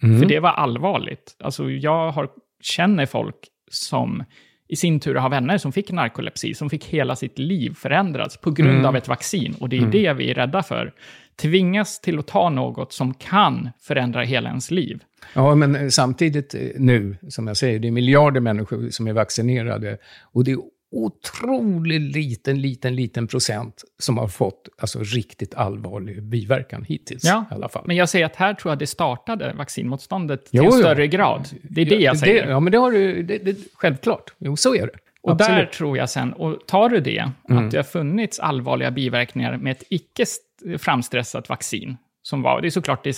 För 0.00 0.26
det 0.26 0.40
var 0.40 0.50
allvarligt. 0.50 1.36
Alltså, 1.38 1.70
jag 1.70 2.10
har, 2.10 2.28
känner 2.62 3.06
folk 3.06 3.36
som 3.70 4.24
i 4.68 4.76
sin 4.76 5.00
tur 5.00 5.14
har 5.14 5.30
vänner 5.30 5.58
som 5.58 5.72
fick 5.72 5.92
narkolepsi, 5.92 6.54
som 6.54 6.70
fick 6.70 6.84
hela 6.84 7.16
sitt 7.16 7.38
liv 7.38 7.74
förändrats 7.74 8.36
på 8.36 8.50
grund 8.50 8.86
av 8.86 8.96
ett 8.96 9.08
vaccin. 9.08 9.54
Och 9.60 9.68
det 9.68 9.78
är 9.78 9.86
det 9.86 10.12
vi 10.12 10.30
är 10.30 10.34
rädda 10.34 10.62
för. 10.62 10.92
Tvingas 11.36 12.00
till 12.00 12.18
att 12.18 12.26
ta 12.26 12.48
något 12.48 12.92
som 12.92 13.14
kan 13.14 13.70
förändra 13.80 14.22
hela 14.22 14.48
ens 14.48 14.70
liv. 14.70 15.04
Ja, 15.34 15.54
men 15.54 15.76
eh, 15.76 15.88
samtidigt 15.88 16.54
eh, 16.54 16.60
nu, 16.76 17.16
som 17.28 17.46
jag 17.46 17.56
säger, 17.56 17.78
det 17.78 17.88
är 17.88 17.92
miljarder 17.92 18.40
människor 18.40 18.90
som 18.90 19.06
är 19.06 19.12
vaccinerade. 19.12 19.98
Och 20.32 20.44
det 20.44 20.50
är 20.50 20.58
otroligt 20.92 22.16
liten, 22.16 22.60
liten, 22.60 22.96
liten 22.96 23.26
procent 23.26 23.84
som 23.98 24.18
har 24.18 24.28
fått 24.28 24.68
alltså, 24.78 24.98
riktigt 25.02 25.54
allvarlig 25.54 26.22
biverkan 26.22 26.84
hittills. 26.84 27.24
Ja, 27.24 27.44
i 27.50 27.54
alla 27.54 27.68
fall. 27.68 27.84
men 27.86 27.96
jag 27.96 28.08
säger 28.08 28.26
att 28.26 28.36
här 28.36 28.54
tror 28.54 28.70
jag 28.72 28.78
det 28.78 28.86
startade 28.86 29.52
vaccinmotståndet 29.52 30.44
till 30.44 30.56
Jo, 30.56 30.64
en 30.64 30.70
jo. 30.72 30.78
större 30.78 31.06
grad. 31.06 31.48
Det 31.62 31.80
är 31.80 31.86
det 31.86 31.96
jag 31.96 32.18
säger. 32.18 32.46
Det, 32.46 32.50
ja, 32.50 32.60
men 32.60 32.72
det 32.72 32.78
har 32.78 32.92
du, 32.92 33.22
det, 33.22 33.38
det, 33.38 33.56
självklart. 33.74 34.34
Jo, 34.38 34.56
så 34.56 34.74
är 34.74 34.86
det. 34.86 34.92
Och 35.22 35.36
där 35.36 35.44
Absolut. 35.44 35.58
Mm. 35.60 35.70
tror 35.70 35.98
jag 35.98 36.10
sen, 36.10 36.32
och 36.32 36.66
tar 36.66 36.88
du 36.88 37.00
det, 37.00 37.30
att 37.48 37.70
det 37.70 37.76
har 37.76 37.82
funnits 37.84 38.40
allvarliga 38.40 38.90
biverkningar 38.90 39.56
med 39.56 39.70
ett 39.70 39.82
icke 39.90 40.22
st- 40.22 40.78
framstressat 40.78 41.48
vaccin, 41.48 41.96
som 42.22 42.42
var, 42.42 42.60
det 42.60 42.68
är 42.68 42.70
såklart 42.70 43.04
det 43.04 43.10
är 43.10 43.16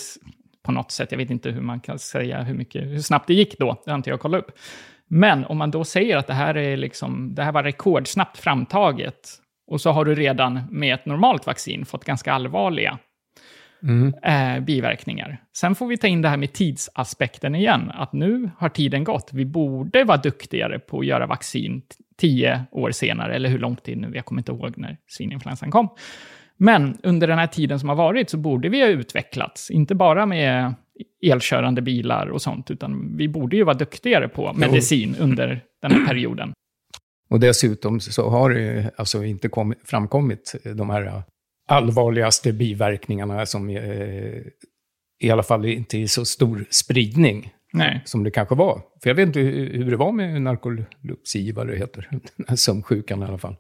på 0.63 0.73
något 0.73 0.91
sätt, 0.91 1.13
jag 1.13 1.19
vet 1.19 1.31
inte 1.31 1.51
hur 1.51 1.61
man 1.61 1.81
kan 1.81 1.99
säga 1.99 2.43
hur, 2.43 2.55
mycket, 2.55 2.83
hur 2.83 2.99
snabbt 2.99 3.27
det 3.27 3.35
gick 3.35 3.59
då, 3.59 3.83
det 3.85 3.91
har 3.91 3.97
inte 3.97 4.11
jag 4.11 4.21
kollat 4.21 4.39
upp. 4.45 4.59
Men 5.09 5.45
om 5.45 5.59
man 5.59 5.71
då 5.71 5.85
säger 5.85 6.17
att 6.17 6.27
det 6.27 6.35
här, 6.35 6.57
är 6.57 6.77
liksom, 6.77 7.35
det 7.35 7.43
här 7.43 7.53
var 7.53 7.63
rekordsnabbt 7.63 8.39
framtaget, 8.39 9.29
och 9.67 9.81
så 9.81 9.91
har 9.91 10.05
du 10.05 10.15
redan 10.15 10.61
med 10.71 10.95
ett 10.95 11.07
normalt 11.07 11.47
vaccin 11.47 11.85
fått 11.85 12.05
ganska 12.05 12.33
allvarliga 12.33 12.99
eh, 14.25 14.61
biverkningar. 14.61 15.43
Sen 15.57 15.75
får 15.75 15.87
vi 15.87 15.97
ta 15.97 16.07
in 16.07 16.23
det 16.23 16.29
här 16.29 16.37
med 16.37 16.53
tidsaspekten 16.53 17.55
igen, 17.55 17.91
att 17.95 18.13
nu 18.13 18.51
har 18.59 18.69
tiden 18.69 19.05
gått. 19.05 19.31
Vi 19.33 19.45
borde 19.45 20.05
vara 20.05 20.19
duktigare 20.19 20.79
på 20.79 20.99
att 20.99 21.07
göra 21.07 21.27
vaccin 21.27 21.83
tio 22.19 22.65
år 22.71 22.91
senare, 22.91 23.35
eller 23.35 23.49
hur 23.49 23.59
lång 23.59 23.77
tid 23.77 23.99
nu, 23.99 24.13
jag 24.15 24.25
kommer 24.25 24.41
inte 24.41 24.53
ihåg 24.53 24.79
när 24.79 24.97
svininfluensan 25.07 25.71
kom. 25.71 25.89
Men 26.57 26.99
under 27.03 27.27
den 27.27 27.39
här 27.39 27.47
tiden 27.47 27.81
som 27.81 27.89
har 27.89 27.97
varit 27.97 28.31
så 28.31 28.37
borde 28.37 28.69
vi 28.69 28.81
ha 28.81 28.89
utvecklats, 28.89 29.71
inte 29.71 29.95
bara 29.95 30.27
med 30.27 30.75
elkörande 31.23 31.83
bilar 31.83 32.27
och 32.27 32.43
sånt, 32.43 32.71
utan 32.71 33.17
vi 33.17 33.29
borde 33.29 33.57
ju 33.57 33.65
vara 33.65 33.77
duktigare 33.77 34.29
på 34.29 34.53
medicin 34.53 35.17
under 35.21 35.65
den 35.83 35.91
här 35.91 36.07
perioden. 36.07 36.53
Och 37.31 37.41
dessutom 37.41 38.01
så 38.01 38.31
har 38.31 38.51
det 38.51 38.91
alltså 38.97 39.25
inte 39.25 39.49
kom, 39.49 39.75
framkommit 39.85 40.55
de 40.77 40.91
här 40.91 41.23
allvarligaste 41.73 42.53
biverkningarna 42.53 43.47
som 43.47 43.71
eh, 43.71 44.43
i 45.21 45.31
alla 45.31 45.43
fall 45.43 45.65
inte 45.65 45.99
i 45.99 46.09
så 46.09 46.25
stor 46.25 46.65
spridning 46.71 47.53
Nej. 47.73 48.03
som 48.05 48.25
det 48.25 48.31
kanske 48.31 48.55
var. 48.55 48.83
För 49.03 49.11
jag 49.11 49.15
vet 49.15 49.27
inte 49.27 49.41
hur, 49.41 49.91
det 49.91 49.97
var 49.97 50.13
med 50.13 50.43
narkolepsi, 50.43 51.53
vad 51.53 51.67
det 51.67 51.77
heter, 51.77 52.09
sömnsjukan 52.57 53.23
i 53.23 53.25
alla 53.25 53.39
fall, 53.39 53.57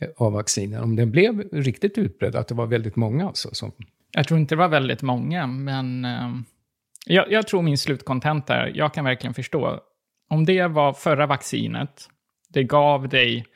eh, 0.00 0.08
av 0.16 0.32
vaccinen. 0.32 0.82
Om 0.82 0.96
den 0.96 1.10
blev 1.10 1.40
riktigt 1.52 1.98
utbredd, 1.98 2.36
att 2.36 2.48
det 2.48 2.54
var 2.54 2.66
väldigt 2.66 2.96
många 2.96 3.26
alltså. 3.26 3.48
Som, 3.52 3.72
Jag 4.12 4.28
tror 4.28 4.40
inte 4.40 4.54
det 4.54 4.58
var 4.58 4.68
väldigt 4.68 5.02
många, 5.02 5.46
men 5.46 6.04
eh, 6.04 6.30
jag, 7.06 7.32
jag 7.32 7.46
tror 7.46 7.62
min 7.62 7.78
slutkontent 7.78 8.50
är, 8.50 8.72
jag 8.74 8.94
kan 8.94 9.04
verkligen 9.04 9.34
förstå. 9.34 9.80
Om 10.30 10.44
det 10.44 10.66
var 10.66 10.92
förra 10.92 11.26
vaccinet, 11.26 12.08
det 12.48 12.64
gav 12.64 13.08
dig 13.08 13.46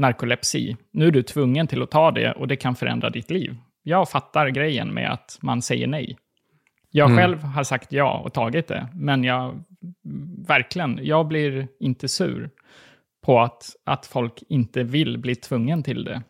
narkolepsi, 0.00 0.76
nu 0.92 1.06
är 1.06 1.10
du 1.10 1.22
tvungen 1.22 1.66
till 1.66 1.82
att 1.82 1.90
ta 1.90 2.10
det 2.10 2.32
och 2.32 2.48
det 2.48 2.56
kan 2.56 2.76
förändra 2.76 3.10
ditt 3.10 3.30
liv. 3.30 3.56
Jag 3.82 4.10
fattar 4.10 4.48
grejen 4.48 4.94
med 4.94 5.12
att 5.12 5.38
man 5.40 5.62
säger 5.62 5.86
nej. 5.86 6.16
Jag 6.90 7.16
själv 7.16 7.42
har 7.42 7.64
sagt 7.64 7.92
ja 7.92 8.18
och 8.24 8.32
tagit 8.32 8.68
det, 8.68 8.88
men 8.94 9.24
jag 9.24 9.64
verkligen, 10.48 11.00
jag 11.02 11.28
blir 11.28 11.68
inte 11.80 12.08
sur 12.08 12.50
på 13.24 13.40
att, 13.40 13.62
att 13.84 14.06
folk 14.06 14.42
inte 14.48 14.82
vill 14.82 15.18
bli 15.18 15.34
tvungen 15.34 15.82
till 15.82 16.04
det. 16.04 16.22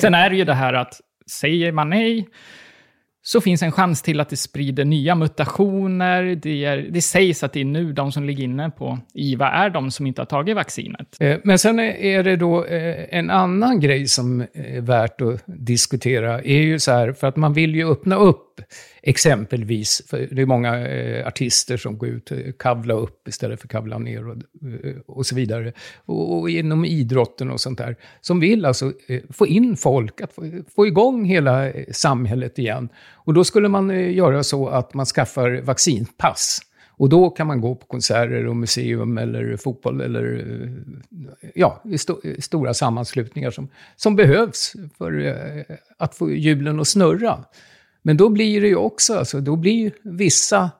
Sen 0.00 0.14
är 0.14 0.30
det 0.30 0.36
ju 0.36 0.44
det 0.44 0.54
här 0.54 0.72
att 0.72 1.00
säger 1.30 1.72
man 1.72 1.90
nej, 1.90 2.28
så 3.22 3.40
finns 3.40 3.62
en 3.62 3.72
chans 3.72 4.02
till 4.02 4.20
att 4.20 4.28
det 4.28 4.36
sprider 4.36 4.84
nya 4.84 5.14
mutationer. 5.14 6.34
Det, 6.42 6.64
är, 6.64 6.76
det 6.76 7.02
sägs 7.02 7.42
att 7.42 7.52
det 7.52 7.60
är 7.60 7.64
nu 7.64 7.92
de 7.92 8.12
som 8.12 8.24
ligger 8.24 8.44
inne 8.44 8.70
på 8.70 8.98
IVA 9.14 9.50
är 9.50 9.70
de 9.70 9.90
som 9.90 10.06
inte 10.06 10.20
har 10.20 10.26
tagit 10.26 10.56
vaccinet. 10.56 11.16
Eh, 11.20 11.38
men 11.44 11.58
sen 11.58 11.80
är 11.80 12.22
det 12.22 12.36
då 12.36 12.64
eh, 12.64 13.18
en 13.18 13.30
annan 13.30 13.80
grej 13.80 14.06
som 14.08 14.40
är 14.40 14.80
värt 14.80 15.20
att 15.20 15.42
diskutera. 15.46 16.42
är 16.42 16.62
ju 16.62 16.78
så 16.78 16.92
här, 16.92 17.12
för 17.12 17.26
att 17.26 17.36
man 17.36 17.52
vill 17.52 17.74
ju 17.74 17.90
öppna 17.90 18.16
upp 18.16 18.49
exempelvis, 19.02 20.02
för 20.06 20.28
det 20.30 20.42
är 20.42 20.46
många 20.46 20.88
eh, 20.88 21.26
artister 21.26 21.76
som 21.76 21.98
går 21.98 22.08
ut, 22.08 22.30
och 22.30 22.38
kavla 22.58 22.94
upp 22.94 23.28
istället 23.28 23.60
för 23.60 23.68
kavla 23.68 23.98
ner 23.98 24.28
och, 24.28 24.36
eh, 24.36 24.96
och 25.06 25.26
så 25.26 25.34
vidare. 25.34 25.72
Och, 26.04 26.38
och 26.38 26.50
inom 26.50 26.84
idrotten 26.84 27.50
och 27.50 27.60
sånt 27.60 27.78
där, 27.78 27.96
som 28.20 28.40
vill 28.40 28.64
alltså 28.64 28.92
eh, 29.06 29.22
få 29.30 29.46
in 29.46 29.76
folk, 29.76 30.20
att 30.20 30.32
få, 30.32 30.42
få 30.74 30.86
igång 30.86 31.24
hela 31.24 31.70
eh, 31.70 31.84
samhället 31.92 32.58
igen. 32.58 32.88
Och 33.12 33.34
då 33.34 33.44
skulle 33.44 33.68
man 33.68 33.90
eh, 33.90 34.14
göra 34.14 34.42
så 34.42 34.68
att 34.68 34.94
man 34.94 35.06
skaffar 35.06 35.60
vaccinpass. 35.60 36.60
Och 37.00 37.08
då 37.08 37.30
kan 37.30 37.46
man 37.46 37.60
gå 37.60 37.74
på 37.74 37.86
konserter 37.86 38.46
och 38.46 38.56
museum 38.56 39.18
eller 39.18 39.56
fotboll 39.56 40.00
eller 40.00 40.44
ja, 41.54 41.82
sto 41.98 42.20
stora 42.38 42.74
sammanslutningar 42.74 43.50
som, 43.50 43.68
som 43.96 44.16
behövs 44.16 44.74
för 44.98 45.34
att 45.98 46.14
få 46.14 46.30
hjulen 46.30 46.80
att 46.80 46.88
snurra. 46.88 47.44
Men 48.02 48.16
då 48.16 48.28
blir 48.28 48.60
det 48.60 48.68
ju 48.68 48.76
också, 48.76 49.14
alltså, 49.14 49.40
då 49.40 49.56
blir 49.56 49.92
vissa 50.02 50.70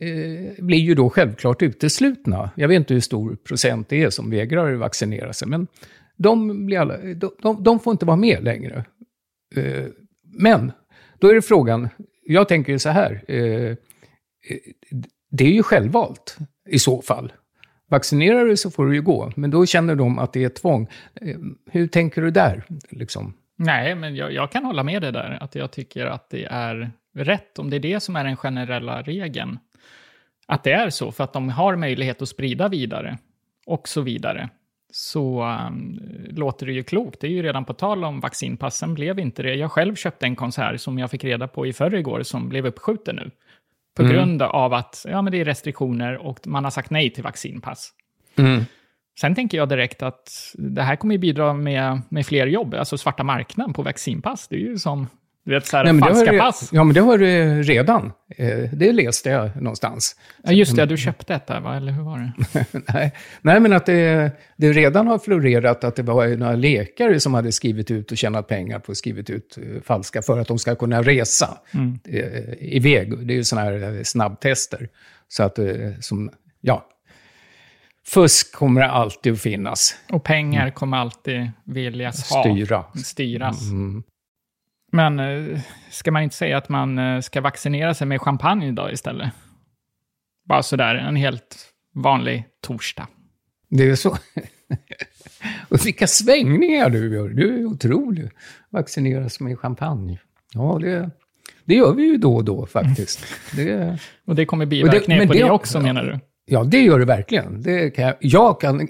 eh, 0.00 0.64
blir 0.64 0.78
ju 0.78 0.94
då 0.94 1.10
självklart 1.10 1.62
uteslutna. 1.62 2.50
Jag 2.56 2.68
vet 2.68 2.76
inte 2.76 2.94
hur 2.94 3.00
stor 3.00 3.36
procent 3.36 3.88
det 3.88 4.02
är 4.02 4.10
som 4.10 4.30
vägrar 4.30 4.74
vaccinera 4.74 5.32
sig, 5.32 5.48
men 5.48 5.66
de, 6.16 6.66
blir 6.66 6.78
alla, 6.78 6.98
de, 6.98 7.30
de, 7.42 7.62
de 7.62 7.80
får 7.80 7.90
inte 7.90 8.06
vara 8.06 8.16
med 8.16 8.44
längre. 8.44 8.84
Eh, 9.56 9.84
men 10.24 10.72
då 11.18 11.28
är 11.28 11.34
det 11.34 11.42
frågan, 11.42 11.88
jag 12.26 12.48
tänker 12.48 12.72
ju 12.72 12.78
så 12.78 12.88
här, 12.88 13.24
eh, 13.28 13.36
eh, 13.40 13.76
det 15.30 15.44
är 15.44 15.52
ju 15.52 15.62
självvalt 15.62 16.36
i 16.68 16.78
så 16.78 17.02
fall. 17.02 17.32
Vaccinerar 17.90 18.44
du 18.44 18.56
så 18.56 18.70
får 18.70 18.86
du 18.86 18.94
ju 18.94 19.02
gå, 19.02 19.32
men 19.36 19.50
då 19.50 19.66
känner 19.66 19.94
de 19.94 20.18
att 20.18 20.32
det 20.32 20.44
är 20.44 20.48
tvång. 20.48 20.88
Eh, 21.20 21.36
Hur 21.70 21.86
tänker 21.86 22.22
du 22.22 22.30
där? 22.30 22.64
Liksom? 22.90 23.34
Nej, 23.56 23.94
men 23.94 24.16
jag, 24.16 24.32
jag 24.32 24.52
kan 24.52 24.64
hålla 24.64 24.82
med 24.82 25.02
dig 25.02 25.12
där. 25.12 25.38
Att 25.40 25.54
jag 25.54 25.70
tycker 25.70 26.06
att 26.06 26.30
det 26.30 26.44
är 26.44 26.90
rätt, 27.14 27.58
om 27.58 27.70
det 27.70 27.76
är 27.76 27.80
det 27.80 28.00
som 28.00 28.16
är 28.16 28.24
den 28.24 28.36
generella 28.36 29.02
regeln. 29.02 29.58
Att 30.46 30.64
det 30.64 30.72
är 30.72 30.90
så, 30.90 31.12
för 31.12 31.24
att 31.24 31.32
de 31.32 31.48
har 31.48 31.76
möjlighet 31.76 32.22
att 32.22 32.28
sprida 32.28 32.68
vidare 32.68 33.18
och 33.66 33.88
så 33.88 34.00
vidare. 34.00 34.48
Så 34.94 35.42
um, 35.44 36.00
låter 36.30 36.66
det 36.66 36.72
ju 36.72 36.82
klokt. 36.82 37.20
Det 37.20 37.26
är 37.26 37.30
ju 37.30 37.42
redan 37.42 37.64
på 37.64 37.74
tal 37.74 38.04
om 38.04 38.20
vaccinpassen 38.20 38.94
blev 38.94 39.18
inte 39.18 39.42
det. 39.42 39.54
Jag 39.54 39.72
själv 39.72 39.94
köpte 39.94 40.26
en 40.26 40.36
konsert 40.36 40.80
som 40.80 40.98
jag 40.98 41.10
fick 41.10 41.24
reda 41.24 41.48
på 41.48 41.66
i 41.66 41.72
förrgår 41.72 42.22
som 42.22 42.48
blev 42.48 42.66
uppskjuten 42.66 43.16
nu. 43.16 43.30
På 43.96 44.02
Mm. 44.02 44.14
grund 44.14 44.42
av 44.42 44.72
att 44.74 45.06
ja, 45.08 45.22
men 45.22 45.32
det 45.32 45.40
är 45.40 45.44
restriktioner 45.44 46.16
och 46.16 46.46
man 46.46 46.64
har 46.64 46.70
sagt 46.70 46.90
nej 46.90 47.10
till 47.10 47.22
vaccinpass. 47.22 47.92
Sen 49.20 49.34
tänker 49.34 49.58
jag 49.58 49.68
direkt 49.68 50.02
att 50.02 50.54
det 50.54 50.82
här 50.82 50.96
kommer 50.96 51.14
ju 51.14 51.18
bidra 51.18 51.54
med, 51.54 52.00
med 52.08 52.26
fler 52.26 52.46
jobb, 52.46 52.74
alltså 52.74 52.98
svarta 52.98 53.22
marknaden 53.24 53.72
på 53.72 53.82
vaccinpass. 53.82 54.48
Det 54.48 54.56
är 54.56 54.60
ju 54.60 54.78
som 54.78 55.06
du 55.44 55.54
vet, 55.54 55.66
så 55.66 55.76
här, 55.76 55.84
Nej, 55.84 55.92
men 55.92 56.02
falska 56.02 56.32
har, 56.32 56.38
pass. 56.38 56.68
Ja, 56.72 56.84
men 56.84 56.94
det 56.94 57.00
har 57.00 57.18
du 57.18 57.62
redan. 57.62 58.12
Eh, 58.36 58.58
Det 58.72 58.92
läste 58.92 59.30
jag 59.30 59.56
någonstans. 59.56 60.16
Ja, 60.42 60.52
just 60.52 60.76
det, 60.76 60.86
du 60.86 60.96
köpte 60.96 61.32
detta, 61.32 61.60
va? 61.60 61.76
eller 61.76 61.92
hur 61.92 62.02
var 62.02 62.18
det? 62.18 62.66
Nej, 62.94 63.12
Nej 63.40 63.60
men 63.60 63.72
att 63.72 63.86
det, 63.86 64.32
det 64.56 64.72
redan 64.72 65.06
har 65.06 65.18
florerat 65.18 65.84
att 65.84 65.96
det 65.96 66.02
var 66.02 66.28
några 66.36 66.54
läkare 66.54 67.20
som 67.20 67.34
hade 67.34 67.52
skrivit 67.52 67.90
ut 67.90 68.12
och 68.12 68.16
tjänat 68.18 68.48
pengar 68.48 68.78
på 68.78 68.92
att 68.92 68.98
skrivit 68.98 69.30
ut 69.30 69.58
eh, 69.58 69.82
falska 69.82 70.22
för 70.22 70.38
att 70.38 70.48
de 70.48 70.58
ska 70.58 70.74
kunna 70.74 71.02
resa 71.02 71.58
eh, 72.08 72.52
iväg. 72.58 73.26
Det 73.26 73.34
är 73.34 73.36
ju 73.36 73.44
sådana 73.44 73.70
här 73.70 74.04
snabbtester. 74.04 74.88
Så 75.28 75.42
att, 75.42 75.58
som, 76.00 76.30
ja, 76.60 76.86
fusk 78.06 78.54
kommer 78.54 78.80
alltid 78.80 79.32
att 79.32 79.40
finnas. 79.40 79.96
Och 80.12 80.24
pengar 80.24 80.70
kommer 80.70 80.96
alltid 80.96 81.50
viljas 81.64 82.30
ha. 82.30 82.42
Styra. 82.42 82.84
Styras. 83.04 83.62
Mm. 83.70 84.02
Men 84.92 85.20
eh, 85.20 85.60
ska 85.90 86.10
man 86.10 86.22
inte 86.22 86.36
säga 86.36 86.56
att 86.58 86.68
man 86.68 86.98
eh, 86.98 87.20
ska 87.20 87.40
vaccinera 87.40 87.94
sig 87.94 88.06
med 88.06 88.20
champagne 88.20 88.68
idag 88.68 88.92
istället? 88.92 89.30
Bara 90.48 90.62
sådär, 90.62 90.94
en 90.94 91.16
helt 91.16 91.56
vanlig 91.94 92.44
torsdag. 92.62 93.06
Det 93.68 93.90
är 93.90 93.94
så. 93.94 94.10
och 95.68 95.86
vilka 95.86 96.06
svängningar 96.06 96.90
du 96.90 97.14
gör. 97.14 97.28
Du 97.28 97.58
är 97.60 97.64
otrolig. 97.64 98.30
Vaccineras 98.70 99.40
med 99.40 99.58
champagne. 99.58 100.18
Ja, 100.54 100.78
det, 100.80 101.10
det 101.64 101.74
gör 101.74 101.94
vi 101.94 102.02
ju 102.02 102.16
då 102.16 102.36
och 102.36 102.44
då 102.44 102.66
faktiskt. 102.66 103.24
Det, 103.56 103.98
Och 104.26 104.34
det 104.34 104.46
kommer 104.46 104.66
biverkningar 104.66 105.26
på 105.26 105.32
det- 105.32 105.38
det 105.38 105.50
också, 105.50 105.80
menar 105.80 106.02
du? 106.04 106.20
Ja, 106.46 106.64
det 106.64 106.80
gör 106.80 106.98
det 106.98 107.04
verkligen. 107.04 107.62
Det 107.62 107.90
kan 107.90 108.04
jag, 108.04 108.14
jag 108.20 108.60
kan, 108.60 108.80
i 108.80 108.88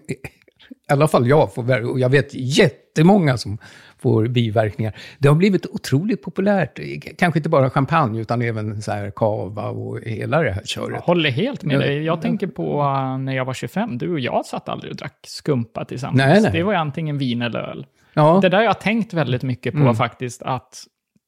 alla 0.93 1.09
fall 1.09 1.29
jag, 1.29 1.55
får, 1.55 1.91
och 1.91 2.01
jag 2.01 2.09
vet 2.09 2.29
jättemånga 2.35 3.37
som 3.37 3.59
får 3.99 4.27
biverkningar. 4.29 4.97
Det 5.19 5.29
har 5.29 5.35
blivit 5.35 5.67
otroligt 5.67 6.23
populärt. 6.23 6.79
Kanske 7.19 7.39
inte 7.39 7.49
bara 7.49 7.71
champagne, 7.71 8.21
utan 8.21 8.43
även 8.43 8.83
så 8.83 8.93
här 8.93 9.11
kava 9.17 9.69
och 9.69 10.01
hela 10.01 10.43
det 10.43 10.51
här 10.51 10.61
Jag 10.61 10.69
köret. 10.69 11.03
håller 11.03 11.31
helt 11.31 11.65
med 11.65 11.81
dig. 11.81 12.03
Jag 12.05 12.23
tänker 12.23 12.47
på 12.47 12.81
uh, 12.83 13.19
när 13.19 13.33
jag 13.37 13.45
var 13.45 13.55
25. 13.55 13.99
Du 13.99 14.13
och 14.13 14.21
jag 14.21 14.47
satt 14.47 14.69
aldrig 14.69 14.91
och 14.91 14.97
drack 14.97 15.19
skumpa 15.27 15.85
tillsammans. 15.85 16.19
Nej, 16.19 16.43
nej. 16.43 16.53
Det 16.53 16.63
var 16.63 16.75
antingen 16.75 17.19
vin 17.19 17.43
eller 17.43 17.61
öl. 17.61 17.87
Ja, 18.15 18.39
Det 18.43 18.49
där 18.49 18.57
har 18.59 18.65
jag 18.65 18.81
tänkt 18.81 19.15
väldigt 19.15 19.43
mycket 19.43 19.75
på 19.75 19.81
Mm. 19.81 19.95
faktiskt. 19.95 20.43
Att 20.43 20.85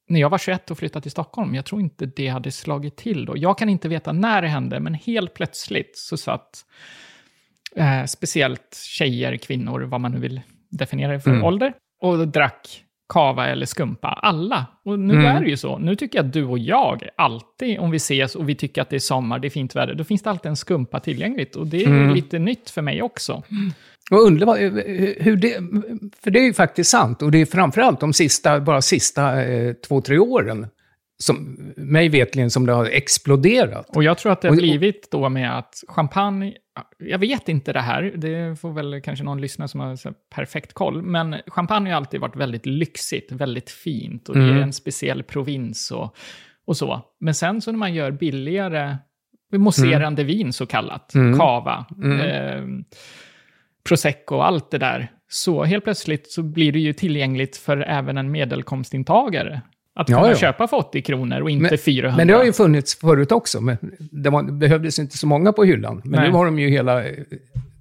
när 0.09 0.21
jag 0.21 0.31
var 0.31 0.39
21 0.39 0.71
och 0.71 0.79
flyttade 0.79 1.03
till 1.03 1.11
Stockholm, 1.11 1.55
jag 1.55 1.65
tror 1.65 1.81
inte 1.81 2.07
det 2.07 2.29
hade 2.29 2.51
slagit 2.51 2.97
till 2.97 3.25
då. 3.25 3.37
Jag 3.37 3.59
kan 3.59 3.69
inte 3.69 3.89
veta 3.89 4.13
när 4.13 4.43
det 4.43 4.49
hände, 4.49 4.81
men 4.81 4.95
helt 4.95 5.35
plötsligt 5.35 5.99
så 5.99 6.17
satt 6.17 6.65
eh, 7.77 8.05
speciellt 8.05 8.77
tjejer, 8.87 9.37
kvinnor, 9.37 9.81
vad 9.81 10.01
man 10.01 10.13
nu 10.13 10.19
vill 10.19 10.41
definiera 10.71 11.13
det 11.13 11.21
för 11.21 11.31
Mm. 11.31 11.45
ålder, 11.45 11.73
och 12.01 12.29
drack 12.29 12.81
kava 13.13 13.47
eller 13.49 13.67
skumpa. 13.67 14.09
Alla. 14.09 14.67
Och 14.85 14.99
nu 14.99 15.15
Mm. 15.15 15.27
är 15.27 15.41
det 15.41 15.49
ju 15.51 15.57
så. 15.57 15.79
Nu 15.79 15.97
tycker 15.97 16.19
jag 16.19 16.27
att 16.27 16.33
du 16.33 16.45
och 16.45 16.59
jag, 16.59 17.09
alltid 17.17 17.79
om 17.79 17.91
vi 17.91 17.97
ses 17.97 18.35
och 18.35 18.49
vi 18.49 18.55
tycker 18.55 18.83
att 18.83 18.91
det 18.91 18.97
är 18.97 19.01
sommar, 19.01 19.39
det 19.39 19.49
är 19.49 19.51
fint 19.51 19.77
väder, 19.77 19.95
då 19.95 20.05
finns 20.05 20.23
det 20.23 20.31
alltid 20.31 20.49
en 20.51 20.57
skumpa 20.57 21.01
tillgängligt. 21.01 21.57
Och 21.57 21.67
det 21.67 21.83
är 21.85 21.87
Mm. 21.87 22.15
lite 22.15 22.39
nytt 22.39 22.71
för 22.71 22.83
mig 22.83 23.03
också. 23.03 23.43
Och 24.11 24.23
undrar 24.27 24.47
vad- 24.47 24.59
hur 25.25 25.37
det... 25.37 25.55
För 26.23 26.31
det 26.31 26.39
är 26.39 26.45
ju 26.45 26.53
faktiskt 26.55 26.91
sant. 26.91 27.23
Och 27.23 27.31
det 27.31 27.39
är 27.41 27.47
framförallt 27.47 28.01
de 28.01 28.13
sista, 28.13 28.61
bara 28.61 28.83
sista 28.83 29.43
eh, 29.45 29.73
två, 29.73 30.01
tre 30.01 30.19
åren, 30.19 30.67
som, 31.23 31.57
mig 31.77 32.09
vetligen, 32.09 32.51
som 32.51 32.67
det 32.67 32.73
har 32.73 32.85
exploderat. 32.87 33.97
Och 33.97 34.05
jag 34.05 34.19
tror 34.19 34.33
att 34.33 34.41
det 34.43 34.49
har 34.49 34.57
blivit 34.57 35.09
då 35.11 35.29
med 35.29 35.59
att 35.59 35.85
champagne, 35.89 36.53
jag 36.99 37.19
vet 37.19 37.49
inte 37.49 37.73
det 37.73 37.81
här, 37.81 38.03
det 38.17 38.61
får 38.61 38.73
väl 38.73 39.01
kanske 39.01 39.25
någon 39.25 39.41
lyssna 39.41 39.69
som 39.69 39.81
har 39.81 39.97
perfekt 40.35 40.73
koll, 40.73 41.03
men 41.03 41.37
champagne 41.47 41.91
har 41.91 41.97
alltid 41.97 42.21
varit 42.21 42.37
väldigt 42.37 42.67
lyxigt, 42.67 43.33
väldigt 43.33 43.71
fint 43.71 44.29
och 44.29 44.35
det 44.35 44.41
Mm. 44.43 44.57
är 44.57 44.61
en 44.63 44.73
speciell 44.73 45.23
provins 45.23 45.91
och, 45.91 46.17
och 46.67 46.77
så. 46.77 47.01
Men 47.21 47.35
sen 47.35 47.61
så 47.61 47.73
när 47.73 47.79
man 47.79 47.95
gör 47.95 48.11
billigare, 48.11 48.97
mousserande 49.53 50.25
vin 50.25 50.53
så 50.53 50.67
kallat, 50.67 51.15
Mm. 51.15 51.39
cava, 51.39 51.87
Mm. 52.03 52.21
eh, 52.21 52.85
prosecco 53.89 54.35
och 54.37 54.47
allt 54.47 54.71
det 54.71 54.79
där, 54.79 55.11
så 55.29 55.65
helt 55.65 55.85
plötsligt 55.85 56.31
så 56.33 56.43
blir 56.43 56.73
det 56.73 56.79
ju 56.79 56.93
tillgängligt 56.93 57.57
för 57.57 57.77
även 57.77 58.19
en 58.19 58.31
medelkomstintagare. 58.31 59.61
Att 59.97 60.09
Ja, 60.09 60.17
kunna 60.17 60.29
ja. 60.31 60.37
köpa 60.37 60.69
för 60.69 60.77
80 60.77 61.03
kronor 61.03 61.41
och 61.41 61.51
inte 61.51 61.71
Men- 61.71 61.79
400. 61.79 62.17
Men 62.17 62.27
det 62.27 62.35
har 62.35 62.45
ju 62.45 62.53
funnits 62.53 62.95
förut 63.01 63.33
också. 63.33 63.61
Men 63.61 63.77
det, 63.99 64.31
var, 64.31 64.43
behövdes 64.43 64.99
inte 64.99 65.19
så 65.19 65.27
många 65.27 65.53
på 65.53 65.65
hyllan. 65.65 66.01
Men 66.05 66.21
Nej. 66.21 66.31
nu 66.31 66.37
har 66.37 66.45
de 66.45 66.59
ju 66.59 66.69
hela 66.69 67.05
eh, 67.05 67.15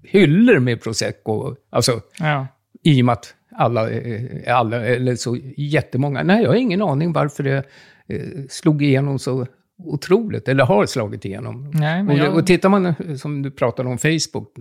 hyllor 0.03 0.59
med 0.59 0.81
prosecco. 0.83 1.55
Alltså, 1.69 2.01
Ja. 2.19 2.47
i 2.83 3.01
och 3.01 3.05
med 3.05 3.13
att 3.13 3.33
alla, 3.55 3.89
eh, 3.91 4.57
alla, 4.57 4.85
eller 4.85 5.15
så 5.15 5.37
jättemånga. 5.57 6.23
Nej, 6.23 6.43
jag 6.43 6.49
har 6.49 6.55
ingen 6.55 6.81
aning 6.81 7.13
varför 7.13 7.43
det 7.43 7.63
eh, 8.07 8.21
slog 8.49 8.83
igenom 8.83 9.19
så 9.19 9.47
otroligt, 9.83 10.47
eller 10.47 10.63
har 10.65 10.85
slagit 10.85 11.25
igenom. 11.25 11.71
Nej, 11.73 12.03
Och, 12.07 12.13
jag... 12.13 12.35
och 12.35 12.47
tittar 12.47 12.69
man, 12.69 12.85
eh, 12.85 12.93
som 13.17 13.41
du 13.41 13.51
pratade 13.51 13.89
om, 13.89 13.97
Facebook, 13.97 14.53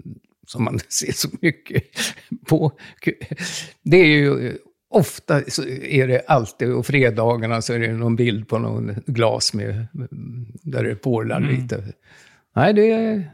som 0.53 0.65
man 0.65 0.79
ser 0.89 1.13
så 1.13 1.29
mycket 1.41 1.83
på, 2.47 2.73
det 3.83 3.97
är 3.97 4.07
ju 4.07 4.59
ofta 4.91 5.41
så 5.49 5.63
är 5.69 6.09
det 6.09 6.23
alltid, 6.27 6.73
och 6.73 6.87
fredagarna 6.87 7.63
så 7.63 7.73
är 7.73 7.79
det 7.79 7.93
någon 7.93 8.17
bild 8.17 8.49
på 8.49 8.59
någon 8.59 8.95
glas 9.07 9.55
med, 9.55 9.87
där 10.63 10.85
det 10.85 10.95
porlar 10.95 11.37
Mm. 11.37 11.51
lite. 11.55 11.85
Nej, 12.57 12.73
det 12.73 12.91
är, 12.93 13.31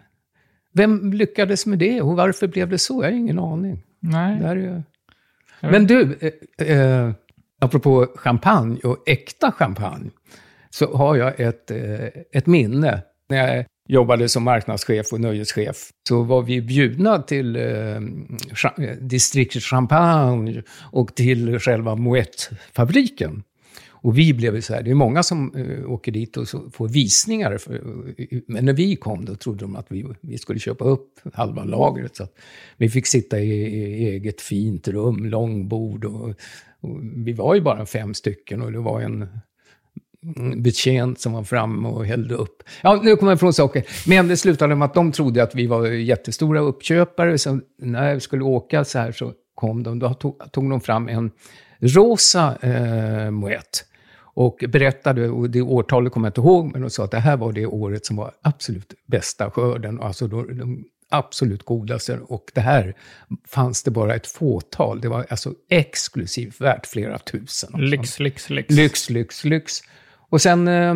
vem 0.72 1.12
lyckades 1.12 1.66
med 1.66 1.78
det 1.78 2.02
och 2.02 2.16
varför 2.16 2.46
blev 2.46 2.68
det 2.68 2.78
så? 2.78 3.02
Jag 3.02 3.10
har 3.10 3.16
ingen 3.16 3.38
aning. 3.38 3.82
Nej. 4.00 4.42
Är... 4.42 4.82
Men 5.60 5.86
du, 5.86 6.18
eh, 6.58 6.78
eh, 6.78 7.10
apropå 7.60 8.06
champagne 8.16 8.80
och 8.84 9.08
äkta 9.08 9.52
champagne, 9.52 10.10
så 10.70 10.96
har 10.96 11.16
jag 11.16 11.40
ett, 11.40 11.70
eh, 11.70 12.06
ett 12.32 12.46
minne. 12.46 13.02
När 13.28 13.36
jag 13.56 13.64
jobbade 13.88 14.28
som 14.28 14.42
marknadschef 14.42 15.12
och 15.12 15.20
nöjeschef 15.20 15.90
så 16.08 16.22
var 16.22 16.42
vi 16.42 16.62
bjudna 16.62 17.22
till 17.22 17.56
eh, 17.56 18.00
distriktet 19.00 19.62
Champagne 19.62 20.62
och 20.92 21.14
till 21.14 21.58
själva 21.58 21.94
Moët-fabriken. 21.94 23.42
Och 24.00 24.18
vi 24.18 24.34
blev 24.34 24.54
ju 24.54 24.62
så 24.62 24.74
här, 24.74 24.82
det 24.82 24.90
är 24.90 24.94
många 24.94 25.22
som 25.22 25.54
eh, 25.54 25.90
åker 25.90 26.12
dit 26.12 26.36
och 26.36 26.48
så 26.48 26.70
får 26.70 26.88
visningar. 26.88 27.58
För, 27.58 27.74
eh, 27.74 28.40
men 28.46 28.64
när 28.64 28.72
vi 28.72 28.96
kom 28.96 29.24
då 29.24 29.34
trodde 29.34 29.64
de 29.64 29.76
att 29.76 29.86
vi, 29.88 30.06
vi 30.20 30.38
skulle 30.38 30.58
köpa 30.58 30.84
upp 30.84 31.20
halva 31.32 31.64
lagret. 31.64 32.16
Så 32.16 32.22
att 32.22 32.34
vi 32.76 32.88
fick 32.88 33.06
sitta 33.06 33.40
i, 33.40 33.52
i 33.52 34.08
eget 34.08 34.40
fint 34.40 34.88
rum, 34.88 35.24
långbord 35.24 36.04
och, 36.04 36.28
och 36.80 37.00
vi 37.02 37.32
var 37.32 37.54
ju 37.54 37.60
bara 37.60 37.86
fem 37.86 38.14
stycken 38.14 38.62
och 38.62 38.72
det 38.72 38.78
var 38.80 39.00
en 39.00 39.28
betjänt 40.56 41.20
som 41.20 41.32
var 41.32 41.42
framme 41.42 41.88
och 41.88 42.06
hällde 42.06 42.34
upp. 42.34 42.62
Ja, 42.82 43.00
nu 43.02 43.16
kommer 43.16 43.32
jag 43.32 43.36
ifrån 43.36 43.52
saker. 43.52 43.84
Men 44.08 44.28
det 44.28 44.36
slutade 44.36 44.74
med 44.74 44.86
att 44.86 44.94
de 44.94 45.12
trodde 45.12 45.42
att 45.42 45.54
vi 45.54 45.66
var 45.66 45.86
jättestora 45.86 46.60
uppköpare. 46.60 47.38
Så 47.38 47.60
när 47.78 48.14
vi 48.14 48.20
skulle 48.20 48.44
åka 48.44 48.84
så 48.84 48.98
här 48.98 49.12
så 49.12 49.32
kom 49.54 49.82
de, 49.82 49.98
då 49.98 50.14
tog, 50.14 50.52
tog 50.52 50.70
de 50.70 50.80
fram 50.80 51.08
en 51.08 51.30
rosa 51.80 52.56
eh, 52.62 53.30
moett. 53.30 53.84
Och 54.20 54.64
berättade, 54.68 55.28
och 55.28 55.50
det 55.50 55.62
årtalet 55.62 56.12
kommer 56.12 56.26
jag 56.26 56.30
inte 56.30 56.40
ihåg, 56.40 56.72
men 56.72 56.82
de 56.82 56.90
sa 56.90 57.04
att 57.04 57.10
det 57.10 57.18
här 57.18 57.36
var 57.36 57.52
det 57.52 57.66
året 57.66 58.06
som 58.06 58.16
var 58.16 58.32
absolut 58.42 58.94
bästa 59.06 59.50
skörden. 59.50 60.00
Alltså 60.00 60.26
då, 60.26 60.42
de 60.42 60.84
absolut 61.10 61.62
godaste. 61.62 62.18
Och 62.18 62.50
det 62.54 62.60
här 62.60 62.94
fanns 63.48 63.82
det 63.82 63.90
bara 63.90 64.14
ett 64.14 64.26
fåtal. 64.26 65.00
Det 65.00 65.08
var 65.08 65.26
alltså 65.30 65.54
exklusivt 65.70 66.60
värt 66.60 66.86
flera 66.86 67.18
tusen. 67.18 67.70
Lyx, 67.76 68.18
lyx, 68.18 68.50
lyx. 68.50 68.70
Lyx, 68.70 69.10
lyx, 69.10 69.44
lyx. 69.44 69.80
Och 70.30 70.42
sen 70.42 70.68
eh, 70.68 70.94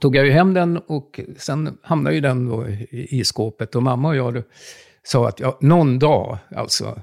tog 0.00 0.16
jag 0.16 0.26
ju 0.26 0.32
hem 0.32 0.54
den 0.54 0.76
och 0.76 1.20
sen 1.36 1.78
hamnade 1.82 2.14
ju 2.14 2.20
den 2.20 2.48
då 2.48 2.68
i, 2.68 3.06
i 3.10 3.24
skåpet. 3.24 3.74
Och 3.74 3.82
mamma 3.82 4.08
och 4.08 4.16
jag 4.16 4.34
då, 4.34 4.42
sa 5.02 5.28
att 5.28 5.40
ja, 5.40 5.58
någon 5.60 5.98
dag, 5.98 6.38
alltså, 6.50 7.02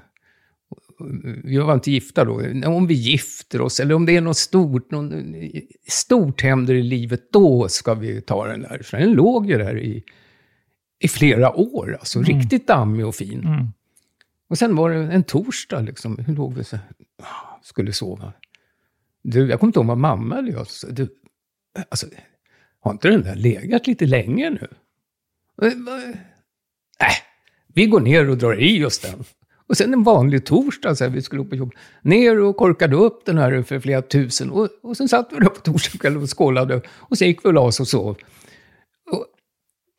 vi 1.44 1.58
var 1.58 1.74
inte 1.74 1.90
gifta 1.90 2.24
då, 2.24 2.42
om 2.66 2.86
vi 2.86 2.94
gifter 2.94 3.60
oss 3.60 3.80
eller 3.80 3.94
om 3.94 4.06
det 4.06 4.16
är 4.16 4.20
något 4.20 4.36
stort, 4.36 4.90
någon, 4.90 5.34
stort 5.88 6.42
händer 6.42 6.74
i 6.74 6.82
livet, 6.82 7.32
då 7.32 7.68
ska 7.68 7.94
vi 7.94 8.20
ta 8.20 8.46
den 8.46 8.62
där. 8.62 8.82
Så 8.84 8.96
den 8.96 9.12
låg 9.12 9.46
ju 9.46 9.58
där 9.58 9.78
i, 9.78 10.04
i 10.98 11.08
flera 11.08 11.56
år, 11.56 11.96
alltså 12.00 12.22
riktigt 12.22 12.66
dammig 12.66 13.06
och 13.06 13.14
fin. 13.14 13.44
Mm. 13.44 13.68
Och 14.48 14.58
sen 14.58 14.76
var 14.76 14.90
det 14.90 14.96
en 14.96 15.24
torsdag, 15.24 15.80
liksom, 15.80 16.18
hur 16.18 16.34
låg 16.34 16.54
vi 16.54 16.64
så 16.64 16.76
här, 16.76 16.86
ah, 17.22 17.60
skulle 17.62 17.92
sova. 17.92 18.32
Du, 19.22 19.48
jag 19.48 19.60
kommer 19.60 19.68
inte 19.68 19.78
ihåg 19.78 19.86
vad 19.86 19.98
mamma 19.98 20.38
eller 20.38 20.52
jag 20.52 20.66
sa. 20.66 20.88
Du, 20.88 21.08
alltså, 21.88 22.06
har 22.80 22.92
inte 22.92 23.08
den 23.08 23.22
där 23.22 23.34
legat 23.34 23.86
lite 23.86 24.06
länge 24.06 24.50
nu? 24.50 24.68
Eh, 25.62 25.72
Nej, 27.00 27.14
vi 27.74 27.86
går 27.86 28.00
ner 28.00 28.30
och 28.30 28.38
drar 28.38 28.60
i 28.60 28.84
oss 28.84 28.98
den. 28.98 29.24
Och 29.66 29.76
sen 29.76 29.92
en 29.92 30.02
vanlig 30.02 30.46
torsdag, 30.46 30.94
så 30.94 31.04
här, 31.04 31.10
vi 31.10 31.22
skulle 31.22 31.42
upp 31.42 31.50
på 31.50 31.56
jobb, 31.56 31.74
ner 32.02 32.40
och 32.40 32.56
korkade 32.56 32.96
upp 32.96 33.24
den 33.26 33.38
här 33.38 33.62
för 33.62 33.80
flera 33.80 34.02
tusen. 34.02 34.50
Och, 34.50 34.68
och 34.82 34.96
sen 34.96 35.08
satt 35.08 35.28
vi 35.32 35.38
där 35.38 35.46
på 35.46 35.60
torsdagskvällen 35.60 36.22
och 36.22 36.38
skålade. 36.38 36.80
Och 36.88 37.18
sen 37.18 37.28
gick 37.28 37.44
vi 37.44 37.48
och 37.48 37.54
la 37.54 37.60
oss 37.60 37.80
och 37.80 37.88
sov. 37.88 38.16
Och, 39.10 39.26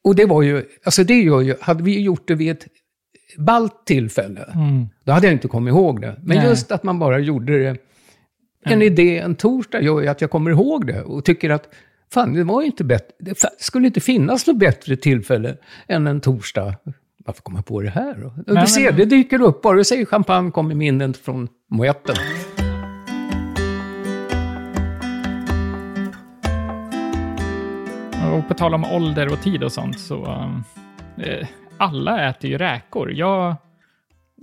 och 0.04 0.16
det 0.16 0.26
var 0.26 0.42
ju, 0.42 0.66
alltså 0.84 1.04
det 1.04 1.22
gör 1.22 1.42
ju, 1.42 1.56
hade 1.62 1.84
vi 1.84 2.02
gjort 2.02 2.28
det 2.28 2.36
vid 2.36 2.52
ett 2.52 2.68
ballt 3.38 3.86
tillfälle, 3.86 4.46
då 5.04 5.12
hade 5.12 5.28
jag 5.28 5.34
inte 5.34 5.48
kommit 5.48 5.72
ihåg 5.72 6.02
det. 6.02 6.20
Men 6.24 6.38
Nej. 6.38 6.48
just 6.48 6.72
att 6.72 6.84
man 6.84 7.00
bara 7.00 7.20
gjorde 7.20 7.60
det, 7.60 7.78
en 8.66 8.82
idé 8.82 9.18
en 9.20 9.36
torsdag 9.36 9.82
gör 9.82 10.02
ju 10.02 10.08
att 10.08 10.22
jag 10.22 10.30
kommer 10.32 10.52
ihåg 10.52 10.88
det 10.88 11.02
och 11.02 11.26
tycker 11.26 11.50
att 11.50 11.70
fan, 12.14 12.34
det 12.34 12.44
var 12.44 12.62
ju 12.62 12.66
inte 12.68 12.84
bättre, 12.84 13.14
det 13.20 13.38
skulle 13.60 13.88
inte 13.88 14.00
finnas 14.00 14.48
något 14.48 14.60
bättre 14.60 14.96
tillfälle 14.96 15.58
än 15.88 16.08
en 16.08 16.22
torsdag. 16.22 16.76
Varför 17.26 17.42
kom 17.42 17.56
jag 17.56 17.66
på 17.66 17.82
det 17.82 17.90
här 17.90 18.16
då? 18.22 18.28
Och 18.28 18.34
Du 18.46 18.54
men- 18.54 18.68
ser, 18.68 18.92
det 18.92 19.06
dyker 19.06 19.42
upp, 19.42 19.62
bara 19.62 19.78
du 19.78 19.84
säger 19.84 20.06
champagne 20.06 20.52
kommer 20.52 20.76
minnen 20.76 21.14
från 21.14 21.48
moetten. 21.70 22.16
Och 28.34 28.48
på 28.48 28.54
tal 28.54 28.74
om 28.74 28.86
ålder 28.86 29.32
och 29.34 29.42
tid 29.42 29.64
och 29.64 29.72
sånt 29.72 30.00
så... 30.00 30.26
eh, 31.18 31.48
alla 31.78 32.30
äter 32.30 32.50
ju 32.50 32.58
räkor. 32.58 33.12
Jag 33.14 33.56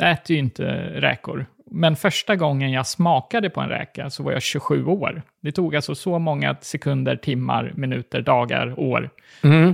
äter 0.03 0.35
ju 0.37 0.39
inte 0.43 0.65
räkor. 1.01 1.47
Men 1.75 1.97
första 1.97 2.37
gången 2.37 2.73
jag 2.73 2.87
smakade 2.87 3.51
på 3.51 3.61
en 3.61 3.69
räka 3.69 4.11
så 4.11 4.23
var 4.23 4.33
jag 4.33 4.43
27 4.43 4.87
år. 4.87 5.23
Det 5.43 5.53
tog 5.53 5.77
alltså 5.77 5.95
så 5.95 6.19
många 6.19 6.57
sekunder, 6.61 7.17
timmar, 7.17 7.73
minuter, 7.75 8.21
dagar, 8.21 8.81
år 8.81 9.11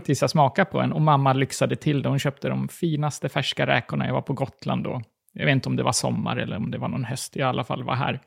tills 0.01 0.21
jag 0.21 0.31
smakade 0.31 0.71
på 0.71 0.81
en. 0.81 0.93
Och 0.93 1.01
mamma 1.01 1.33
lyxade 1.33 1.77
till 1.77 2.03
det. 2.03 2.09
Hon 2.09 2.19
köpte 2.19 2.49
de 2.49 2.69
finaste 2.69 3.29
färska 3.29 3.67
räkorna. 3.67 4.07
Jag 4.07 4.15
var 4.15 4.23
på 4.23 4.33
Gotland 4.33 4.85
då. 4.85 5.03
Jag 5.33 5.45
vet 5.45 5.53
inte 5.53 5.69
om 5.69 5.77
det 5.77 5.83
var 5.83 5.93
sommar 5.93 6.37
eller 6.37 6.57
om 6.57 6.71
det 6.71 6.79
var 6.79 6.89
någon 6.89 7.05
höst. 7.05 7.37
Jag 7.37 7.47
i 7.47 7.49
alla 7.49 7.65
fall 7.65 7.83
var 7.83 7.95
här. 7.95 8.21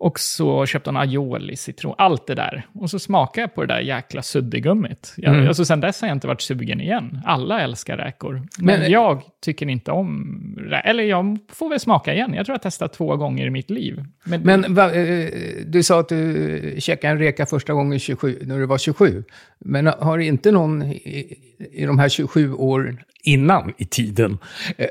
Och 0.00 0.20
så 0.20 0.66
köpte 0.66 0.90
hon 0.90 0.96
aioli, 0.96 1.56
citron, 1.56 1.94
allt 1.98 2.26
det 2.26 2.34
där. 2.34 2.66
Och 2.74 2.90
så 2.90 2.98
smakade 2.98 3.40
jag 3.40 3.54
på 3.54 3.60
det 3.64 3.74
där 3.74 3.80
jäkla 3.80 4.22
suddigummit. 4.22 5.14
Jag, 5.16 5.34
Mm. 5.34 5.48
alltså, 5.48 5.64
sen 5.64 5.80
dess 5.80 6.00
har 6.00 6.08
jag 6.08 6.16
inte 6.16 6.26
varit 6.26 6.40
sugen 6.40 6.80
igen. 6.80 7.20
Alla 7.24 7.60
älskar 7.60 7.96
räkor. 7.96 8.42
Men, 8.58 8.80
Men- 8.80 8.90
jag 8.90 9.22
tycker 9.44 9.68
inte 9.68 9.90
om 9.90 10.44
Eller 10.84 11.02
jag 11.04 11.38
får 11.52 11.68
väl 11.68 11.80
smaka 11.80 12.14
igen. 12.14 12.34
Jag 12.34 12.46
tror 12.46 12.54
jag 12.54 12.62
testat 12.62 12.92
två 12.92 13.16
gånger 13.16 13.46
i 13.46 13.50
mitt 13.50 13.70
liv. 13.70 14.04
Men, 14.24 14.40
Men 14.42 14.74
va, 14.74 14.92
eh, 14.94 15.28
du 15.66 15.82
sa 15.82 16.00
att 16.00 16.08
du 16.08 16.74
käkade 16.78 17.12
en 17.12 17.18
reka 17.18 17.46
första 17.46 17.72
gången 17.72 17.98
27, 17.98 18.38
när 18.42 18.58
du 18.58 18.66
var 18.66 18.78
27. 18.78 19.24
Men 19.58 19.86
har 19.86 20.18
inte 20.18 20.52
någon 20.52 20.82
i, 20.82 21.36
i 21.72 21.84
de 21.86 21.98
här 21.98 22.08
27 22.08 22.52
åren 22.54 23.00
innan 23.22 23.72
i 23.78 23.84
tiden, 23.84 24.38
eh, 24.76 24.86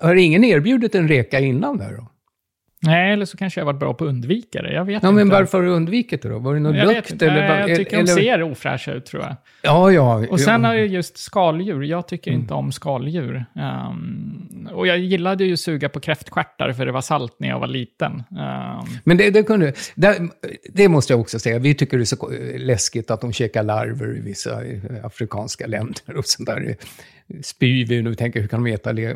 har 0.02 0.14
ingen 0.14 0.44
erbjudit 0.44 0.94
en 0.94 1.08
reka 1.08 1.40
innan 1.40 1.78
där 1.78 1.92
då? 1.96 2.08
Nej, 2.84 3.12
eller 3.12 3.24
så 3.24 3.36
kanske 3.36 3.60
jag 3.60 3.64
varit 3.66 3.78
bra 3.78 3.94
på 3.94 4.04
att 4.04 4.08
undvika 4.08 4.62
det. 4.62 4.72
Jag 4.72 4.84
vet 4.84 5.02
Ja, 5.02 5.08
inte. 5.08 5.12
men 5.24 5.28
varför 5.28 5.58
har 5.58 5.64
du 5.64 5.70
undvikit 5.70 6.22
det 6.22 6.28
då? 6.28 6.38
Var 6.38 6.54
det 6.54 6.60
någon 6.60 6.74
Jag 6.74 6.86
lukt? 6.88 7.22
Eller, 7.22 7.48
Nej, 7.48 7.68
jag 7.68 7.78
tycker 7.78 7.96
eller, 7.98 8.06
de 8.06 8.12
ser 8.22 8.42
ofräscha 8.42 8.92
ut, 8.92 9.06
tror 9.06 9.22
jag. 9.22 9.36
Ja, 9.62 9.90
ja. 9.92 10.26
Och 10.30 10.40
sen 10.40 10.62
ja. 10.62 10.68
har 10.68 10.74
jag 10.74 10.86
just 10.86 11.18
skaldjur. 11.18 11.82
Jag 11.82 12.08
tycker 12.08 12.30
Mm. 12.30 12.40
inte 12.40 12.54
om 12.54 12.72
skaldjur. 12.72 13.44
Ehm, 13.56 14.68
och 14.72 14.86
jag 14.86 14.98
gillade 14.98 15.44
ju 15.44 15.52
att 15.52 15.60
suga 15.60 15.88
på 15.88 16.00
kräftstjärtar 16.00 16.72
för 16.72 16.86
det 16.86 16.92
var 16.92 17.00
salt 17.00 17.36
när 17.38 17.48
jag 17.48 17.60
var 17.60 17.66
liten. 17.66 18.12
Ehm, 18.12 18.86
Men 19.04 19.16
det, 19.16 19.30
det, 19.30 19.42
kunde, 19.42 19.72
det, 19.94 20.18
det 20.72 20.88
måste 20.88 21.12
jag 21.12 21.20
också 21.20 21.38
säga. 21.38 21.58
Vi 21.58 21.74
tycker 21.74 21.96
det 21.96 22.02
är 22.02 22.04
så 22.04 22.30
läskigt 22.58 23.10
att 23.10 23.20
de 23.20 23.32
käkar 23.32 23.62
larver 23.62 24.16
i 24.16 24.20
vissa 24.20 24.64
eh, 24.64 24.80
afrikanska 25.04 25.66
länder 25.66 26.16
och 26.16 26.24
sånt 26.26 26.46
där. 26.48 26.76
Spyr 27.42 27.86
vi 27.86 28.02
nu 28.02 28.10
och 28.10 28.18
tänker 28.18 28.40
hur 28.40 28.48
kan 28.48 28.64
de 28.64 28.72
äta 28.72 28.92
det? 28.92 29.14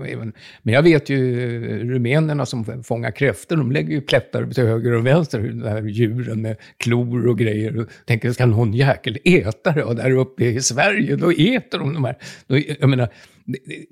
Men 0.62 0.74
jag 0.74 0.82
vet 0.82 1.08
ju 1.08 1.42
eh, 1.44 1.86
rumänerna 1.86 2.46
som 2.46 2.84
fångar 2.84 3.10
kräftor, 3.10 3.56
de 3.56 3.72
lägger 3.72 3.90
ju 3.90 4.00
plättar 4.00 4.46
till 4.46 4.64
höger 4.64 4.92
och 4.92 5.06
vänster, 5.06 5.38
de 5.38 5.68
här 5.68 5.82
djuren 5.82 6.42
med 6.42 6.56
klor 6.76 7.26
och 7.26 7.38
grejer. 7.38 7.80
Och 7.80 7.86
tänker, 8.04 8.32
ska 8.32 8.46
någon 8.46 8.74
jäkel 8.74 9.18
äta 9.24 9.72
det? 9.72 9.84
Och 9.84 9.96
där 9.96 10.10
uppe 10.10 10.44
i 10.44 10.60
Sverige, 10.60 11.16
då 11.16 11.30
äter 11.30 11.78
de 11.78 11.94
de 11.94 12.04
här. 12.04 12.16
Då, 12.46 12.58
jag 12.80 12.90
menar, 12.90 13.08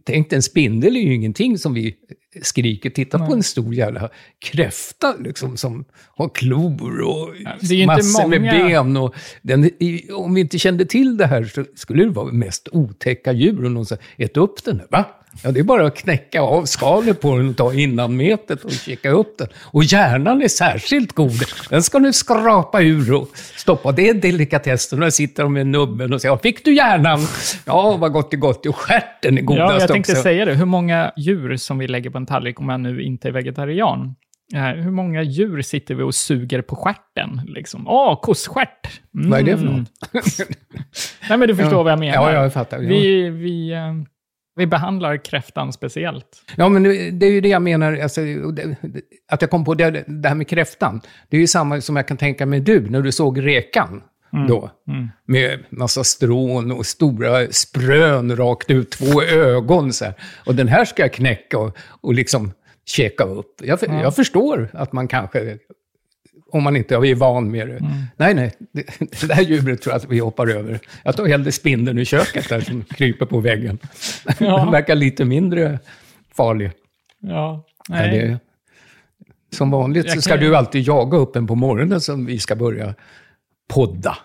tänk 0.05 0.33
en 0.33 0.43
spindel 0.43 0.97
är 0.97 1.01
ju 1.01 1.15
ingenting 1.15 1.59
som 1.59 1.75
vi 1.75 1.95
skriker. 2.43 2.91
Titta 2.91 3.19
på 3.19 3.33
en 3.33 3.43
stor 3.43 3.75
jävla 3.75 4.11
kräfta 4.39 5.15
liksom, 5.17 5.57
som 5.57 5.85
har 6.17 6.29
klor 6.29 7.01
och 7.01 7.35
massor 7.87 8.29
med 8.29 8.43
ben. 8.43 8.97
Och 8.97 9.15
den, 9.43 9.71
om 10.13 10.35
vi 10.35 10.41
inte 10.41 10.59
kände 10.59 10.85
till 10.85 11.17
det 11.17 11.27
här 11.27 11.45
så 11.45 11.65
skulle 11.75 12.05
det 12.05 12.11
vara 12.11 12.33
mest 12.33 12.69
otäcka 12.73 13.33
djur. 13.33 13.65
Och 13.65 13.73
någon 13.73 13.87
säger, 13.87 14.03
ät 14.17 14.37
upp 14.37 14.65
den. 14.65 14.83
Va? 14.91 15.05
Ja, 15.45 15.53
det 15.53 15.61
är 15.61 15.65
bara 15.65 15.87
att 15.87 15.97
knäcka 15.97 16.41
av 16.41 16.65
skalet 16.65 17.21
på 17.21 17.37
den 17.37 17.49
och 17.49 17.57
ta 17.57 17.75
innanmetet 17.75 18.65
och 18.65 18.73
käka 18.73 19.11
upp 19.11 19.39
den. 19.39 19.49
Och 19.65 19.85
hjärnan 19.85 20.43
är 20.43 20.49
särskilt 20.49 21.13
god. 21.13 21.41
Den 21.71 21.83
ska 21.83 21.99
du 21.99 22.13
skrapa 22.13 22.83
ur 22.83 23.15
och 23.15 23.29
stoppa. 23.57 23.93
Det 23.93 24.09
är 24.09 24.15
delikatessen. 24.15 25.01
Där 25.01 25.11
sitter 25.11 25.43
de 25.43 25.53
med 25.53 25.67
nubben 25.67 26.13
och 26.13 26.21
säger, 26.21 26.37
fick 26.37 26.65
du 26.65 26.75
hjärnan? 26.75 27.21
Ja, 27.65 27.97
vad 27.97 28.13
gott 28.13 28.33
är 28.33 28.37
gott. 28.37 28.67
Och 28.67 28.77
stjärten 28.77 29.39
är 29.39 29.43
godast 29.43 29.75
ja, 29.75 29.81
jag 29.81 29.89
tänkte 29.89 30.13
också. 30.13 30.23
säga 30.23 30.45
det. 30.45 30.55
Hur 30.55 30.65
många 30.65 31.13
djur 31.17 31.57
som 31.57 31.79
vi 31.79 31.89
lägger 31.89 32.11
på 32.11 32.19
en 32.19 32.27
tallrik 32.27 32.61
om 32.61 32.67
man 32.67 32.83
nu 32.83 33.03
inte 33.03 33.29
är 33.29 33.33
vegetarian? 33.33 34.15
Eh, 34.55 34.63
hur 34.63 34.91
många 34.91 35.23
djur 35.23 35.63
sitter 35.63 35.95
vi 35.95 36.03
och 36.03 36.15
suger 36.15 36.63
på 36.63 36.77
stjärten? 36.77 37.41
Liksom? 37.47 37.89
Åh, 37.89 38.21
kossstjärt! 38.21 39.01
Mm. 39.15 39.31
Vad 39.31 39.41
är 39.41 39.45
det 39.45 39.59
för 39.59 39.65
något? 39.65 39.89
Nej, 41.29 41.39
men 41.39 41.49
du 41.49 41.57
förstår 41.57 41.85
vad 41.85 41.93
jag 41.93 41.99
menar. 41.99 42.33
Ja, 42.33 42.43
jag 42.43 42.53
fattar. 42.53 42.83
Ja. 42.83 42.89
Vi, 42.89 43.31
vi, 43.31 43.73
eh, 43.73 43.93
vi 44.57 44.67
behandlar 44.67 45.25
kräftan 45.25 45.73
speciellt. 45.73 46.43
Ja, 46.57 46.69
men 46.69 46.83
det 47.19 47.27
är 47.27 47.31
ju 47.31 47.41
det 47.41 47.49
jag 47.49 47.63
menar, 47.63 47.97
alltså, 48.03 48.21
att 49.29 49.41
jag 49.43 49.51
kom 49.51 49.65
på 49.65 49.75
det, 49.75 50.05
det 50.07 50.29
här 50.29 50.35
med 50.35 50.49
kräftan. 50.49 51.01
Det 51.29 51.37
är 51.37 51.41
ju 51.41 51.47
samma 51.47 51.81
som 51.81 51.97
jag 51.97 52.09
kan 52.09 52.17
tänka 52.17 52.47
mig 52.47 52.61
du, 52.61 52.91
när 52.91 53.03
du 53.03 53.13
såg 53.13 53.47
rekan. 53.47 54.03
Då, 54.49 54.71
med 55.27 55.65
massa 55.71 56.05
strån 56.05 56.73
och 56.73 56.87
stora 56.87 57.47
sprön 57.51 58.37
rakt 58.37 58.71
ut, 58.71 58.91
två 58.91 59.23
ögon 59.23 59.93
så 59.93 60.05
här. 60.05 60.15
Och 60.47 60.55
den 60.55 60.69
här 60.69 60.85
ska 60.85 61.03
jag 61.03 61.13
knäcka 61.13 61.59
och, 61.59 61.77
och 62.01 62.15
liksom 62.15 62.53
käka 62.87 63.25
upp. 63.25 63.61
Jag, 63.63 63.81
för- 63.81 63.87
jag 64.03 64.15
förstår 64.17 64.69
att 64.73 64.93
man 64.93 65.09
kanske, 65.09 65.59
om 66.51 66.63
man 66.63 66.77
inte 66.77 66.95
är 66.95 67.15
van 67.15 67.51
med 67.51 67.69
det. 67.69 67.79
Nej, 68.17 68.35
nej, 68.35 68.53
det, 68.73 68.83
det 69.21 69.27
där 69.27 69.41
djuret 69.43 69.83
tror 69.83 69.93
jag 69.93 69.97
att 70.03 70.11
vi 70.11 70.19
hoppar 70.19 70.47
över. 70.47 70.79
Jag 71.05 71.17
tar 71.17 71.27
hellre 71.27 71.53
spindeln 71.53 71.99
i 71.99 72.05
köket 72.05 72.49
där 72.49 72.61
som 72.61 72.85
kryper 72.85 73.27
på 73.27 73.41
väggen. 73.41 73.79
Den 74.39 74.71
verkar 74.71 74.95
lite 74.95 75.25
mindre 75.25 75.79
farlig. 76.35 76.71
Ja, 77.21 77.65
Nej. 77.89 78.19
Det, 78.19 78.39
som 79.57 79.71
vanligt 79.71 80.11
så 80.11 80.21
ska 80.23 80.31
kan- 80.35 80.41
du 80.45 80.57
alltid 80.57 80.83
jaga 80.83 81.19
upp 81.19 81.37
en 81.37 81.47
på 81.47 81.55
morgonen 81.55 82.01
som 82.01 82.27
vi 82.27 82.39
ska 82.39 82.57
börja 82.57 82.95
podda. 83.69 84.19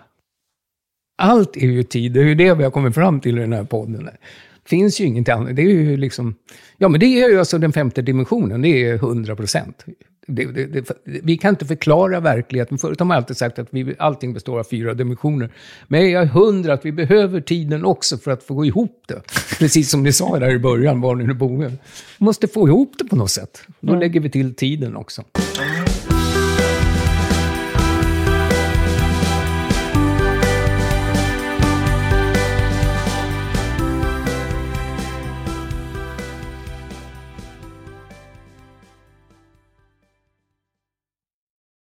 Allt 1.18 1.58
är 1.58 1.68
ju 1.68 1.84
tid, 1.84 2.12
det 2.12 2.20
är 2.20 2.24
ju 2.26 2.36
det 2.36 2.54
vi 2.54 2.64
har 2.64 2.72
kommit 2.72 2.96
fram 2.96 3.20
till 3.20 3.38
i 3.38 3.42
den 3.42 3.54
här 3.54 3.64
podden. 3.64 4.06
Det 4.06 4.70
finns 4.70 5.02
ju 5.02 5.06
inget 5.06 5.30
annat. 5.30 5.56
Det 5.56 5.62
är 5.62 5.66
ju 5.66 5.98
liksom... 5.98 6.36
Ja, 6.78 6.88
men 6.90 7.00
det 7.00 7.06
är 7.06 7.30
ju 7.30 7.40
alltså 7.40 7.58
den 7.58 7.74
femte 7.74 8.02
dimensionen, 8.02 8.62
det 8.62 8.70
är 8.70 8.94
100 8.94 9.36
procent. 9.36 9.86
Det, 10.28 10.46
det, 10.46 10.66
det, 10.66 10.92
vi 11.04 11.38
kan 11.38 11.50
inte 11.50 11.66
förklara 11.66 12.20
verkligheten. 12.20 12.78
Förut 12.78 13.00
har 13.00 13.06
man 13.06 13.18
alltid 13.18 13.38
sagt 13.38 13.60
att 13.60 13.68
vi, 13.70 13.96
allting 14.00 14.34
består 14.34 14.60
av 14.60 14.64
fyra 14.64 14.94
dimensioner. 14.94 15.50
Men 15.88 16.12
jag 16.12 16.24
är 16.24 16.28
hundra 16.28 16.74
att 16.74 16.86
vi 16.86 16.92
behöver 16.92 17.42
tiden 17.42 17.86
också 17.86 18.18
för 18.18 18.32
att 18.32 18.44
få 18.44 18.54
gå 18.54 18.66
ihop 18.66 19.04
det. 19.08 19.22
Precis 19.60 19.90
som 19.90 20.04
ni 20.04 20.14
sa 20.14 20.40
där 20.40 20.50
i 20.50 20.60
början, 20.60 21.02
var 21.02 21.16
ni 21.16 21.24
nu 21.24 21.34
bor. 21.34 21.58
Vi 21.58 21.78
måste 22.18 22.48
få 22.48 22.68
ihop 22.68 22.94
det 22.98 23.06
på 23.06 23.16
något 23.16 23.32
sätt. 23.32 23.62
Då 23.80 23.96
lägger 23.96 24.20
vi 24.20 24.30
till 24.30 24.56
tiden 24.56 24.96
också. 24.96 25.24